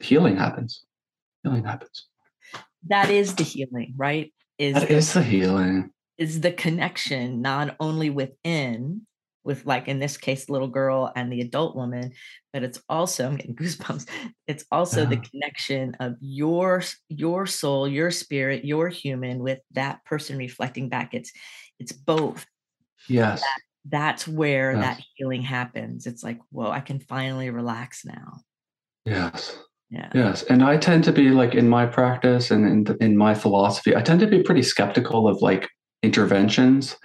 healing 0.00 0.36
happens. 0.36 0.84
Healing 1.42 1.64
happens. 1.64 2.06
That 2.88 3.10
is 3.10 3.34
the 3.34 3.44
healing, 3.44 3.94
right? 3.96 4.32
Is 4.58 4.74
that 4.74 4.90
is 4.90 5.12
the 5.12 5.22
healing. 5.22 5.90
Is 6.16 6.40
the 6.40 6.52
connection 6.52 7.42
not 7.42 7.76
only 7.80 8.10
within 8.10 9.06
with 9.44 9.66
like 9.66 9.88
in 9.88 9.98
this 9.98 10.16
case 10.16 10.48
little 10.48 10.68
girl 10.68 11.12
and 11.14 11.30
the 11.30 11.40
adult 11.40 11.76
woman 11.76 12.12
but 12.52 12.62
it's 12.62 12.80
also 12.88 13.26
i'm 13.26 13.36
getting 13.36 13.54
goosebumps 13.54 14.08
it's 14.46 14.64
also 14.72 15.02
yeah. 15.02 15.10
the 15.10 15.16
connection 15.18 15.94
of 16.00 16.14
your 16.20 16.82
your 17.08 17.46
soul 17.46 17.86
your 17.86 18.10
spirit 18.10 18.64
your 18.64 18.88
human 18.88 19.38
with 19.38 19.60
that 19.72 20.04
person 20.04 20.38
reflecting 20.38 20.88
back 20.88 21.14
it's 21.14 21.30
it's 21.78 21.92
both 21.92 22.46
yes 23.08 23.40
that, 23.40 23.60
that's 23.86 24.26
where 24.26 24.72
yes. 24.72 24.80
that 24.80 25.04
healing 25.14 25.42
happens 25.42 26.06
it's 26.06 26.22
like 26.22 26.38
whoa 26.50 26.70
i 26.70 26.80
can 26.80 26.98
finally 26.98 27.50
relax 27.50 28.04
now 28.04 28.40
yes 29.04 29.58
yeah. 29.90 30.10
Yes, 30.12 30.42
and 30.44 30.64
I 30.64 30.76
tend 30.76 31.04
to 31.04 31.12
be 31.12 31.30
like 31.30 31.54
in 31.54 31.68
my 31.68 31.86
practice 31.86 32.50
and 32.50 32.88
in, 32.88 32.96
in 33.00 33.16
my 33.16 33.32
philosophy, 33.32 33.94
I 33.94 34.00
tend 34.00 34.18
to 34.20 34.26
be 34.26 34.42
pretty 34.42 34.62
skeptical 34.62 35.28
of 35.28 35.40
like 35.40 35.68
interventions 36.02 36.96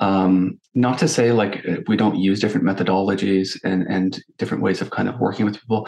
um, 0.00 0.58
not 0.74 0.98
to 0.98 1.08
say 1.08 1.30
like 1.30 1.64
uh, 1.68 1.76
we 1.86 1.96
don't 1.96 2.16
use 2.16 2.40
different 2.40 2.66
methodologies 2.66 3.58
and 3.64 3.86
and 3.88 4.22
different 4.38 4.62
ways 4.62 4.80
of 4.80 4.90
kind 4.90 5.08
of 5.08 5.20
working 5.20 5.44
with 5.44 5.60
people, 5.60 5.86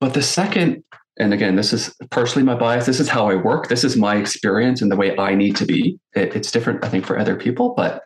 but 0.00 0.14
the 0.14 0.22
second, 0.22 0.82
and 1.18 1.34
again, 1.34 1.56
this 1.56 1.72
is 1.72 1.94
partially 2.10 2.42
my 2.42 2.54
bias. 2.54 2.86
This 2.86 3.00
is 3.00 3.08
how 3.08 3.28
I 3.28 3.34
work. 3.34 3.68
This 3.68 3.84
is 3.84 3.96
my 3.96 4.16
experience 4.16 4.80
and 4.80 4.90
the 4.90 4.96
way 4.96 5.16
I 5.18 5.34
need 5.34 5.56
to 5.56 5.66
be. 5.66 5.98
It, 6.14 6.34
it's 6.34 6.50
different, 6.50 6.84
I 6.84 6.88
think, 6.88 7.04
for 7.04 7.18
other 7.18 7.36
people, 7.36 7.74
but 7.76 8.02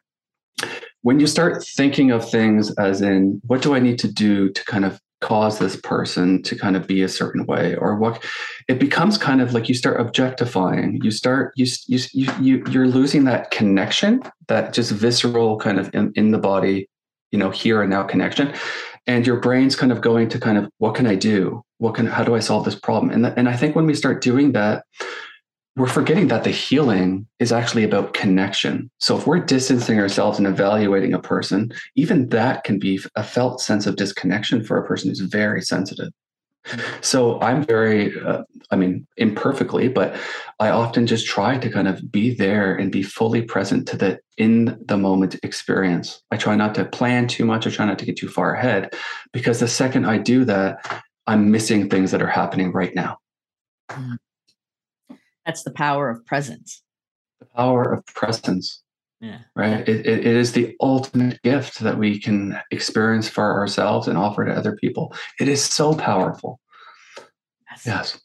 when 1.03 1.21
you 1.21 1.27
start 1.27 1.65
thinking 1.65 2.11
of 2.11 2.29
things 2.29 2.73
as 2.77 3.03
in 3.03 3.41
what 3.47 3.63
do 3.63 3.75
I 3.75 3.81
need 3.81 3.99
to 4.01 4.09
do 4.11 4.51
to 4.51 4.65
kind 4.65 4.85
of 4.85 5.01
cause 5.21 5.59
this 5.59 5.77
person 5.77 6.43
to 6.43 6.57
kind 6.57 6.77
of 6.77 6.87
be 6.87 7.03
a 7.03 7.09
certain 7.09 7.45
way? 7.47 7.77
Or 7.77 7.97
what 7.97 8.25
it 8.69 8.79
becomes 8.79 9.19
kind 9.19 9.41
of 9.41 9.53
like 9.53 9.69
you 9.69 9.75
start 9.75 10.01
objectifying. 10.01 11.01
You 11.03 11.11
start 11.11 11.53
you 11.57 11.67
you 11.85 12.01
you 12.41 12.65
you're 12.71 12.89
losing 12.89 13.25
that 13.25 13.51
connection 13.51 14.23
that 14.49 14.73
just 14.73 14.93
visceral 14.93 15.59
kind 15.59 15.79
of 15.79 15.95
in, 15.95 16.13
in 16.15 16.31
the 16.31 16.39
body 16.39 16.89
you 17.31 17.39
know 17.39 17.51
here 17.51 17.83
and 17.83 17.91
now 17.91 18.05
connection. 18.05 18.55
And 19.07 19.27
your 19.27 19.41
brain's 19.41 19.75
kind 19.75 19.91
of 19.91 20.01
going 20.01 20.29
to 20.29 20.39
kind 20.39 20.59
of 20.59 20.71
what 20.79 20.95
can 20.95 21.07
i 21.07 21.17
do? 21.17 21.63
What 21.79 21.97
can 21.97 22.07
how 22.07 22.23
do 22.23 22.37
i 22.37 22.41
solve 22.41 22.65
this 22.65 22.79
problem? 22.79 23.11
And 23.11 23.27
and 23.27 23.49
i 23.49 23.57
think 23.57 23.75
when 23.75 23.87
we 23.87 23.95
start 23.95 24.23
doing 24.23 24.53
that 24.53 24.85
we're 25.77 25.87
forgetting 25.87 26.29
that 26.29 26.45
the 26.45 26.51
healing 26.51 27.27
is 27.39 27.51
actually 27.51 27.85
about 27.85 28.13
connection. 28.13 28.91
So 28.99 29.17
if 29.17 29.27
we're 29.27 29.41
distancing 29.41 29.99
ourselves 29.99 30.39
and 30.39 30.47
evaluating 30.47 31.15
a 31.15 31.19
person, 31.19 31.73
even 31.97 32.29
that 32.29 32.65
can 32.65 32.79
be 32.79 33.01
a 33.17 33.23
felt 33.23 33.61
sense 33.61 33.87
of 33.87 33.97
disconnection 33.97 34.63
for 34.63 34.77
a 34.77 34.87
person 34.87 35.09
who's 35.09 35.21
very 35.21 35.63
sensitive. 35.63 36.11
So 37.01 37.41
I'm 37.41 37.65
very, 37.65 38.21
uh, 38.21 38.43
I 38.71 38.77
mean, 38.77 39.07
imperfectly, 39.17 39.89
but 39.89 40.15
I 40.61 40.69
often 40.69 41.09
just 41.09 41.27
try 41.27 41.59
to 41.59 41.69
kind 41.69 41.89
of 41.89 42.13
be 42.13 42.35
there 42.35 42.77
and 42.77 42.93
be 42.93 43.03
fully 43.03 43.43
present 43.43 43.89
to 43.89 43.97
the 43.97 44.21
in 44.37 44.79
the 44.87 44.97
moment 44.97 45.37
experience. 45.43 46.23
I 46.31 46.37
try 46.37 46.55
not 46.55 46.75
to 46.77 46.85
plan 46.85 47.27
too 47.27 47.45
much. 47.45 47.67
I 47.67 47.71
try 47.71 47.87
not 47.87 47.99
to 47.99 48.05
get 48.05 48.17
too 48.17 48.29
far 48.29 48.55
ahead 48.55 48.95
because 49.33 49.59
the 49.59 49.67
second 49.67 50.05
I 50.05 50.19
do 50.19 50.45
that, 50.45 51.03
I'm 51.27 51.51
missing 51.51 51.89
things 51.89 52.13
that 52.13 52.23
are 52.23 52.29
happening 52.29 52.73
right 52.73 52.95
now. 52.95 53.19
Mm. 53.91 54.19
That's 55.47 55.63
the 55.63 55.73
power 55.73 56.09
of 56.11 56.25
presence. 56.27 56.83
The 57.41 57.47
power 57.47 57.93
of 57.93 58.05
presence. 58.07 58.83
Yeah. 59.21 59.39
Right. 59.55 59.89
It, 59.89 60.07
it, 60.07 60.27
it 60.27 60.27
is 60.27 60.53
the 60.53 60.75
ultimate 60.81 61.41
gift 61.43 61.79
that 61.81 61.97
we 61.97 62.19
can 62.19 62.59
experience 62.73 63.29
for 63.29 63.53
ourselves 63.53 64.09
and 64.09 64.19
offer 64.19 64.45
to 64.45 64.53
other 64.53 64.75
people. 64.77 65.15
It 65.39 65.49
is 65.49 65.63
so 65.65 65.95
powerful. 65.95 66.59
Yes. 67.71 67.87
yes. 67.87 68.21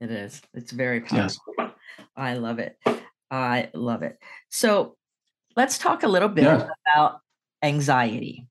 It 0.00 0.10
is. 0.10 0.40
It's 0.54 0.72
very 0.72 1.00
powerful. 1.00 1.42
Yes. 1.58 1.70
I 2.16 2.34
love 2.34 2.58
it. 2.58 2.76
I 3.30 3.68
love 3.74 4.02
it. 4.02 4.18
So 4.48 4.96
let's 5.56 5.78
talk 5.78 6.02
a 6.02 6.08
little 6.08 6.28
bit 6.28 6.44
yeah. 6.44 6.68
about 6.86 7.20
anxiety. 7.62 8.46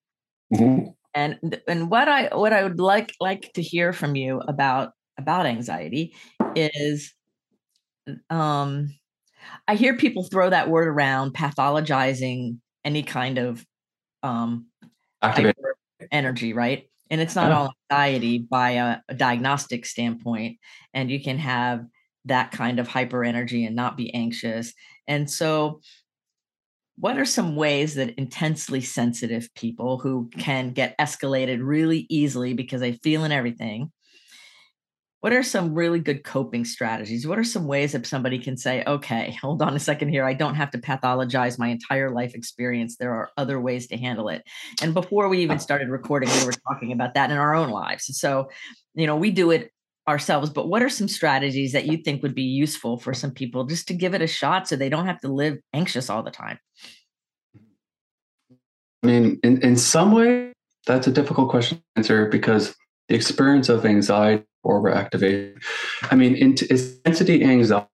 Mm-hmm. 0.53 0.89
And 1.13 1.61
and 1.67 1.89
what 1.89 2.07
I 2.07 2.35
what 2.35 2.53
I 2.53 2.63
would 2.63 2.79
like 2.79 3.13
like 3.19 3.53
to 3.53 3.61
hear 3.61 3.93
from 3.93 4.15
you 4.15 4.41
about 4.47 4.91
about 5.17 5.45
anxiety 5.45 6.13
is 6.55 7.13
um 8.29 8.93
I 9.67 9.75
hear 9.75 9.95
people 9.95 10.23
throw 10.23 10.49
that 10.49 10.69
word 10.69 10.87
around 10.87 11.33
pathologizing 11.33 12.57
any 12.83 13.03
kind 13.03 13.37
of 13.37 13.65
um 14.23 14.67
energy, 16.11 16.53
right? 16.53 16.89
And 17.09 17.21
it's 17.21 17.35
not 17.35 17.49
yeah. 17.49 17.57
all 17.57 17.73
anxiety 17.91 18.39
by 18.39 18.71
a, 18.71 18.97
a 19.09 19.13
diagnostic 19.13 19.85
standpoint. 19.85 20.57
And 20.93 21.11
you 21.11 21.21
can 21.21 21.37
have 21.37 21.85
that 22.25 22.51
kind 22.51 22.79
of 22.79 22.87
hyper 22.87 23.23
energy 23.23 23.65
and 23.65 23.75
not 23.75 23.97
be 23.97 24.13
anxious. 24.13 24.73
And 25.07 25.29
so 25.29 25.81
what 26.97 27.17
are 27.17 27.25
some 27.25 27.55
ways 27.55 27.95
that 27.95 28.15
intensely 28.15 28.81
sensitive 28.81 29.53
people 29.53 29.99
who 29.99 30.29
can 30.37 30.71
get 30.71 30.97
escalated 30.97 31.59
really 31.61 32.07
easily 32.09 32.53
because 32.53 32.81
they 32.81 32.93
feel 32.93 33.23
in 33.23 33.31
everything 33.31 33.91
what 35.25 35.33
are 35.33 35.41
some 35.41 35.73
really 35.73 35.99
good 35.99 36.23
coping 36.23 36.63
strategies? 36.63 37.25
What 37.25 37.39
are 37.39 37.43
some 37.43 37.65
ways 37.65 37.93
that 37.93 38.05
somebody 38.05 38.37
can 38.37 38.57
say, 38.57 38.83
okay, 38.85 39.35
hold 39.41 39.63
on 39.63 39.75
a 39.75 39.79
second 39.79 40.09
here. 40.09 40.23
I 40.23 40.35
don't 40.35 40.53
have 40.53 40.69
to 40.69 40.77
pathologize 40.77 41.57
my 41.57 41.69
entire 41.69 42.11
life 42.11 42.35
experience. 42.35 42.97
There 42.97 43.11
are 43.11 43.31
other 43.35 43.59
ways 43.59 43.87
to 43.87 43.97
handle 43.97 44.29
it. 44.29 44.43
And 44.83 44.93
before 44.93 45.27
we 45.27 45.39
even 45.39 45.55
oh. 45.55 45.59
started 45.59 45.89
recording, 45.89 46.29
we 46.29 46.45
were 46.45 46.51
talking 46.51 46.91
about 46.91 47.15
that 47.15 47.31
in 47.31 47.37
our 47.37 47.55
own 47.55 47.71
lives. 47.71 48.05
So, 48.19 48.51
you 48.93 49.07
know, 49.07 49.15
we 49.15 49.31
do 49.31 49.49
it 49.49 49.71
ourselves, 50.07 50.51
but 50.51 50.67
what 50.67 50.83
are 50.83 50.89
some 50.89 51.07
strategies 51.07 51.71
that 51.71 51.87
you 51.87 51.97
think 51.97 52.21
would 52.21 52.35
be 52.35 52.43
useful 52.43 52.99
for 52.99 53.15
some 53.15 53.31
people 53.31 53.63
just 53.63 53.87
to 53.87 53.95
give 53.95 54.13
it 54.13 54.21
a 54.21 54.27
shot 54.27 54.67
so 54.67 54.75
they 54.75 54.89
don't 54.89 55.07
have 55.07 55.21
to 55.21 55.27
live 55.27 55.57
anxious 55.73 56.07
all 56.07 56.21
the 56.21 56.29
time? 56.29 56.59
I 59.01 59.07
mean, 59.07 59.39
in, 59.43 59.59
in 59.63 59.75
some 59.75 60.11
way, 60.11 60.53
that's 60.85 61.07
a 61.07 61.11
difficult 61.11 61.49
question 61.49 61.79
to 61.79 61.83
answer 61.95 62.29
because 62.29 62.75
the 63.09 63.15
experience 63.15 63.69
of 63.69 63.87
anxiety 63.87 64.45
overactivation. 64.65 65.61
I 66.11 66.15
mean, 66.15 66.35
intensity 66.35 67.43
anxiety. 67.43 67.87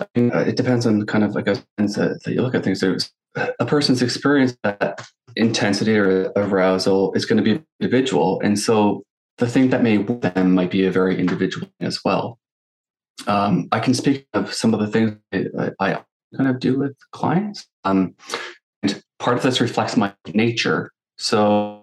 I 0.00 0.06
mean, 0.14 0.32
uh, 0.32 0.40
it 0.40 0.56
depends 0.56 0.86
on 0.86 1.00
the 1.00 1.06
kind 1.06 1.24
of 1.24 1.34
like 1.34 1.48
a 1.48 1.56
sense 1.78 1.96
that, 1.96 2.22
that 2.24 2.32
you 2.32 2.42
look 2.42 2.54
at 2.54 2.62
things. 2.62 2.80
There's 2.80 3.10
a 3.36 3.66
person's 3.66 4.02
experience 4.02 4.56
that 4.62 5.06
intensity 5.36 5.96
or 5.96 6.32
arousal 6.36 7.12
is 7.14 7.26
going 7.26 7.36
to 7.36 7.42
be 7.42 7.62
individual, 7.80 8.40
and 8.42 8.58
so 8.58 9.02
the 9.38 9.48
thing 9.48 9.70
that 9.70 9.82
may 9.82 9.96
them 9.96 10.54
might 10.54 10.70
be 10.70 10.84
a 10.84 10.90
very 10.90 11.18
individual 11.18 11.68
as 11.80 12.00
well. 12.04 12.38
Um, 13.26 13.68
I 13.72 13.80
can 13.80 13.94
speak 13.94 14.26
of 14.34 14.52
some 14.52 14.74
of 14.74 14.80
the 14.80 14.86
things 14.86 15.16
I, 15.32 15.70
I 15.80 16.02
kind 16.36 16.50
of 16.50 16.60
do 16.60 16.78
with 16.78 16.96
clients. 17.12 17.66
Um, 17.84 18.14
and 18.82 19.02
part 19.18 19.36
of 19.36 19.42
this 19.42 19.60
reflects 19.60 19.96
my 19.96 20.14
nature. 20.32 20.90
So 21.16 21.82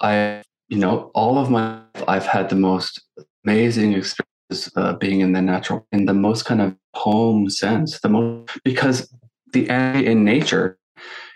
I 0.00 0.42
you 0.68 0.78
know, 0.78 1.10
all 1.14 1.38
of 1.38 1.50
my 1.50 1.80
I've 2.08 2.26
had 2.26 2.48
the 2.48 2.56
most 2.56 3.02
amazing 3.44 3.92
experience 3.92 4.70
uh, 4.76 4.94
being 4.94 5.20
in 5.20 5.32
the 5.32 5.42
natural 5.42 5.86
in 5.92 6.06
the 6.06 6.14
most 6.14 6.44
kind 6.44 6.60
of 6.60 6.76
home 6.94 7.50
sense 7.50 8.00
the 8.00 8.08
most 8.08 8.58
because 8.64 9.12
the 9.52 9.68
energy 9.68 10.06
in 10.06 10.24
nature 10.24 10.78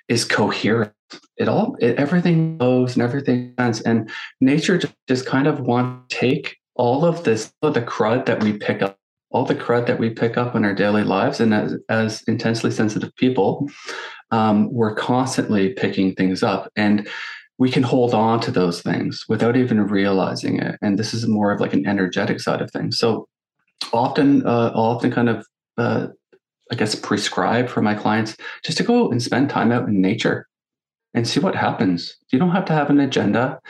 is 0.09 0.24
coherent. 0.24 0.93
It 1.37 1.49
all 1.49 1.76
it, 1.81 1.97
everything 1.97 2.59
goes 2.59 2.95
and 2.95 3.03
everything 3.03 3.55
and 3.59 4.11
nature 4.41 4.78
just, 4.78 4.95
just 5.09 5.26
kind 5.26 5.47
of 5.47 5.61
want 5.61 6.09
to 6.09 6.16
take 6.16 6.57
all 6.74 7.05
of 7.05 7.24
this 7.24 7.53
all 7.62 7.68
of 7.68 7.74
the 7.74 7.83
crud 7.83 8.26
that 8.26 8.43
we 8.43 8.53
pick 8.53 8.83
up 8.83 8.97
all 9.31 9.45
the 9.45 9.55
crud 9.55 9.87
that 9.87 9.99
we 9.99 10.11
pick 10.11 10.37
up 10.37 10.55
in 10.57 10.64
our 10.64 10.74
daily 10.74 11.05
lives 11.05 11.41
and 11.41 11.55
as, 11.55 11.76
as 11.89 12.22
intensely 12.26 12.70
sensitive 12.70 13.14
people 13.16 13.68
um, 14.31 14.72
we're 14.72 14.95
constantly 14.95 15.72
picking 15.72 16.14
things 16.14 16.43
up 16.43 16.70
and 16.76 17.09
we 17.61 17.70
can 17.70 17.82
hold 17.82 18.14
on 18.14 18.40
to 18.40 18.50
those 18.50 18.80
things 18.80 19.26
without 19.28 19.54
even 19.54 19.86
realizing 19.86 20.58
it. 20.58 20.78
And 20.80 20.98
this 20.98 21.12
is 21.12 21.28
more 21.28 21.52
of 21.52 21.61
like 21.61 21.74
an 21.74 21.86
energetic 21.86 22.40
side 22.40 22.62
of 22.62 22.70
things. 22.70 22.98
So 22.98 23.28
often, 23.92 24.46
uh, 24.46 24.72
I'll 24.74 24.96
often 24.96 25.12
kind 25.12 25.28
of, 25.28 25.46
uh, 25.76 26.06
I 26.72 26.74
guess, 26.74 26.94
prescribe 26.94 27.68
for 27.68 27.82
my 27.82 27.94
clients 27.94 28.34
just 28.64 28.78
to 28.78 28.82
go 28.82 29.11
and 29.11 29.22
spend 29.22 29.50
time 29.50 29.72
out 29.72 29.86
in 29.86 30.00
nature 30.00 30.48
and 31.12 31.28
see 31.28 31.38
what 31.38 31.54
happens. 31.54 32.16
You 32.32 32.38
don't 32.38 32.52
have 32.52 32.64
to 32.64 32.72
have 32.72 32.88
an 32.88 32.98
agenda. 32.98 33.61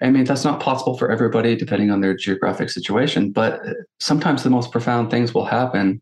I 0.00 0.10
mean, 0.10 0.24
that's 0.24 0.44
not 0.44 0.60
possible 0.60 0.96
for 0.96 1.10
everybody 1.10 1.56
depending 1.56 1.90
on 1.90 2.02
their 2.02 2.16
geographic 2.16 2.70
situation, 2.70 3.32
but 3.32 3.60
sometimes 3.98 4.44
the 4.44 4.50
most 4.50 4.70
profound 4.70 5.10
things 5.10 5.34
will 5.34 5.46
happen 5.46 6.00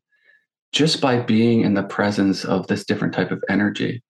just 0.72 1.00
by 1.00 1.18
being 1.18 1.62
in 1.62 1.72
the 1.72 1.82
presence 1.82 2.44
of 2.44 2.66
this 2.66 2.84
different 2.84 3.14
type 3.14 3.30
of 3.30 3.42
energy. 3.48 4.02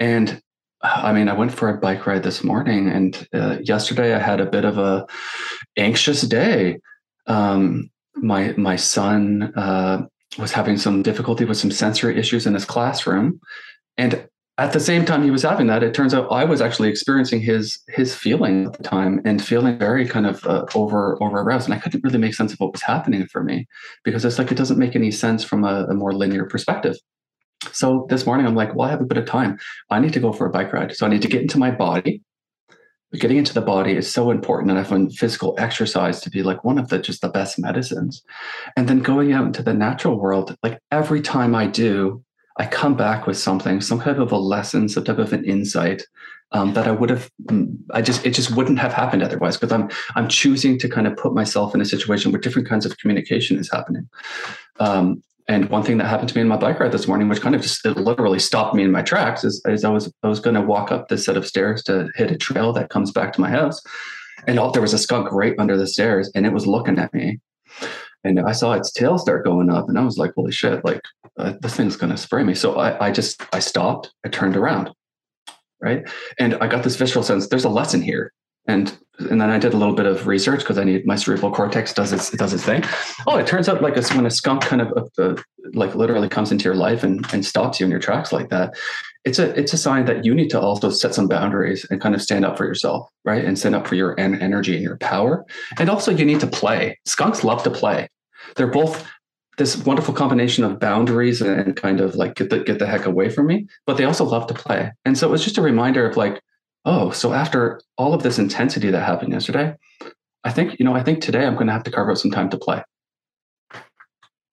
And 0.00 0.42
I 0.82 1.12
mean, 1.12 1.28
I 1.28 1.32
went 1.32 1.52
for 1.52 1.68
a 1.68 1.78
bike 1.78 2.06
ride 2.06 2.22
this 2.22 2.44
morning, 2.44 2.88
and 2.88 3.26
uh, 3.34 3.58
yesterday 3.62 4.14
I 4.14 4.18
had 4.18 4.40
a 4.40 4.46
bit 4.46 4.64
of 4.64 4.78
a 4.78 5.06
anxious 5.76 6.22
day. 6.22 6.78
Um, 7.26 7.90
my 8.14 8.54
my 8.56 8.76
son 8.76 9.52
uh, 9.56 10.06
was 10.38 10.52
having 10.52 10.76
some 10.76 11.02
difficulty 11.02 11.44
with 11.44 11.56
some 11.56 11.70
sensory 11.70 12.18
issues 12.18 12.46
in 12.46 12.54
his 12.54 12.64
classroom, 12.64 13.40
and 13.96 14.28
at 14.58 14.72
the 14.72 14.80
same 14.80 15.04
time 15.04 15.22
he 15.22 15.30
was 15.30 15.42
having 15.42 15.68
that, 15.68 15.82
it 15.82 15.94
turns 15.94 16.12
out 16.12 16.30
I 16.32 16.44
was 16.44 16.60
actually 16.60 16.88
experiencing 16.90 17.40
his 17.40 17.78
his 17.88 18.14
feeling 18.14 18.66
at 18.66 18.74
the 18.74 18.82
time 18.84 19.20
and 19.24 19.44
feeling 19.44 19.78
very 19.78 20.06
kind 20.06 20.26
of 20.26 20.44
uh, 20.46 20.64
over 20.76 21.20
over 21.22 21.40
aroused, 21.40 21.66
and 21.66 21.74
I 21.74 21.78
couldn't 21.78 22.04
really 22.04 22.18
make 22.18 22.34
sense 22.34 22.52
of 22.52 22.60
what 22.60 22.72
was 22.72 22.82
happening 22.82 23.26
for 23.26 23.42
me 23.42 23.66
because 24.04 24.24
it's 24.24 24.38
like 24.38 24.52
it 24.52 24.58
doesn't 24.58 24.78
make 24.78 24.94
any 24.94 25.10
sense 25.10 25.42
from 25.42 25.64
a, 25.64 25.86
a 25.86 25.94
more 25.94 26.12
linear 26.12 26.44
perspective. 26.44 26.96
So 27.72 28.06
this 28.08 28.26
morning, 28.26 28.46
I'm 28.46 28.54
like, 28.54 28.74
well, 28.74 28.88
I 28.88 28.90
have 28.90 29.00
a 29.00 29.06
bit 29.06 29.18
of 29.18 29.26
time. 29.26 29.58
I 29.90 29.98
need 29.98 30.12
to 30.12 30.20
go 30.20 30.32
for 30.32 30.46
a 30.46 30.50
bike 30.50 30.72
ride. 30.72 30.94
So 30.94 31.06
I 31.06 31.08
need 31.08 31.22
to 31.22 31.28
get 31.28 31.42
into 31.42 31.58
my 31.58 31.70
body. 31.70 32.22
But 33.10 33.20
getting 33.20 33.38
into 33.38 33.54
the 33.54 33.62
body 33.62 33.96
is 33.96 34.12
so 34.12 34.30
important. 34.30 34.70
And 34.70 34.78
I 34.78 34.84
find 34.84 35.12
physical 35.12 35.54
exercise 35.58 36.20
to 36.20 36.30
be 36.30 36.42
like 36.42 36.62
one 36.62 36.78
of 36.78 36.88
the 36.88 36.98
just 36.98 37.22
the 37.22 37.28
best 37.28 37.58
medicines. 37.58 38.22
And 38.76 38.88
then 38.88 39.00
going 39.00 39.32
out 39.32 39.46
into 39.46 39.62
the 39.62 39.74
natural 39.74 40.18
world, 40.18 40.56
like 40.62 40.78
every 40.90 41.22
time 41.22 41.54
I 41.54 41.66
do, 41.66 42.22
I 42.58 42.66
come 42.66 42.96
back 42.96 43.26
with 43.26 43.38
something, 43.38 43.80
some 43.80 44.00
type 44.00 44.18
of 44.18 44.32
a 44.32 44.36
lesson, 44.36 44.88
some 44.88 45.04
type 45.04 45.18
of 45.18 45.32
an 45.32 45.44
insight 45.44 46.02
um, 46.52 46.74
that 46.74 46.86
I 46.86 46.90
would 46.90 47.10
have, 47.10 47.30
mm, 47.44 47.76
I 47.92 48.02
just, 48.02 48.26
it 48.26 48.34
just 48.34 48.54
wouldn't 48.54 48.78
have 48.78 48.92
happened 48.92 49.22
otherwise 49.22 49.56
because 49.56 49.72
I'm, 49.72 49.88
I'm 50.16 50.28
choosing 50.28 50.78
to 50.80 50.88
kind 50.88 51.06
of 51.06 51.16
put 51.16 51.34
myself 51.34 51.74
in 51.74 51.80
a 51.80 51.84
situation 51.84 52.32
where 52.32 52.40
different 52.40 52.68
kinds 52.68 52.84
of 52.84 52.98
communication 52.98 53.58
is 53.58 53.70
happening. 53.70 54.08
Um, 54.80 55.22
and 55.48 55.70
one 55.70 55.82
thing 55.82 55.96
that 55.96 56.06
happened 56.06 56.28
to 56.28 56.34
me 56.34 56.42
in 56.42 56.48
my 56.48 56.58
bike 56.58 56.78
ride 56.78 56.92
this 56.92 57.08
morning, 57.08 57.28
which 57.28 57.40
kind 57.40 57.54
of 57.54 57.62
just 57.62 57.84
literally 57.84 58.38
stopped 58.38 58.74
me 58.74 58.82
in 58.82 58.92
my 58.92 59.00
tracks, 59.02 59.44
is, 59.44 59.62
is 59.66 59.82
I 59.82 59.88
was 59.88 60.12
I 60.22 60.28
was 60.28 60.40
going 60.40 60.54
to 60.54 60.60
walk 60.60 60.92
up 60.92 61.08
this 61.08 61.24
set 61.24 61.38
of 61.38 61.46
stairs 61.46 61.82
to 61.84 62.10
hit 62.14 62.30
a 62.30 62.36
trail 62.36 62.72
that 62.74 62.90
comes 62.90 63.10
back 63.10 63.32
to 63.32 63.40
my 63.40 63.48
house, 63.48 63.82
and 64.46 64.58
all, 64.58 64.70
there 64.70 64.82
was 64.82 64.92
a 64.92 64.98
skunk 64.98 65.32
right 65.32 65.54
under 65.58 65.76
the 65.76 65.86
stairs, 65.86 66.30
and 66.34 66.44
it 66.44 66.52
was 66.52 66.66
looking 66.66 66.98
at 66.98 67.14
me, 67.14 67.40
and 68.24 68.38
I 68.40 68.52
saw 68.52 68.74
its 68.74 68.92
tail 68.92 69.16
start 69.16 69.44
going 69.44 69.70
up, 69.70 69.88
and 69.88 69.98
I 69.98 70.04
was 70.04 70.18
like, 70.18 70.32
"Holy 70.34 70.52
shit! 70.52 70.84
Like 70.84 71.00
uh, 71.38 71.54
this 71.60 71.74
thing's 71.74 71.96
going 71.96 72.12
to 72.12 72.18
spray 72.18 72.44
me!" 72.44 72.54
So 72.54 72.76
I, 72.76 73.06
I 73.06 73.10
just 73.10 73.42
I 73.54 73.60
stopped, 73.60 74.12
I 74.26 74.28
turned 74.28 74.56
around, 74.56 74.90
right, 75.80 76.06
and 76.38 76.56
I 76.56 76.66
got 76.66 76.84
this 76.84 76.96
visceral 76.96 77.24
sense. 77.24 77.48
There's 77.48 77.64
a 77.64 77.70
lesson 77.70 78.02
here, 78.02 78.34
and 78.68 78.96
and 79.18 79.40
then 79.40 79.50
I 79.50 79.58
did 79.58 79.74
a 79.74 79.76
little 79.76 79.94
bit 79.94 80.06
of 80.06 80.28
research 80.28 80.60
because 80.60 80.78
I 80.78 80.84
need 80.84 81.04
my 81.04 81.16
cerebral 81.16 81.50
cortex 81.50 81.92
does 81.92 82.12
its 82.12 82.30
does 82.30 82.52
its 82.52 82.62
thing. 82.62 82.84
Oh, 83.26 83.36
it 83.36 83.46
turns 83.46 83.68
out 83.68 83.82
like 83.82 83.96
a, 83.96 84.02
when 84.14 84.26
a 84.26 84.30
skunk 84.30 84.62
kind 84.62 84.80
of 84.80 84.92
uh, 84.96 85.22
uh, 85.22 85.42
like 85.74 85.96
literally 85.96 86.28
comes 86.28 86.52
into 86.52 86.64
your 86.64 86.76
life 86.76 87.02
and 87.02 87.26
and 87.32 87.44
stops 87.44 87.80
you 87.80 87.84
in 87.86 87.90
your 87.90 88.00
tracks 88.00 88.32
like 88.32 88.50
that, 88.50 88.76
it's 89.24 89.40
a 89.40 89.58
it's 89.58 89.72
a 89.72 89.78
sign 89.78 90.04
that 90.04 90.24
you 90.24 90.34
need 90.34 90.50
to 90.50 90.60
also 90.60 90.90
set 90.90 91.14
some 91.14 91.26
boundaries 91.26 91.84
and 91.90 92.00
kind 92.00 92.14
of 92.14 92.22
stand 92.22 92.44
up 92.44 92.56
for 92.56 92.64
yourself, 92.64 93.08
right? 93.24 93.44
And 93.44 93.58
stand 93.58 93.74
up 93.74 93.86
for 93.86 93.96
your 93.96 94.18
en- 94.20 94.40
energy 94.40 94.74
and 94.74 94.84
your 94.84 94.98
power. 94.98 95.44
And 95.78 95.90
also, 95.90 96.12
you 96.12 96.24
need 96.24 96.40
to 96.40 96.46
play. 96.46 96.96
Skunks 97.04 97.42
love 97.42 97.64
to 97.64 97.70
play. 97.70 98.08
They're 98.54 98.68
both 98.68 99.04
this 99.56 99.76
wonderful 99.76 100.14
combination 100.14 100.62
of 100.62 100.78
boundaries 100.78 101.42
and 101.42 101.74
kind 101.74 102.00
of 102.00 102.14
like 102.14 102.36
get 102.36 102.50
the 102.50 102.60
get 102.60 102.78
the 102.78 102.86
heck 102.86 103.06
away 103.06 103.28
from 103.30 103.48
me, 103.48 103.66
but 103.84 103.96
they 103.96 104.04
also 104.04 104.24
love 104.24 104.46
to 104.46 104.54
play. 104.54 104.92
And 105.04 105.18
so 105.18 105.26
it 105.26 105.30
was 105.30 105.42
just 105.42 105.58
a 105.58 105.62
reminder 105.62 106.08
of 106.08 106.16
like 106.16 106.40
oh, 106.88 107.10
so 107.10 107.34
after 107.34 107.82
all 107.98 108.14
of 108.14 108.22
this 108.22 108.38
intensity 108.38 108.90
that 108.90 109.04
happened 109.04 109.32
yesterday, 109.32 109.76
I 110.42 110.50
think, 110.50 110.78
you 110.78 110.86
know, 110.86 110.94
I 110.94 111.02
think 111.02 111.20
today 111.20 111.44
I'm 111.44 111.52
going 111.54 111.66
to 111.66 111.72
have 111.74 111.82
to 111.84 111.90
carve 111.90 112.08
out 112.08 112.18
some 112.18 112.30
time 112.30 112.48
to 112.48 112.56
play. 112.56 112.82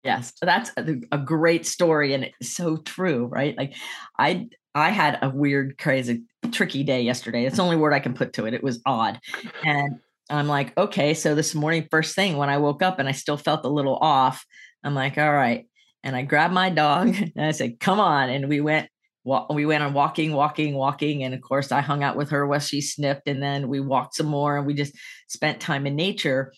Yes, 0.04 0.34
that's 0.42 0.70
a, 0.78 0.98
a 1.14 1.18
great 1.18 1.66
story 1.66 2.14
and 2.14 2.26
it's 2.26 2.52
so 2.52 2.78
true, 2.78 3.26
right? 3.26 3.58
Like 3.58 3.74
I 4.20 4.50
I 4.76 4.90
had 4.90 5.18
a 5.22 5.30
weird, 5.30 5.78
crazy, 5.78 6.24
tricky 6.52 6.84
day 6.84 7.02
yesterday. 7.02 7.46
It's 7.46 7.56
the 7.56 7.64
only 7.64 7.78
word 7.78 7.94
I 7.94 8.02
can 8.02 8.14
put 8.14 8.34
to 8.34 8.46
it. 8.46 8.54
It 8.54 8.62
was 8.62 8.82
odd. 8.86 9.20
And 9.64 10.00
I'm 10.30 10.48
like, 10.48 10.78
okay, 10.78 11.14
so 11.14 11.34
this 11.34 11.56
morning, 11.56 11.88
first 11.90 12.14
thing 12.14 12.36
when 12.36 12.50
I 12.50 12.58
woke 12.58 12.84
up 12.84 13.00
and 13.00 13.08
I 13.08 13.14
still 13.14 13.38
felt 13.38 13.66
a 13.66 13.70
little 13.70 13.96
off, 13.96 14.46
I'm 14.84 14.94
like, 14.94 15.18
all 15.18 15.32
right. 15.32 15.66
And 16.04 16.14
I 16.16 16.24
grabbed 16.24 16.54
my 16.54 16.70
dog 16.70 17.16
and 17.36 17.46
I 17.46 17.52
said, 17.52 17.80
come 17.80 18.02
on. 18.02 18.30
And 18.30 18.50
we 18.50 18.60
went 18.60 18.90
we 19.26 19.66
went 19.66 19.84
on 19.84 19.94
walking, 19.94 20.34
walking, 20.34 20.76
walking. 20.76 21.24
And 21.24 21.34
of 21.34 21.42
course, 21.42 21.72
I 21.72 21.82
hung 21.82 22.04
out 22.04 22.16
with 22.16 22.30
her 22.30 22.46
while 22.46 22.60
she 22.60 22.82
snipped. 22.82 23.28
And 23.28 23.42
then 23.42 23.68
we 23.68 23.80
walked 23.80 24.16
some 24.16 24.28
more 24.28 24.58
and 24.58 24.68
we 24.68 24.74
just 24.74 24.96
spent 25.28 25.60
time 25.60 25.88
in 25.88 25.96
nature. 25.96 26.54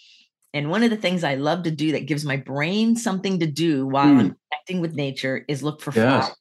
And 0.54 0.70
one 0.70 0.84
of 0.84 0.90
the 0.90 0.98
things 0.98 1.24
I 1.24 1.36
love 1.36 1.64
to 1.64 1.72
do 1.72 1.94
that 1.94 2.08
gives 2.08 2.26
my 2.26 2.38
brain 2.38 2.96
something 2.96 3.40
to 3.40 3.48
do 3.48 3.86
while 3.86 4.08
mm. 4.08 4.20
I'm 4.20 4.36
connecting 4.52 4.82
with 4.82 4.96
nature 4.96 5.46
is 5.48 5.64
look 5.64 5.82
for 5.82 5.92
yes. 5.92 6.26
flowers. 6.26 6.38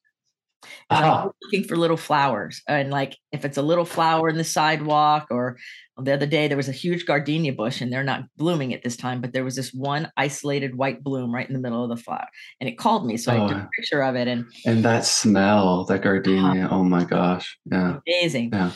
Uh-huh. 0.91 1.31
looking 1.43 1.65
for 1.69 1.77
little 1.77 1.97
flowers. 1.97 2.63
And 2.69 2.91
like 2.91 3.17
if 3.31 3.45
it's 3.45 3.57
a 3.57 3.63
little 3.63 3.85
flower 3.85 4.29
in 4.29 4.37
the 4.37 4.45
sidewalk 4.45 5.29
or 5.31 5.59
the 5.99 6.13
other 6.13 6.27
day 6.27 6.47
there 6.47 6.57
was 6.57 6.69
a 6.69 6.73
huge 6.73 7.07
gardenia 7.07 7.53
bush 7.53 7.81
and 7.81 7.93
they're 7.93 8.05
not 8.05 8.25
blooming 8.37 8.75
at 8.75 8.83
this 8.83 8.97
time 8.97 9.21
but 9.21 9.33
there 9.33 9.45
was 9.45 9.57
this 9.57 9.73
one 9.73 10.11
isolated 10.17 10.77
white 10.77 11.03
bloom 11.03 11.35
right 11.35 11.49
in 11.49 11.55
the 11.55 11.61
middle 11.61 11.83
of 11.83 11.89
the 11.89 11.97
flower 11.97 12.27
and 12.61 12.69
it 12.69 12.79
called 12.79 13.07
me 13.07 13.17
so 13.17 13.33
oh, 13.33 13.45
i 13.45 13.49
took 13.49 13.57
a 13.57 13.69
picture 13.79 14.03
of 14.03 14.15
it 14.15 14.29
and 14.29 14.45
and 14.67 14.85
that 14.85 15.05
smell 15.05 15.85
that 15.85 16.03
gardenia 16.03 16.69
oh 16.71 16.85
my 16.85 17.05
gosh 17.05 17.57
yeah. 17.71 17.99
Amazing. 18.07 18.51
Yeah. 18.53 18.73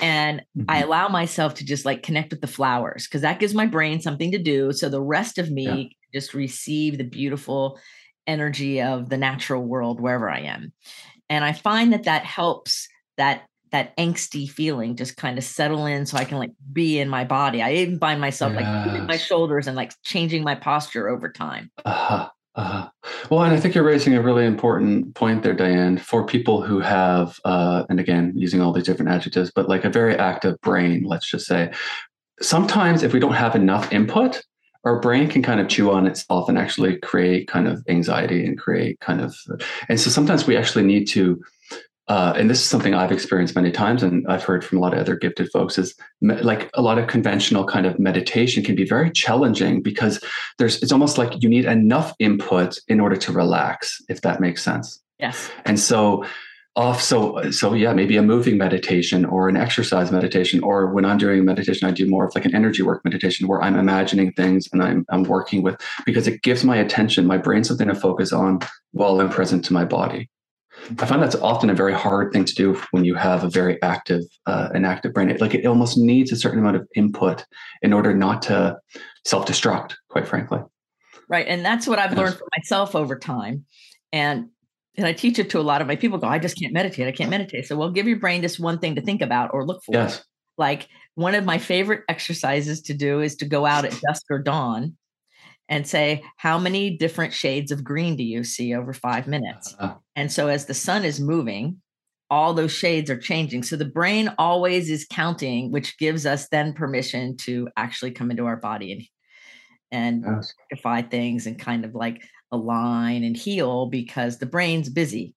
And 0.00 0.40
mm-hmm. 0.40 0.64
i 0.68 0.82
allow 0.82 1.08
myself 1.08 1.54
to 1.54 1.64
just 1.64 1.84
like 1.84 2.02
connect 2.02 2.30
with 2.30 2.40
the 2.40 2.46
flowers 2.46 3.06
because 3.06 3.22
that 3.22 3.38
gives 3.38 3.54
my 3.54 3.66
brain 3.66 4.00
something 4.00 4.32
to 4.32 4.38
do 4.38 4.72
so 4.72 4.88
the 4.88 5.02
rest 5.02 5.38
of 5.38 5.50
me 5.50 5.92
yeah. 6.12 6.20
just 6.20 6.34
receive 6.34 6.98
the 6.98 7.04
beautiful 7.04 7.78
energy 8.26 8.80
of 8.80 9.10
the 9.10 9.18
natural 9.18 9.62
world 9.62 10.00
wherever 10.00 10.30
i 10.30 10.40
am. 10.40 10.72
And 11.28 11.44
i 11.44 11.52
find 11.52 11.92
that 11.92 12.04
that 12.04 12.24
helps 12.24 12.88
that 13.16 13.42
that 13.74 13.96
angsty 13.96 14.48
feeling 14.48 14.94
just 14.94 15.16
kind 15.16 15.36
of 15.36 15.42
settle 15.42 15.84
in 15.84 16.06
so 16.06 16.16
I 16.16 16.24
can 16.24 16.38
like 16.38 16.52
be 16.72 17.00
in 17.00 17.08
my 17.08 17.24
body. 17.24 17.60
I 17.60 17.72
even 17.72 17.98
find 17.98 18.20
myself 18.20 18.52
yes. 18.52 18.62
like 18.62 18.86
moving 18.86 19.06
my 19.08 19.16
shoulders 19.16 19.66
and 19.66 19.74
like 19.74 19.92
changing 20.04 20.44
my 20.44 20.54
posture 20.54 21.08
over 21.08 21.28
time. 21.28 21.72
Uh-huh. 21.84 22.28
Uh-huh. 22.54 22.88
Well, 23.30 23.42
and 23.42 23.52
I 23.52 23.58
think 23.58 23.74
you're 23.74 23.82
raising 23.82 24.14
a 24.14 24.22
really 24.22 24.46
important 24.46 25.16
point 25.16 25.42
there, 25.42 25.54
Diane, 25.54 25.98
for 25.98 26.24
people 26.24 26.62
who 26.62 26.78
have, 26.78 27.40
uh, 27.44 27.82
and 27.88 27.98
again, 27.98 28.32
using 28.36 28.60
all 28.60 28.72
these 28.72 28.84
different 28.84 29.10
adjectives, 29.10 29.50
but 29.52 29.68
like 29.68 29.84
a 29.84 29.90
very 29.90 30.16
active 30.16 30.54
brain, 30.60 31.02
let's 31.02 31.28
just 31.28 31.44
say. 31.44 31.72
Sometimes 32.40 33.02
if 33.02 33.12
we 33.12 33.18
don't 33.18 33.34
have 33.34 33.56
enough 33.56 33.92
input, 33.92 34.40
our 34.84 35.00
brain 35.00 35.28
can 35.28 35.42
kind 35.42 35.58
of 35.58 35.66
chew 35.66 35.90
on 35.90 36.06
itself 36.06 36.48
and 36.48 36.56
actually 36.56 36.98
create 36.98 37.48
kind 37.48 37.66
of 37.66 37.82
anxiety 37.88 38.46
and 38.46 38.56
create 38.56 39.00
kind 39.00 39.20
of, 39.20 39.34
and 39.88 39.98
so 39.98 40.10
sometimes 40.10 40.46
we 40.46 40.56
actually 40.56 40.84
need 40.84 41.08
to 41.08 41.42
uh, 42.08 42.34
and 42.36 42.50
this 42.50 42.60
is 42.60 42.68
something 42.68 42.94
I've 42.94 43.12
experienced 43.12 43.56
many 43.56 43.70
times, 43.70 44.02
and 44.02 44.26
I've 44.28 44.44
heard 44.44 44.64
from 44.64 44.78
a 44.78 44.80
lot 44.80 44.92
of 44.92 45.00
other 45.00 45.16
gifted 45.16 45.50
folks, 45.50 45.78
is 45.78 45.94
me- 46.20 46.40
like 46.42 46.70
a 46.74 46.82
lot 46.82 46.98
of 46.98 47.06
conventional 47.06 47.64
kind 47.64 47.86
of 47.86 47.98
meditation 47.98 48.62
can 48.62 48.74
be 48.74 48.84
very 48.84 49.10
challenging 49.10 49.82
because 49.82 50.22
there's 50.58 50.82
it's 50.82 50.92
almost 50.92 51.16
like 51.16 51.42
you 51.42 51.48
need 51.48 51.64
enough 51.64 52.12
input 52.18 52.78
in 52.88 53.00
order 53.00 53.16
to 53.16 53.32
relax, 53.32 54.02
if 54.08 54.20
that 54.20 54.40
makes 54.40 54.62
sense. 54.62 55.00
Yes. 55.18 55.50
And 55.64 55.80
so 55.80 56.24
off 56.76 57.00
so 57.00 57.50
so 57.52 57.72
yeah 57.72 57.92
maybe 57.92 58.16
a 58.16 58.22
moving 58.22 58.58
meditation 58.58 59.24
or 59.24 59.48
an 59.48 59.56
exercise 59.56 60.10
meditation 60.10 60.60
or 60.64 60.92
when 60.92 61.04
i'm 61.04 61.18
doing 61.18 61.44
meditation 61.44 61.86
i 61.86 61.92
do 61.92 62.08
more 62.08 62.24
of 62.24 62.34
like 62.34 62.44
an 62.44 62.54
energy 62.54 62.82
work 62.82 63.04
meditation 63.04 63.46
where 63.46 63.62
i'm 63.62 63.76
imagining 63.76 64.32
things 64.32 64.68
and 64.72 64.82
i'm, 64.82 65.06
I'm 65.08 65.22
working 65.22 65.62
with 65.62 65.80
because 66.04 66.26
it 66.26 66.42
gives 66.42 66.64
my 66.64 66.76
attention 66.76 67.26
my 67.26 67.38
brain 67.38 67.62
something 67.62 67.86
to 67.86 67.94
focus 67.94 68.32
on 68.32 68.58
while 68.90 69.20
i'm 69.20 69.30
present 69.30 69.64
to 69.66 69.72
my 69.72 69.84
body 69.84 70.28
I 70.98 71.06
find 71.06 71.22
that's 71.22 71.34
often 71.36 71.70
a 71.70 71.74
very 71.74 71.92
hard 71.92 72.32
thing 72.32 72.44
to 72.44 72.54
do 72.54 72.80
when 72.90 73.04
you 73.04 73.14
have 73.14 73.44
a 73.44 73.48
very 73.48 73.80
active, 73.82 74.22
uh, 74.46 74.68
an 74.74 74.84
active 74.84 75.12
brain. 75.14 75.30
It, 75.30 75.40
like 75.40 75.54
it 75.54 75.66
almost 75.66 75.96
needs 75.96 76.32
a 76.32 76.36
certain 76.36 76.58
amount 76.58 76.76
of 76.76 76.88
input 76.94 77.44
in 77.82 77.92
order 77.92 78.14
not 78.14 78.42
to 78.42 78.78
self-destruct. 79.24 79.94
Quite 80.08 80.28
frankly. 80.28 80.60
Right. 81.28 81.46
And 81.48 81.64
that's 81.64 81.86
what 81.86 81.98
I've 81.98 82.10
Yes. 82.10 82.18
learned 82.18 82.36
for 82.36 82.48
myself 82.56 82.94
over 82.94 83.18
time. 83.18 83.64
And 84.12 84.50
and 84.96 85.06
I 85.06 85.12
teach 85.12 85.40
it 85.40 85.50
to 85.50 85.58
a 85.58 85.62
lot 85.62 85.80
of 85.80 85.88
my 85.88 85.96
people 85.96 86.18
go, 86.18 86.28
I 86.28 86.38
just 86.38 86.56
can't 86.56 86.72
meditate. 86.72 87.08
I 87.08 87.12
can't 87.12 87.30
meditate. 87.30 87.66
So 87.66 87.76
well, 87.76 87.90
give 87.90 88.06
your 88.06 88.18
brain 88.18 88.42
just 88.42 88.60
one 88.60 88.78
thing 88.78 88.94
to 88.94 89.02
think 89.02 89.22
about 89.22 89.50
or 89.52 89.66
look 89.66 89.82
for. 89.84 89.92
Yes. 89.92 90.22
Like 90.56 90.88
one 91.16 91.34
of 91.34 91.44
my 91.44 91.58
favorite 91.58 92.02
exercises 92.08 92.82
to 92.82 92.94
do 92.94 93.20
is 93.20 93.36
to 93.36 93.46
go 93.46 93.66
out 93.66 93.84
at 93.84 93.98
dusk 94.06 94.24
or 94.30 94.38
dawn 94.38 94.96
and 95.68 95.86
say, 95.86 96.22
How 96.36 96.58
many 96.58 96.96
different 96.96 97.32
shades 97.32 97.72
of 97.72 97.82
green 97.82 98.16
do 98.16 98.22
you 98.22 98.44
see 98.44 98.74
over 98.74 98.92
five 98.92 99.26
minutes? 99.26 99.74
Uh, 99.78 99.94
And 100.16 100.30
so 100.30 100.48
as 100.48 100.66
the 100.66 100.74
sun 100.74 101.04
is 101.04 101.20
moving, 101.20 101.80
all 102.30 102.54
those 102.54 102.72
shades 102.72 103.10
are 103.10 103.18
changing. 103.18 103.62
So 103.62 103.76
the 103.76 103.84
brain 103.84 104.32
always 104.38 104.90
is 104.90 105.06
counting, 105.10 105.70
which 105.70 105.98
gives 105.98 106.26
us 106.26 106.48
then 106.48 106.72
permission 106.72 107.36
to 107.38 107.68
actually 107.76 108.12
come 108.12 108.30
into 108.30 108.46
our 108.46 108.56
body 108.56 108.92
and 108.92 109.02
and 109.90 110.24
yes. 110.26 110.52
rectify 110.58 111.02
things 111.02 111.46
and 111.46 111.56
kind 111.58 111.84
of 111.84 111.94
like 111.94 112.24
align 112.50 113.22
and 113.22 113.36
heal 113.36 113.86
because 113.86 114.38
the 114.38 114.46
brain's 114.46 114.88
busy 114.88 115.34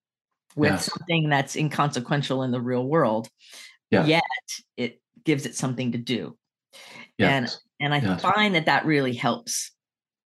with 0.55 0.71
Yes. 0.71 0.85
something 0.91 1.29
that's 1.29 1.55
inconsequential 1.55 2.41
in 2.41 2.49
the 2.51 2.61
real 2.61 2.87
world. 2.87 3.29
Yeah. 3.91 4.05
Yet 4.05 4.23
it 4.75 4.99
gives 5.23 5.45
it 5.45 5.55
something 5.55 5.91
to 5.91 5.99
do. 5.99 6.37
Yes. 7.19 7.59
And 7.79 7.93
I 7.93 7.99
Yes. 7.99 8.21
find 8.21 8.55
that 8.55 8.65
that 8.65 8.85
really 8.85 9.13
helps. 9.13 9.71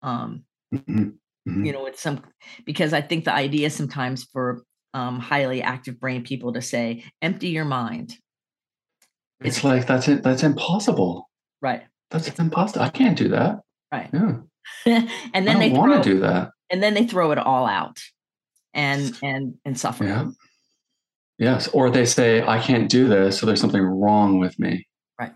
Um, 0.03 0.45
Mhm. 0.73 1.19
Mhm. 1.49 1.67
you 1.67 1.73
know, 1.73 1.85
with 1.85 1.99
some 1.99 2.23
because 2.67 2.93
I 2.93 3.01
think 3.01 3.25
the 3.25 3.33
idea 3.33 3.71
sometimes 3.71 4.25
for 4.25 4.63
um, 4.93 5.19
highly 5.19 5.63
active 5.63 5.99
brain 6.01 6.23
people 6.25 6.53
to 6.53 6.61
say, 6.63 7.05
empty 7.23 7.49
your 7.49 7.65
mind. 7.65 8.17
It's 9.41 9.65
like 9.65 9.87
that's 9.87 10.09
it. 10.09 10.23
That's 10.23 10.43
impossible. 10.43 11.29
Right. 11.63 11.83
That's 12.11 12.29
it's 12.29 12.39
impossible. 12.39 12.83
I 12.85 12.91
can't 12.91 13.17
do 13.17 13.29
that. 13.29 13.61
Right. 13.93 14.11
Yeah. 14.13 14.37
and 15.35 15.47
then 15.47 15.59
they 15.59 15.71
want 15.71 16.03
to 16.03 16.09
do 16.09 16.21
that. 16.21 16.51
and 16.71 16.83
then 16.83 16.95
they 16.95 17.07
throw 17.07 17.31
it 17.33 17.39
all 17.39 17.67
out 17.67 17.99
and 18.75 19.17
and 19.23 19.55
and 19.65 19.79
suffer. 19.79 20.05
Yeah. 20.05 20.27
Yes. 21.39 21.69
Or 21.69 21.89
they 21.89 22.05
say, 22.05 22.43
I 22.47 22.61
can't 22.61 22.91
do 22.91 23.09
this, 23.09 23.39
so 23.39 23.47
there's 23.47 23.61
something 23.63 23.81
wrong 23.83 24.39
with 24.39 24.59
me. 24.59 24.87
Right. 25.19 25.33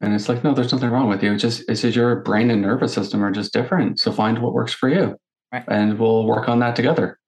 And 0.00 0.14
it's 0.14 0.28
like, 0.30 0.42
no, 0.42 0.54
there's 0.54 0.72
nothing 0.72 0.88
wrong 0.88 1.08
with 1.10 1.22
you. 1.22 1.32
It's 1.32 1.42
just 1.42 1.64
it's 1.68 1.82
just 1.82 1.96
your 1.96 2.16
brain 2.22 2.50
and 2.50 2.62
nervous 2.62 2.94
system 2.94 3.22
are 3.22 3.30
just 3.30 3.52
different. 3.52 4.00
So 4.00 4.10
find 4.10 4.38
what 4.38 4.54
works 4.54 4.72
for 4.72 4.88
you. 4.88 5.16
Right. 5.54 5.64
And 5.68 5.98
we'll 6.00 6.24
work 6.26 6.48
on 6.48 6.58
that 6.60 6.74
together. 6.74 7.18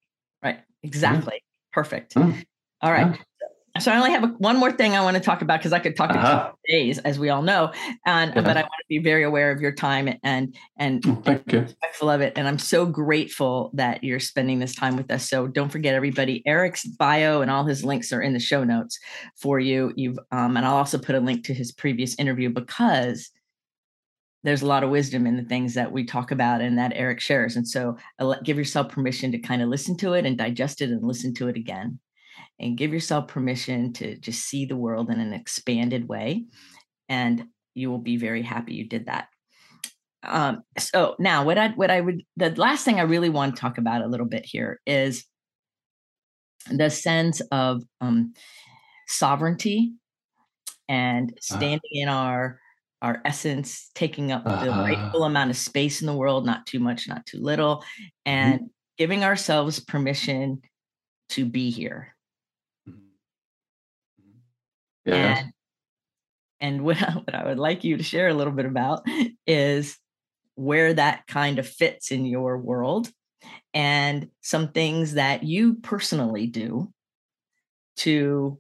Right. 0.43 0.59
Exactly. 0.83 1.43
Perfect. 1.73 2.15
Mm. 2.17 2.45
All 2.83 2.91
right. 2.91 3.07
Yeah. 3.15 3.81
So 3.81 3.93
I 3.93 3.99
only 3.99 4.11
have 4.11 4.35
one 4.39 4.57
more 4.57 4.73
thing 4.73 4.97
I 4.97 5.03
want 5.03 5.17
to 5.19 5.23
talk 5.23 5.43
about 5.43 5.61
because 5.61 5.73
I 5.75 5.79
could 5.79 5.95
talk 5.97 6.11
Uh-huh. 6.11 6.51
for 6.51 6.57
days, 6.67 6.99
as 6.99 7.19
we 7.19 7.29
all 7.29 7.43
know, 7.43 7.73
and 8.07 8.33
Yeah. 8.35 8.41
but 8.41 8.57
I 8.57 8.63
want 8.63 8.73
to 8.81 8.85
be 8.89 8.99
very 8.99 9.23
aware 9.23 9.51
of 9.53 9.61
your 9.61 9.73
time 9.73 10.09
and 10.25 10.57
and 10.79 11.05
Oh, 11.07 11.23
thank 11.25 11.53
you. 11.53 11.61
respectful 11.61 12.09
of 12.11 12.21
it. 12.23 12.33
And 12.37 12.49
I'm 12.49 12.59
so 12.59 12.87
grateful 12.87 13.71
that 13.75 14.03
you're 14.03 14.19
spending 14.19 14.59
this 14.61 14.75
time 14.75 14.97
with 14.97 15.11
us. 15.13 15.29
So 15.29 15.47
don't 15.47 15.69
forget, 15.71 15.95
everybody, 15.95 16.43
Eric's 16.47 16.85
bio 16.87 17.43
and 17.43 17.51
all 17.51 17.65
his 17.65 17.85
links 17.85 18.13
are 18.15 18.23
in 18.23 18.33
the 18.33 18.41
show 18.41 18.65
notes 18.65 18.99
for 19.37 19.61
you. 19.61 19.93
You've 19.95 20.19
um, 20.33 20.57
and 20.57 20.65
I'll 20.67 20.77
also 20.77 20.97
put 20.99 21.15
a 21.15 21.21
link 21.21 21.45
to 21.45 21.55
his 21.55 21.71
previous 21.71 22.19
interview 22.19 22.49
because 22.49 23.31
there's 24.47 24.63
a 24.63 24.67
lot 24.67 24.85
of 24.85 24.91
wisdom 24.91 25.27
in 25.27 25.37
the 25.37 25.43
things 25.43 25.75
that 25.75 25.91
we 25.91 26.05
talk 26.05 26.31
about 26.31 26.61
and 26.61 26.79
that 26.79 26.93
Eric 26.95 27.21
shares. 27.21 27.57
And 27.57 27.67
so 27.67 27.97
give 28.45 28.57
yourself 28.57 28.91
permission 28.91 29.33
to 29.33 29.39
kind 29.39 29.61
of 29.61 29.69
listen 29.69 29.97
to 29.99 30.13
it 30.13 30.25
and 30.25 30.39
digest 30.39 30.81
it 30.81 30.91
and 30.91 31.03
listen 31.05 31.35
to 31.35 31.49
it 31.49 31.57
again. 31.57 31.99
And 32.61 32.79
give 32.79 32.93
yourself 32.93 33.27
permission 33.27 33.93
to 33.95 34.17
just 34.17 34.45
see 34.45 34.65
the 34.65 34.77
world 34.77 35.11
in 35.11 35.19
an 35.19 35.33
expanded 35.33 36.09
way. 36.09 36.45
And 37.09 37.47
you 37.75 37.91
will 37.91 37.99
be 37.99 38.17
very 38.17 38.43
happy 38.43 38.75
you 38.75 38.89
did 38.89 39.07
that. 39.07 39.29
Um, 40.23 40.63
so 40.79 41.17
now 41.19 41.45
what 41.45 41.59
I 41.59 41.69
what 41.71 41.91
I 41.91 42.01
would 42.01 42.23
the 42.37 42.51
last 42.57 42.85
thing 42.85 42.99
I 42.99 43.03
really 43.03 43.29
want 43.29 43.55
to 43.55 43.61
talk 43.61 43.79
about 43.79 44.03
a 44.03 44.07
little 44.07 44.27
bit 44.27 44.47
here 44.47 44.81
is 44.87 45.25
the 46.71 46.89
sense 46.89 47.41
of 47.51 47.83
um, 48.01 48.33
sovereignty 49.09 49.93
and 50.89 51.31
Uh-huh. 51.31 51.59
standing 51.59 51.81
in 51.93 52.09
our 52.09 52.61
our 53.03 53.21
essence, 53.25 53.91
taking 53.95 54.33
up 54.33 54.45
the 54.45 54.51
Uh-huh. 54.71 54.83
rightful 54.83 55.25
amount 55.25 55.51
of 55.51 55.57
space 55.57 56.01
in 56.01 56.07
the 56.07 56.15
world, 56.15 56.47
not 56.47 56.67
too 56.67 56.79
much, 56.81 57.09
not 57.09 57.27
too 57.27 57.41
little, 57.41 57.77
Mm-hmm. 57.79 58.09
and 58.27 58.71
giving 58.99 59.25
ourselves 59.25 59.79
permission 59.81 60.63
to 61.31 61.45
be 61.45 61.71
here. 61.71 62.17
Yeah. 65.05 65.39
And, 65.39 65.53
and 66.61 66.83
what, 66.85 67.03
I- 67.03 67.13
what 67.13 67.35
I 67.35 67.45
would 67.45 67.59
like 67.59 67.85
you 67.85 67.97
to 67.97 68.03
share 68.03 68.29
a 68.29 68.35
little 68.35 68.53
bit 68.53 68.67
about 68.67 69.07
is 69.47 69.99
where 70.55 70.95
that 70.95 71.27
kind 71.27 71.59
of 71.59 71.69
fits 71.69 72.11
in 72.11 72.25
your 72.25 72.57
world 72.59 73.11
and 73.75 74.31
some 74.41 74.69
things 74.73 75.15
that 75.15 75.43
you 75.43 75.75
personally 75.75 76.47
do 76.47 76.91
to 77.99 78.59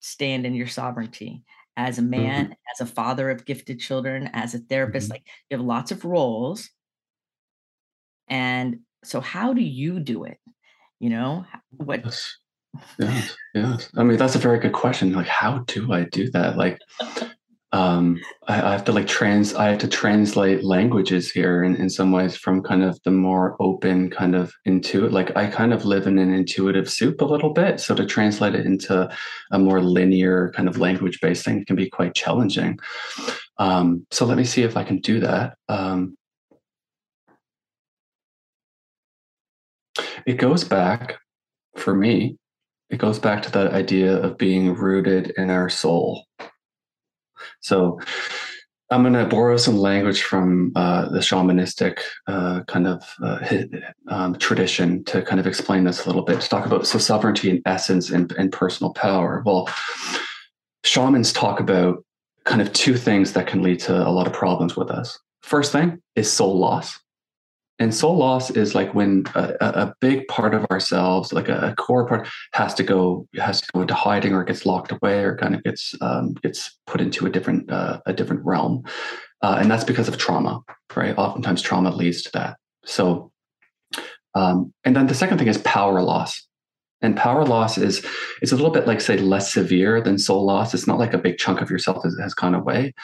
stand 0.00 0.46
in 0.46 0.54
your 0.54 0.66
sovereignty 0.66 1.42
as 1.76 1.98
a 1.98 2.02
man, 2.02 2.54
as 2.72 2.80
a 2.80 2.86
father 2.86 3.30
of 3.30 3.44
gifted 3.44 3.80
children, 3.80 4.28
as 4.32 4.54
a 4.54 4.58
therapist. 4.58 5.08
Mhm. 5.08 5.12
Like 5.12 5.22
you 5.50 5.56
have 5.56 5.66
lots 5.66 5.90
of 5.90 6.04
roles. 6.04 6.70
And 8.28 8.80
so, 9.04 9.20
how 9.20 9.52
do 9.52 9.62
you 9.62 10.00
do 10.00 10.24
it? 10.24 10.38
You 11.00 11.10
know, 11.10 11.44
what 11.70 12.04
Yes. 12.04 12.38
Yes. 12.98 13.36
Yes. 13.54 13.90
I 13.96 14.02
mean, 14.02 14.16
that's 14.16 14.34
a 14.34 14.38
very 14.38 14.58
good 14.58 14.72
question. 14.72 15.12
Like, 15.12 15.26
how 15.26 15.58
do 15.66 15.92
I 15.92 16.04
do 16.04 16.30
that? 16.30 16.56
Like, 16.56 16.78
um, 17.72 18.20
I, 18.48 18.60
I 18.60 18.72
have 18.72 18.84
to 18.84 18.92
like 18.92 19.06
trans. 19.06 19.54
I 19.54 19.68
have 19.68 19.78
to 19.78 19.88
translate 19.88 20.62
languages 20.62 21.30
here 21.30 21.64
in, 21.64 21.74
in 21.76 21.88
some 21.88 22.12
ways 22.12 22.36
from 22.36 22.62
kind 22.62 22.82
of 22.82 23.00
the 23.04 23.10
more 23.10 23.56
open 23.60 24.10
kind 24.10 24.34
of 24.34 24.52
intuit. 24.68 25.10
Like, 25.10 25.34
I 25.36 25.46
kind 25.46 25.72
of 25.72 25.86
live 25.86 26.06
in 26.06 26.18
an 26.18 26.34
intuitive 26.34 26.90
soup 26.90 27.22
a 27.22 27.24
little 27.24 27.52
bit. 27.52 27.80
So 27.80 27.94
to 27.94 28.04
translate 28.04 28.54
it 28.54 28.66
into 28.66 29.10
a 29.50 29.58
more 29.58 29.80
linear 29.80 30.52
kind 30.54 30.68
of 30.68 30.78
language 30.78 31.20
based 31.20 31.44
thing 31.44 31.64
can 31.64 31.76
be 31.76 31.88
quite 31.88 32.14
challenging. 32.14 32.78
Um, 33.58 34.06
so 34.10 34.26
let 34.26 34.36
me 34.36 34.44
see 34.44 34.62
if 34.62 34.76
I 34.76 34.84
can 34.84 34.98
do 34.98 35.20
that. 35.20 35.56
Um, 35.68 36.16
it 40.26 40.34
goes 40.34 40.62
back 40.64 41.18
for 41.76 41.94
me 41.94 42.36
it 42.90 42.98
goes 42.98 43.18
back 43.18 43.42
to 43.42 43.50
that 43.52 43.72
idea 43.72 44.14
of 44.18 44.36
being 44.36 44.74
rooted 44.74 45.32
in 45.38 45.48
our 45.48 45.70
soul 45.70 46.26
so 47.62 47.98
i'm 48.90 49.02
going 49.02 49.14
to 49.14 49.24
borrow 49.24 49.56
some 49.56 49.78
language 49.78 50.22
from 50.22 50.70
uh, 50.76 51.08
the 51.08 51.20
shamanistic 51.20 51.98
uh, 52.26 52.62
kind 52.68 52.86
of 52.86 53.02
uh, 53.22 53.38
um, 54.08 54.34
tradition 54.36 55.02
to 55.04 55.22
kind 55.22 55.40
of 55.40 55.46
explain 55.46 55.84
this 55.84 56.04
a 56.04 56.06
little 56.06 56.22
bit 56.22 56.40
to 56.40 56.48
talk 56.48 56.66
about 56.66 56.86
so 56.86 56.98
sovereignty 56.98 57.50
and 57.50 57.62
essence 57.64 58.10
and, 58.10 58.32
and 58.32 58.52
personal 58.52 58.92
power. 58.92 59.42
Well 59.46 59.68
shamans 60.84 61.32
talk 61.32 61.60
about 61.60 62.04
kind 62.44 62.60
of 62.60 62.72
two 62.72 62.96
things 62.96 63.32
that 63.32 63.46
can 63.46 63.62
lead 63.62 63.80
to 63.80 64.06
a 64.06 64.10
lot 64.10 64.26
of 64.26 64.32
problems 64.32 64.76
with 64.76 64.90
us. 64.90 65.18
First 65.42 65.72
thing 65.72 66.02
is 66.16 66.30
soul 66.30 66.58
loss 66.58 66.98
and 67.78 67.94
soul 67.94 68.16
loss 68.16 68.50
is 68.50 68.74
like 68.74 68.94
when 68.94 69.24
a, 69.34 69.56
a 69.60 69.94
big 70.00 70.28
part 70.28 70.54
of 70.54 70.64
ourselves 70.70 71.32
like 71.32 71.48
a, 71.48 71.70
a 71.70 71.74
core 71.74 72.06
part 72.06 72.28
has 72.52 72.74
to 72.74 72.82
go 72.82 73.26
has 73.36 73.60
to 73.60 73.66
go 73.72 73.80
into 73.80 73.94
hiding 73.94 74.34
or 74.34 74.44
gets 74.44 74.66
locked 74.66 74.92
away 74.92 75.24
or 75.24 75.36
kind 75.36 75.54
of 75.54 75.62
gets 75.64 75.94
um, 76.00 76.34
gets 76.42 76.78
put 76.86 77.00
into 77.00 77.26
a 77.26 77.30
different 77.30 77.70
uh, 77.70 78.00
a 78.06 78.12
different 78.12 78.44
realm. 78.44 78.82
Uh, 79.42 79.58
and 79.60 79.70
that's 79.70 79.84
because 79.84 80.06
of 80.06 80.16
trauma 80.16 80.60
right? 80.96 81.16
Oftentimes 81.16 81.62
trauma 81.62 81.90
leads 81.90 82.22
to 82.22 82.30
that. 82.32 82.56
So 82.84 83.32
um, 84.34 84.72
and 84.84 84.96
then 84.96 85.06
the 85.06 85.14
second 85.14 85.38
thing 85.38 85.48
is 85.48 85.58
power 85.58 86.02
loss. 86.02 86.46
And 87.02 87.16
power 87.16 87.44
loss 87.44 87.78
is 87.78 88.04
it's 88.42 88.52
a 88.52 88.56
little 88.56 88.70
bit 88.70 88.86
like 88.86 89.00
say 89.00 89.18
less 89.18 89.52
severe 89.52 90.00
than 90.00 90.18
soul 90.18 90.46
loss. 90.46 90.72
It's 90.72 90.86
not 90.86 91.00
like 91.00 91.12
a 91.12 91.18
big 91.18 91.36
chunk 91.36 91.60
of 91.60 91.68
yourself 91.68 92.04
has, 92.04 92.16
has 92.20 92.32
gone 92.32 92.54
away. 92.54 92.94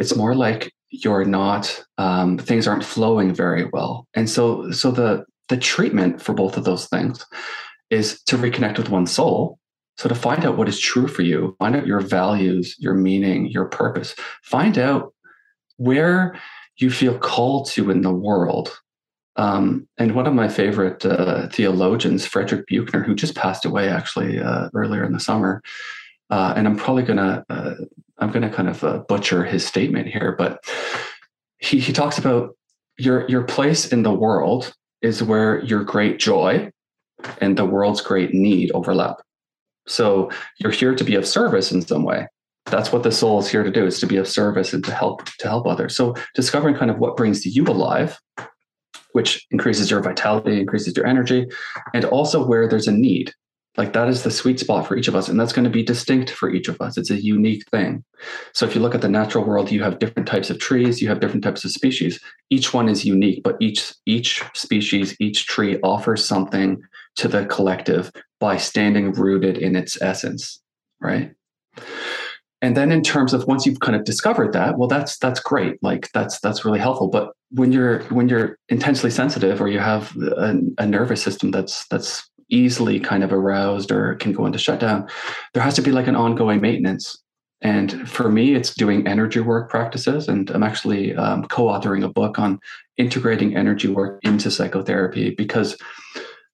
It's 0.00 0.16
more 0.16 0.34
like 0.34 0.72
you're 0.92 1.24
not 1.24 1.82
um, 1.98 2.38
things 2.38 2.68
aren't 2.68 2.84
flowing 2.84 3.34
very 3.34 3.64
well. 3.72 4.06
And 4.14 4.28
so 4.28 4.70
so 4.70 4.90
the 4.90 5.24
the 5.48 5.56
treatment 5.56 6.22
for 6.22 6.34
both 6.34 6.56
of 6.56 6.64
those 6.64 6.86
things 6.86 7.24
is 7.90 8.22
to 8.24 8.36
reconnect 8.36 8.78
with 8.78 8.90
one's 8.90 9.10
soul. 9.10 9.58
So 9.96 10.08
to 10.08 10.14
find 10.14 10.44
out 10.44 10.56
what 10.56 10.68
is 10.68 10.78
true 10.78 11.08
for 11.08 11.22
you 11.22 11.56
find 11.58 11.74
out 11.74 11.86
your 11.86 12.00
values 12.00 12.76
your 12.78 12.94
meaning 12.94 13.46
your 13.46 13.66
purpose 13.66 14.14
find 14.42 14.78
out 14.78 15.12
where 15.76 16.38
you 16.76 16.90
feel 16.90 17.18
called 17.18 17.68
to 17.70 17.90
in 17.90 18.02
the 18.02 18.12
world. 18.12 18.78
Um, 19.36 19.88
and 19.98 20.14
one 20.14 20.26
of 20.26 20.34
my 20.34 20.48
favorite 20.48 21.06
uh, 21.06 21.48
theologians 21.48 22.26
frederick 22.26 22.66
buechner 22.66 23.02
who 23.02 23.14
just 23.14 23.34
passed 23.34 23.64
away 23.64 23.88
actually 23.88 24.38
uh, 24.38 24.68
earlier 24.74 25.04
in 25.04 25.12
the 25.12 25.20
summer 25.20 25.62
uh, 26.28 26.52
and 26.54 26.66
i'm 26.66 26.76
probably 26.76 27.02
gonna 27.02 27.42
uh, 27.48 27.74
i'm 28.22 28.30
gonna 28.30 28.50
kind 28.50 28.68
of 28.68 28.82
uh, 28.84 28.98
butcher 29.08 29.44
his 29.44 29.66
statement 29.66 30.08
here 30.08 30.34
but 30.38 30.64
he, 31.58 31.78
he 31.78 31.92
talks 31.92 32.18
about 32.18 32.56
your 32.98 33.28
your 33.28 33.42
place 33.42 33.92
in 33.92 34.02
the 34.02 34.12
world 34.12 34.74
is 35.00 35.22
where 35.22 35.64
your 35.64 35.82
great 35.84 36.18
joy 36.18 36.70
and 37.40 37.56
the 37.56 37.64
world's 37.64 38.00
great 38.00 38.34
need 38.34 38.70
overlap. 38.72 39.16
So 39.86 40.30
you're 40.58 40.72
here 40.72 40.94
to 40.94 41.04
be 41.04 41.14
of 41.14 41.26
service 41.26 41.72
in 41.72 41.82
some 41.82 42.04
way. 42.04 42.28
That's 42.66 42.92
what 42.92 43.02
the 43.02 43.10
soul 43.10 43.40
is 43.40 43.50
here 43.50 43.64
to 43.64 43.70
do 43.70 43.84
is 43.84 43.98
to 44.00 44.06
be 44.06 44.16
of 44.16 44.28
service 44.28 44.72
and 44.72 44.84
to 44.84 44.92
help 44.92 45.24
to 45.24 45.48
help 45.48 45.66
others. 45.66 45.96
So 45.96 46.14
discovering 46.34 46.76
kind 46.76 46.90
of 46.90 46.98
what 46.98 47.16
brings 47.16 47.44
you 47.44 47.64
alive 47.64 48.18
which 49.12 49.46
increases 49.50 49.90
your 49.90 50.00
vitality, 50.00 50.58
increases 50.58 50.96
your 50.96 51.06
energy, 51.06 51.46
and 51.92 52.04
also 52.06 52.46
where 52.46 52.66
there's 52.66 52.88
a 52.88 52.92
need. 52.92 53.32
Like 53.76 53.94
that 53.94 54.08
is 54.08 54.22
the 54.22 54.30
sweet 54.30 54.60
spot 54.60 54.86
for 54.86 54.96
each 54.96 55.08
of 55.08 55.16
us. 55.16 55.28
And 55.28 55.40
that's 55.40 55.52
going 55.52 55.64
to 55.64 55.70
be 55.70 55.82
distinct 55.82 56.30
for 56.30 56.50
each 56.50 56.68
of 56.68 56.80
us. 56.80 56.98
It's 56.98 57.10
a 57.10 57.22
unique 57.22 57.66
thing. 57.70 58.04
So 58.52 58.66
if 58.66 58.74
you 58.74 58.82
look 58.82 58.94
at 58.94 59.00
the 59.00 59.08
natural 59.08 59.44
world, 59.44 59.72
you 59.72 59.82
have 59.82 59.98
different 59.98 60.28
types 60.28 60.50
of 60.50 60.58
trees, 60.58 61.00
you 61.00 61.08
have 61.08 61.20
different 61.20 61.42
types 61.42 61.64
of 61.64 61.70
species. 61.70 62.20
Each 62.50 62.74
one 62.74 62.88
is 62.88 63.04
unique, 63.04 63.42
but 63.42 63.56
each 63.60 63.94
each 64.04 64.42
species, 64.54 65.16
each 65.20 65.46
tree 65.46 65.80
offers 65.82 66.24
something 66.24 66.82
to 67.16 67.28
the 67.28 67.46
collective 67.46 68.12
by 68.40 68.58
standing 68.58 69.12
rooted 69.12 69.56
in 69.56 69.74
its 69.74 70.00
essence, 70.02 70.60
right? 71.00 71.32
and 72.62 72.76
then 72.76 72.92
in 72.92 73.02
terms 73.02 73.34
of 73.34 73.46
once 73.46 73.66
you've 73.66 73.80
kind 73.80 73.96
of 73.96 74.04
discovered 74.04 74.52
that 74.52 74.78
well 74.78 74.88
that's 74.88 75.18
that's 75.18 75.40
great 75.40 75.82
like 75.82 76.10
that's 76.12 76.40
that's 76.40 76.64
really 76.64 76.78
helpful 76.78 77.08
but 77.08 77.32
when 77.50 77.72
you're 77.72 78.02
when 78.04 78.28
you're 78.28 78.58
intensely 78.70 79.10
sensitive 79.10 79.60
or 79.60 79.68
you 79.68 79.78
have 79.78 80.16
a, 80.16 80.54
a, 80.78 80.86
nervous 80.86 81.22
system 81.22 81.50
that's 81.50 81.86
that's 81.88 82.30
easily 82.52 83.00
kind 83.00 83.24
of 83.24 83.32
aroused 83.32 83.90
or 83.90 84.14
can 84.16 84.32
go 84.32 84.46
into 84.46 84.58
shutdown 84.58 85.08
there 85.54 85.62
has 85.62 85.74
to 85.74 85.82
be 85.82 85.90
like 85.90 86.06
an 86.06 86.16
ongoing 86.16 86.60
maintenance. 86.60 87.18
And 87.62 88.08
for 88.08 88.28
me 88.28 88.54
it's 88.54 88.74
doing 88.74 89.06
energy 89.06 89.40
work 89.40 89.70
practices 89.70 90.28
and 90.28 90.50
i'm 90.50 90.64
actually 90.64 91.14
um, 91.14 91.44
co-authoring 91.44 92.04
a 92.04 92.08
book 92.08 92.38
on 92.38 92.58
integrating 92.96 93.56
energy 93.56 93.88
work 93.88 94.18
into 94.22 94.50
psychotherapy 94.50 95.30
because 95.30 95.76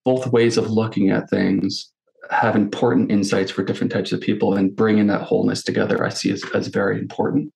both 0.04 0.26
ways 0.28 0.56
of 0.58 0.70
looking 0.70 1.10
at 1.10 1.28
things 1.30 1.90
have 2.30 2.56
important 2.56 3.10
insights 3.10 3.50
for 3.50 3.64
different 3.64 3.90
types 3.90 4.12
of 4.12 4.20
people 4.20 4.54
and 4.54 4.76
bringing 4.76 5.06
that 5.06 5.22
wholeness 5.22 5.62
together 5.62 6.04
i 6.04 6.10
see 6.10 6.30
as, 6.30 6.44
as 6.54 6.68
very 6.68 6.98
important. 6.98 7.52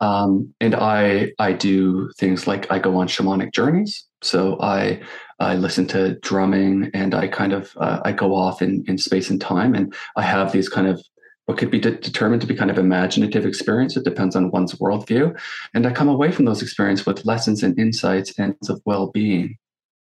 Um, 0.00 0.52
and 0.60 0.74
i 0.74 1.32
i 1.38 1.54
do 1.54 2.10
things 2.18 2.46
like 2.46 2.70
i 2.70 2.78
go 2.78 2.96
on 2.98 3.08
shamanic 3.08 3.54
journeys. 3.54 4.04
So 4.22 4.60
i 4.60 5.00
i 5.38 5.54
listen 5.54 5.86
to 5.86 6.18
drumming 6.20 6.90
and 6.94 7.14
i 7.14 7.26
kind 7.26 7.52
of 7.52 7.72
uh, 7.78 8.00
i 8.04 8.12
go 8.12 8.34
off 8.34 8.62
in 8.62 8.84
in 8.86 8.98
space 8.98 9.30
and 9.30 9.40
time 9.40 9.74
and 9.74 9.94
i 10.16 10.22
have 10.22 10.52
these 10.52 10.68
kind 10.68 10.86
of 10.86 11.02
what 11.46 11.58
could 11.58 11.70
be 11.70 11.78
de- 11.78 11.92
determined 11.92 12.40
to 12.40 12.46
be 12.46 12.56
kind 12.56 12.72
of 12.72 12.78
imaginative 12.78 13.46
experience. 13.46 13.96
It 13.96 14.02
depends 14.02 14.34
on 14.34 14.50
one's 14.50 14.74
worldview. 14.74 15.38
And 15.74 15.86
I 15.86 15.92
come 15.92 16.08
away 16.08 16.32
from 16.32 16.44
those 16.44 16.60
experiences 16.60 17.06
with 17.06 17.24
lessons 17.24 17.62
and 17.62 17.78
insights 17.78 18.36
and 18.36 18.56
of 18.68 18.82
well-being. 18.84 19.56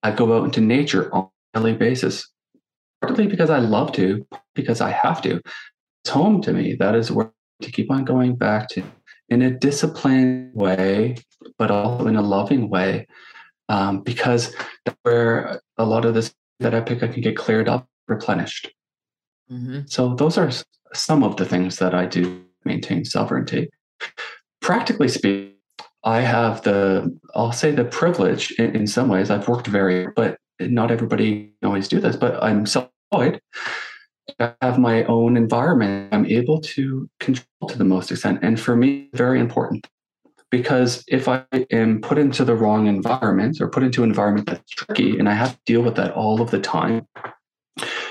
I 0.03 0.11
go 0.11 0.38
out 0.38 0.43
into 0.43 0.59
nature 0.59 1.13
on 1.15 1.30
a 1.53 1.59
daily 1.59 1.75
basis 1.75 2.30
partly 3.01 3.27
because 3.27 3.49
I 3.49 3.59
love 3.59 3.91
to, 3.93 4.25
because 4.53 4.82
I 4.82 4.91
have 4.91 5.21
to. 5.23 5.41
It's 6.03 6.09
home 6.09 6.41
to 6.41 6.53
me. 6.53 6.75
That 6.75 6.95
is 6.95 7.11
where 7.11 7.32
to 7.61 7.71
keep 7.71 7.91
on 7.91 8.05
going 8.05 8.36
back 8.36 8.69
to 8.69 8.84
in 9.30 9.41
a 9.41 9.51
disciplined 9.51 10.55
way, 10.55 11.15
but 11.57 11.71
also 11.71 12.07
in 12.07 12.15
a 12.15 12.21
loving 12.21 12.69
way, 12.69 13.07
um, 13.70 14.01
because 14.01 14.53
where 15.03 15.61
a 15.78 15.86
lot 15.86 16.03
of 16.05 16.13
this 16.13 16.34
that 16.59 16.76
I 16.76 16.82
pick 16.82 17.01
up 17.01 17.13
can 17.13 17.22
get 17.22 17.38
cleared 17.38 17.70
up, 17.70 17.88
replenished. 18.07 18.70
Mm-hmm. 19.49 19.82
So 19.86 20.15
those 20.15 20.38
are 20.38 20.51
some 20.93 21.24
of 21.24 21.38
the 21.38 21.45
things 21.45 21.78
that 21.78 21.93
I 21.93 22.05
do 22.05 22.43
maintain 22.65 23.05
sovereignty. 23.05 23.70
Practically 24.61 25.07
speaking, 25.07 25.53
I 26.03 26.22
have 26.22 26.61
the, 26.63 27.17
I'll 27.36 27.51
say 27.51 27.72
the 27.72 27.86
privilege 27.86 28.51
in, 28.51 28.76
in 28.76 28.88
some 28.88 29.07
ways. 29.07 29.30
I've 29.30 29.47
worked 29.47 29.67
very, 29.67 30.07
but 30.15 30.38
not 30.59 30.91
everybody 30.91 31.53
always 31.63 31.88
do 31.88 31.99
this, 31.99 32.15
but 32.15 32.41
I'm 32.43 32.65
self-employed. 32.65 33.39
I 34.39 34.53
have 34.61 34.78
my 34.78 35.03
own 35.05 35.38
environment. 35.38 36.13
I'm 36.13 36.26
able 36.26 36.61
to 36.61 37.09
control 37.20 37.70
to 37.70 37.78
the 37.78 37.86
most 37.86 38.11
extent. 38.11 38.39
And 38.41 38.59
for 38.59 38.76
me, 38.76 39.09
very 39.13 39.39
important 39.39 39.88
because 40.52 41.04
if 41.08 41.28
I 41.28 41.45
am 41.72 42.02
put 42.02 42.18
into 42.18 42.43
the 42.43 42.56
wrong 42.56 42.88
environment 42.88 43.62
or 43.62 43.70
put 43.70 43.84
into 43.84 44.04
an 44.04 44.10
environment 44.10 44.47
that's 44.47 44.72
tricky 44.72 45.18
and 45.18 45.30
I 45.30 45.34
have 45.34 45.54
to 45.54 45.60
deal 45.66 45.82
with 45.82 45.95
that 45.95 46.14
all 46.14 46.41
of 46.41 46.52
the 46.52 46.60
time, 46.60 47.08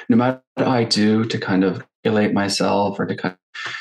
no 0.09 0.17
matter 0.17 0.43
what 0.55 0.69
I 0.69 0.85
do 0.85 1.25
to 1.25 1.39
kind 1.39 1.65
of 1.65 1.85
regulate 2.05 2.33
myself 2.33 2.99
or 2.99 3.07
to 3.07 3.17
kind 3.17 3.35
of, 3.35 3.73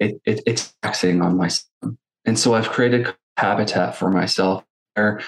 it, 0.00 0.20
it, 0.24 0.42
it's 0.46 0.74
taxing 0.82 1.22
on 1.22 1.36
myself. 1.36 1.70
And 2.24 2.38
so 2.38 2.54
I've 2.54 2.70
created 2.70 3.14
habitat 3.36 3.96
for 3.96 4.10
myself 4.10 4.64
where 4.94 5.20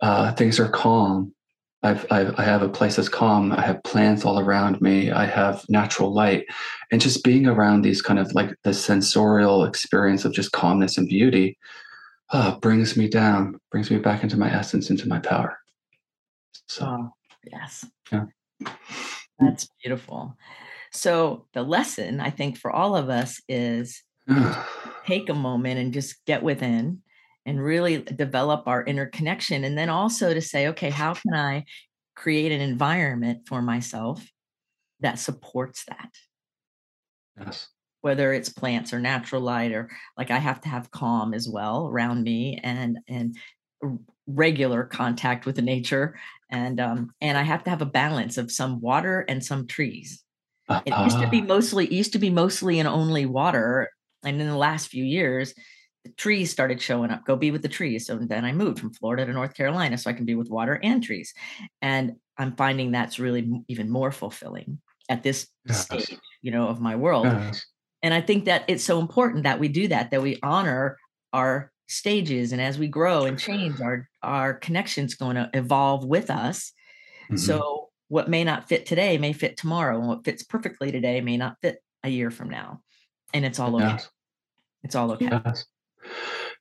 uh, 0.00 0.32
things 0.32 0.58
are 0.58 0.68
calm 0.68 1.34
I've, 1.84 2.06
I've, 2.10 2.34
I 2.38 2.44
have 2.44 2.62
a 2.62 2.68
place 2.68 2.96
that's 2.96 3.10
calm. 3.10 3.52
I 3.52 3.60
have 3.60 3.82
plants 3.82 4.24
all 4.24 4.40
around 4.40 4.80
me. 4.80 5.10
I 5.10 5.26
have 5.26 5.66
natural 5.68 6.14
light. 6.14 6.46
And 6.90 6.98
just 6.98 7.22
being 7.22 7.46
around 7.46 7.82
these 7.82 8.00
kind 8.00 8.18
of 8.18 8.32
like 8.32 8.56
the 8.64 8.72
sensorial 8.72 9.64
experience 9.64 10.24
of 10.24 10.32
just 10.32 10.52
calmness 10.52 10.96
and 10.96 11.06
beauty 11.06 11.58
uh, 12.30 12.58
brings 12.58 12.96
me 12.96 13.08
down, 13.08 13.58
brings 13.70 13.90
me 13.90 13.98
back 13.98 14.22
into 14.22 14.36
my 14.36 14.52
essence, 14.52 14.90
into 14.90 15.08
my 15.08 15.18
power. 15.18 15.58
So, 16.66 16.86
oh, 16.86 17.10
yes. 17.44 17.84
Yeah. 18.10 18.24
That's 19.38 19.68
beautiful. 19.82 20.36
So, 20.92 21.46
the 21.52 21.62
lesson 21.62 22.20
I 22.20 22.30
think 22.30 22.56
for 22.56 22.70
all 22.70 22.96
of 22.96 23.08
us 23.08 23.40
is 23.48 24.02
take 25.06 25.28
a 25.28 25.34
moment 25.34 25.78
and 25.80 25.92
just 25.92 26.24
get 26.24 26.42
within 26.42 27.02
and 27.46 27.62
really 27.62 27.98
develop 27.98 28.66
our 28.66 28.82
inner 28.84 29.06
connection. 29.06 29.64
And 29.64 29.76
then 29.76 29.90
also 29.90 30.32
to 30.32 30.40
say, 30.40 30.68
okay, 30.68 30.90
how 30.90 31.14
can 31.14 31.34
I 31.34 31.64
create 32.16 32.52
an 32.52 32.60
environment 32.60 33.42
for 33.46 33.60
myself 33.60 34.26
that 35.00 35.18
supports 35.18 35.84
that? 35.88 36.10
Yes. 37.38 37.68
Whether 38.04 38.34
it's 38.34 38.50
plants 38.50 38.92
or 38.92 39.00
natural 39.00 39.40
light, 39.40 39.72
or 39.72 39.88
like 40.18 40.30
I 40.30 40.38
have 40.38 40.60
to 40.62 40.68
have 40.68 40.90
calm 40.90 41.32
as 41.32 41.48
well 41.48 41.88
around 41.88 42.22
me 42.22 42.60
and 42.62 42.98
and 43.08 43.34
regular 44.26 44.84
contact 44.84 45.46
with 45.46 45.56
the 45.56 45.62
nature 45.62 46.16
and 46.50 46.80
um 46.80 47.10
and 47.20 47.36
I 47.36 47.42
have 47.42 47.64
to 47.64 47.70
have 47.70 47.82
a 47.82 47.86
balance 47.86 48.38
of 48.38 48.50
some 48.50 48.80
water 48.80 49.24
and 49.28 49.44
some 49.44 49.66
trees. 49.66 50.22
Uh-huh. 50.68 50.82
It 50.86 50.94
used 51.04 51.20
to 51.20 51.28
be 51.28 51.38
uh-huh. 51.38 51.46
mostly 51.46 51.94
used 51.94 52.12
to 52.12 52.18
be 52.18 52.30
mostly 52.30 52.78
and 52.78 52.88
only 52.88 53.26
water. 53.26 53.90
And 54.24 54.40
in 54.40 54.48
the 54.48 54.56
last 54.56 54.88
few 54.88 55.04
years, 55.04 55.52
the 56.04 56.12
trees 56.12 56.50
started 56.50 56.80
showing 56.80 57.10
up. 57.10 57.26
Go 57.26 57.36
be 57.36 57.50
with 57.50 57.62
the 57.62 57.68
trees. 57.68 58.06
So 58.06 58.16
then 58.16 58.44
I 58.44 58.52
moved 58.52 58.78
from 58.78 58.94
Florida 58.94 59.26
to 59.26 59.32
North 59.32 59.54
Carolina 59.54 59.98
so 59.98 60.08
I 60.08 60.14
can 60.14 60.24
be 60.24 60.34
with 60.34 60.48
water 60.48 60.80
and 60.82 61.02
trees. 61.02 61.34
And 61.82 62.14
I'm 62.38 62.56
finding 62.56 62.92
that's 62.92 63.18
really 63.18 63.50
even 63.68 63.90
more 63.90 64.10
fulfilling 64.10 64.78
at 65.10 65.22
this 65.22 65.48
yes. 65.66 65.84
stage, 65.84 66.18
you 66.40 66.50
know, 66.50 66.68
of 66.68 66.80
my 66.80 66.96
world. 66.96 67.26
Yes. 67.26 67.66
And 68.04 68.12
I 68.12 68.20
think 68.20 68.44
that 68.44 68.64
it's 68.68 68.84
so 68.84 69.00
important 69.00 69.44
that 69.44 69.58
we 69.58 69.68
do 69.68 69.88
that, 69.88 70.10
that 70.10 70.22
we 70.22 70.38
honor 70.42 70.98
our 71.32 71.72
stages 71.88 72.52
and 72.52 72.60
as 72.60 72.78
we 72.78 72.86
grow 72.86 73.24
and 73.24 73.38
change 73.38 73.80
our 73.80 74.08
our 74.22 74.54
connections 74.54 75.14
going 75.14 75.36
to 75.36 75.50
evolve 75.54 76.04
with 76.04 76.30
us. 76.30 76.72
Mm-hmm. 77.24 77.36
So 77.36 77.88
what 78.08 78.28
may 78.28 78.44
not 78.44 78.68
fit 78.68 78.84
today 78.84 79.16
may 79.16 79.32
fit 79.32 79.56
tomorrow 79.56 79.98
and 79.98 80.06
what 80.06 80.24
fits 80.24 80.42
perfectly 80.42 80.92
today 80.92 81.22
may 81.22 81.38
not 81.38 81.56
fit 81.62 81.78
a 82.02 82.10
year 82.10 82.30
from 82.30 82.50
now. 82.50 82.82
And 83.32 83.44
it's 83.44 83.58
all 83.58 83.74
okay. 83.76 83.86
Yes. 83.86 84.08
It's 84.82 84.94
all 84.94 85.10
okay. 85.12 85.28
Yes. 85.30 85.64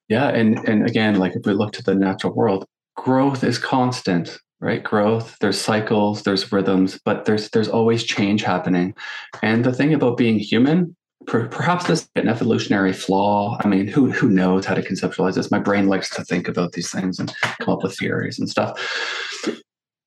Yeah, 0.08 0.30
and 0.30 0.58
and 0.68 0.88
again, 0.88 1.16
like 1.16 1.36
if 1.36 1.46
we 1.46 1.54
look 1.54 1.74
to 1.74 1.84
the 1.84 1.94
natural 1.94 2.34
world, 2.34 2.66
growth 2.96 3.44
is 3.44 3.58
constant, 3.58 4.38
right? 4.62 4.82
Growth, 4.82 5.36
there's 5.42 5.60
cycles, 5.60 6.24
there's 6.24 6.54
rhythms, 6.54 7.00
but 7.04 7.26
there's 7.26 7.50
there's 7.50 7.68
always 7.68 8.06
change 8.06 8.44
happening. 8.44 8.94
And 9.42 9.66
the 9.66 9.74
thing 9.74 9.94
about 9.94 10.16
being 10.16 10.40
human, 10.40 10.96
per, 11.26 11.48
perhaps 11.48 11.88
this 11.88 12.10
an 12.16 12.28
evolutionary 12.28 12.94
flaw. 12.94 13.58
I 13.64 13.68
mean, 13.68 13.88
who 13.88 14.12
who 14.12 14.30
knows 14.30 14.66
how 14.66 14.76
to 14.76 14.82
conceptualize 14.82 15.36
this? 15.36 15.52
My 15.52 15.60
brain 15.60 15.88
likes 15.88 16.10
to 16.16 16.24
think 16.24 16.48
about 16.48 16.74
these 16.74 16.92
things 16.92 17.20
and 17.20 17.34
come 17.60 17.74
up 17.74 17.84
with 17.84 17.98
theories 17.98 18.40
and 18.40 18.50
stuff. 18.50 18.80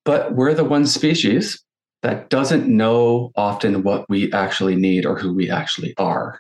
But 0.05 0.35
we're 0.35 0.55
the 0.55 0.65
one 0.65 0.87
species 0.87 1.63
that 2.03 2.31
doesn't 2.31 2.69
know 2.69 3.33
often 3.35 3.83
what 3.83 4.09
we 4.09 4.33
actually 4.33 4.77
need 4.77 5.05
or 5.05 5.19
who 5.19 5.35
we 5.35 5.51
actually 5.51 5.95
are 5.99 6.39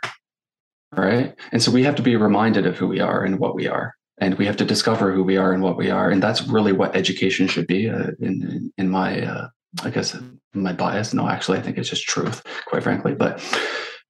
right 0.95 1.35
and 1.51 1.62
so 1.62 1.70
we 1.70 1.83
have 1.83 1.97
to 1.97 2.03
be 2.03 2.14
reminded 2.14 2.66
of 2.66 2.77
who 2.77 2.87
we 2.87 3.01
are 3.01 3.24
and 3.24 3.39
what 3.39 3.55
we 3.55 3.66
are 3.66 3.95
and 4.18 4.37
we 4.39 4.47
have 4.47 4.57
to 4.57 4.64
discover 4.64 5.12
who 5.12 5.22
we 5.22 5.37
are 5.37 5.53
and 5.53 5.62
what 5.62 5.77
we 5.77 5.91
are 5.91 6.11
and 6.11 6.22
that's 6.22 6.47
really 6.47 6.72
what 6.72 6.95
education 6.95 7.49
should 7.49 7.66
be 7.66 7.89
uh, 7.89 8.11
in 8.20 8.72
in 8.79 8.89
my 8.89 9.22
uh, 9.22 9.49
i 9.83 9.91
guess 9.91 10.16
my 10.55 10.72
bias 10.72 11.12
no 11.12 11.29
actually 11.29 11.59
i 11.59 11.62
think 11.62 11.77
it's 11.77 11.91
just 11.91 12.07
truth 12.07 12.43
quite 12.66 12.83
frankly 12.83 13.14
but 13.14 13.41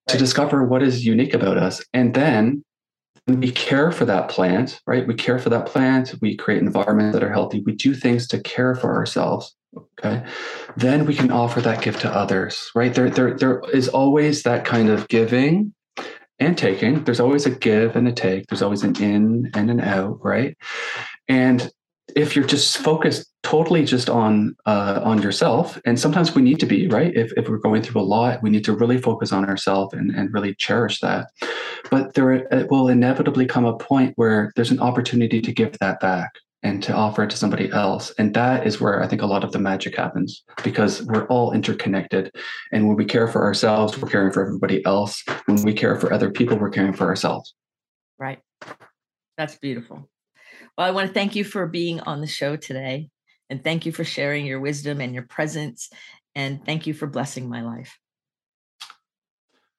to 0.08 0.18
discover 0.18 0.64
what 0.64 0.82
is 0.82 1.04
unique 1.04 1.34
about 1.34 1.58
us 1.58 1.84
and 1.92 2.14
then 2.14 2.64
we 3.26 3.50
care 3.50 3.90
for 3.90 4.04
that 4.04 4.28
plant 4.28 4.80
right 4.86 5.06
we 5.06 5.14
care 5.14 5.38
for 5.38 5.50
that 5.50 5.66
plant 5.66 6.14
we 6.20 6.36
create 6.36 6.62
environments 6.62 7.14
that 7.14 7.24
are 7.24 7.32
healthy 7.32 7.62
we 7.66 7.74
do 7.74 7.94
things 7.94 8.26
to 8.26 8.40
care 8.40 8.74
for 8.74 8.94
ourselves 8.94 9.56
okay 9.76 10.24
then 10.76 11.04
we 11.06 11.14
can 11.14 11.30
offer 11.30 11.60
that 11.60 11.82
gift 11.82 12.00
to 12.00 12.10
others 12.10 12.70
right 12.74 12.94
there 12.94 13.10
there 13.10 13.36
there 13.36 13.62
is 13.72 13.88
always 13.88 14.42
that 14.44 14.64
kind 14.64 14.88
of 14.88 15.08
giving 15.08 15.72
and 16.38 16.56
taking. 16.56 17.04
There's 17.04 17.20
always 17.20 17.46
a 17.46 17.50
give 17.50 17.96
and 17.96 18.06
a 18.08 18.12
take. 18.12 18.46
There's 18.46 18.62
always 18.62 18.82
an 18.82 18.96
in 19.02 19.50
and 19.54 19.70
an 19.70 19.80
out, 19.80 20.18
right? 20.22 20.56
And 21.28 21.70
if 22.16 22.34
you're 22.34 22.46
just 22.46 22.78
focused 22.78 23.30
totally 23.42 23.84
just 23.84 24.08
on 24.10 24.56
uh, 24.64 25.00
on 25.04 25.22
yourself, 25.22 25.78
and 25.84 26.00
sometimes 26.00 26.34
we 26.34 26.42
need 26.42 26.58
to 26.60 26.66
be 26.66 26.88
right. 26.88 27.14
If 27.14 27.30
if 27.36 27.48
we're 27.48 27.58
going 27.58 27.82
through 27.82 28.00
a 28.00 28.02
lot, 28.02 28.42
we 28.42 28.50
need 28.50 28.64
to 28.64 28.72
really 28.72 29.00
focus 29.00 29.32
on 29.32 29.44
ourselves 29.44 29.94
and 29.94 30.10
and 30.16 30.32
really 30.32 30.54
cherish 30.54 31.00
that. 31.00 31.28
But 31.90 32.14
there 32.14 32.32
it 32.32 32.70
will 32.70 32.88
inevitably 32.88 33.46
come 33.46 33.66
a 33.66 33.76
point 33.76 34.14
where 34.16 34.50
there's 34.56 34.72
an 34.72 34.80
opportunity 34.80 35.40
to 35.42 35.52
give 35.52 35.78
that 35.78 36.00
back. 36.00 36.32
and 36.62 36.82
to 36.82 36.92
offer 36.92 37.22
it 37.22 37.30
to 37.30 37.36
somebody 37.36 37.70
else. 37.70 38.12
And 38.18 38.34
that 38.34 38.66
is 38.66 38.80
where 38.80 39.00
I 39.02 39.06
think 39.06 39.22
a 39.22 39.26
lot 39.26 39.44
of 39.44 39.52
the 39.52 39.58
magic 39.58 39.94
happens 39.94 40.42
because 40.64 41.02
we're 41.02 41.26
all 41.28 41.52
interconnected. 41.52 42.24
And 42.72 42.88
when 42.88 42.96
we 42.96 43.04
care 43.04 43.28
for 43.28 43.44
ourselves, 43.44 43.96
we're 43.96 44.08
caring 44.08 44.32
for 44.32 44.42
everybody 44.44 44.84
else. 44.84 45.22
When 45.44 45.62
we 45.62 45.74
care 45.74 45.94
for 46.00 46.12
other 46.12 46.30
people, 46.30 46.56
we're 46.58 46.70
caring 46.70 46.94
for 46.94 47.06
ourselves. 47.06 47.54
Right. 48.18 48.40
That's 49.38 49.56
beautiful. 49.58 50.08
Well, 50.76 50.86
I 50.86 50.90
want 50.90 51.08
to 51.08 51.14
thank 51.14 51.34
you 51.34 51.44
for 51.44 51.66
being 51.66 52.00
on 52.00 52.20
the 52.20 52.26
show 52.26 52.56
today. 52.56 53.08
And 53.48 53.62
thank 53.62 53.86
you 53.86 53.92
for 53.92 54.04
sharing 54.04 54.44
your 54.44 54.60
wisdom 54.60 55.00
and 55.00 55.14
your 55.14 55.22
presence. 55.22 55.88
And 56.34 56.64
thank 56.66 56.86
you 56.86 56.92
for 56.92 57.06
blessing 57.06 57.48
my 57.48 57.62
life. 57.62 57.98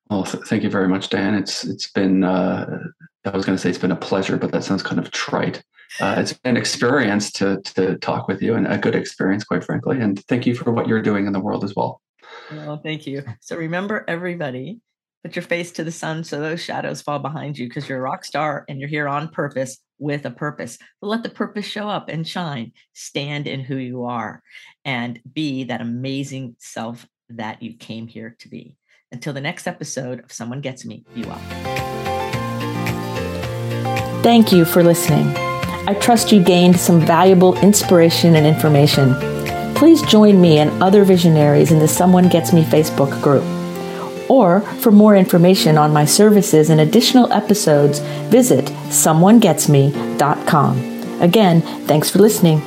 Well, 0.10 0.24
th- 0.24 0.46
thank 0.46 0.64
you 0.64 0.70
very 0.70 0.88
much, 0.88 1.10
Dan. 1.10 1.36
It's 1.36 1.66
it's 1.66 1.92
been 1.92 2.24
uh, 2.24 2.80
I 3.26 3.30
was 3.30 3.46
going 3.46 3.58
to 3.58 3.62
say 3.62 3.70
it's 3.70 3.78
been 3.78 3.92
a 3.92 3.96
pleasure, 3.96 4.38
but 4.38 4.54
that 4.54 4.64
sounds 4.64 4.82
kind 4.82 5.00
of 5.00 5.12
trite. 5.12 5.62
Uh, 6.00 6.16
it's 6.18 6.34
been 6.34 6.52
an 6.52 6.58
experience 6.58 7.30
to 7.34 7.62
to 7.76 7.98
talk 7.98 8.30
with 8.30 8.42
you, 8.42 8.56
and 8.56 8.66
a 8.68 8.78
good 8.78 8.96
experience, 8.96 9.44
quite 9.44 9.66
frankly. 9.66 10.00
And 10.00 10.24
thank 10.28 10.46
you 10.46 10.56
for 10.56 10.72
what 10.72 10.88
you're 10.88 11.02
doing 11.02 11.28
in 11.28 11.34
the 11.34 11.42
world 11.42 11.66
as 11.66 11.76
well. 11.76 12.02
Well, 12.52 12.78
thank 12.78 13.06
you. 13.06 13.24
So 13.42 13.58
remember, 13.58 14.06
everybody, 14.08 14.80
put 15.28 15.36
your 15.36 15.44
face 15.44 15.74
to 15.74 15.84
the 15.84 15.92
sun 15.92 16.24
so 16.24 16.40
those 16.40 16.64
shadows 16.64 17.02
fall 17.02 17.20
behind 17.20 17.58
you, 17.58 17.68
because 17.68 17.90
you're 17.90 17.98
a 17.98 18.02
rock 18.02 18.24
star 18.24 18.64
and 18.70 18.80
you're 18.80 18.88
here 18.88 19.10
on 19.10 19.28
purpose 19.28 19.78
with 20.00 20.26
a 20.26 20.32
purpose. 20.32 20.78
But 21.02 21.08
let 21.08 21.22
the 21.22 21.30
purpose 21.30 21.66
show 21.66 21.90
up 21.90 22.08
and 22.08 22.26
shine. 22.26 22.72
Stand 22.94 23.46
in 23.46 23.60
who 23.60 23.76
you 23.76 24.06
are, 24.06 24.42
and 24.86 25.20
be 25.34 25.66
that 25.66 25.82
amazing 25.82 26.56
self 26.60 27.06
that 27.32 27.62
you 27.62 27.74
came 27.74 28.08
here 28.08 28.38
to 28.40 28.48
be. 28.48 28.78
Until 29.12 29.34
the 29.34 29.42
next 29.42 29.68
episode 29.68 30.24
of 30.24 30.32
Someone 30.32 30.62
Gets 30.62 30.86
Me, 30.86 31.04
be 31.14 31.24
well. 31.24 31.42
Thank 34.24 34.54
you 34.54 34.64
for 34.64 34.82
listening. 34.82 35.28
I 35.36 35.94
trust 36.00 36.32
you 36.32 36.42
gained 36.42 36.80
some 36.80 37.02
valuable 37.02 37.58
inspiration 37.60 38.38
and 38.38 38.48
information. 38.48 39.14
Please 39.76 40.02
join 40.04 40.40
me 40.40 40.60
and 40.60 40.72
other 40.82 41.04
visionaries 41.04 41.74
in 41.74 41.80
the 41.80 41.88
Someone 41.90 42.30
Gets 42.30 42.54
Me 42.54 42.64
Facebook 42.64 43.22
group. 43.22 43.44
Or 44.30 44.62
for 44.62 44.92
more 44.92 45.16
information 45.16 45.78
on 45.78 45.94
my 45.94 46.06
services 46.06 46.70
and 46.70 46.82
additional 46.82 47.32
episodes, 47.32 48.00
visit 48.30 48.66
someonegetsme.com. 48.66 51.22
Again, 51.22 51.62
thanks 51.88 52.10
for 52.10 52.20
listening. 52.20 52.62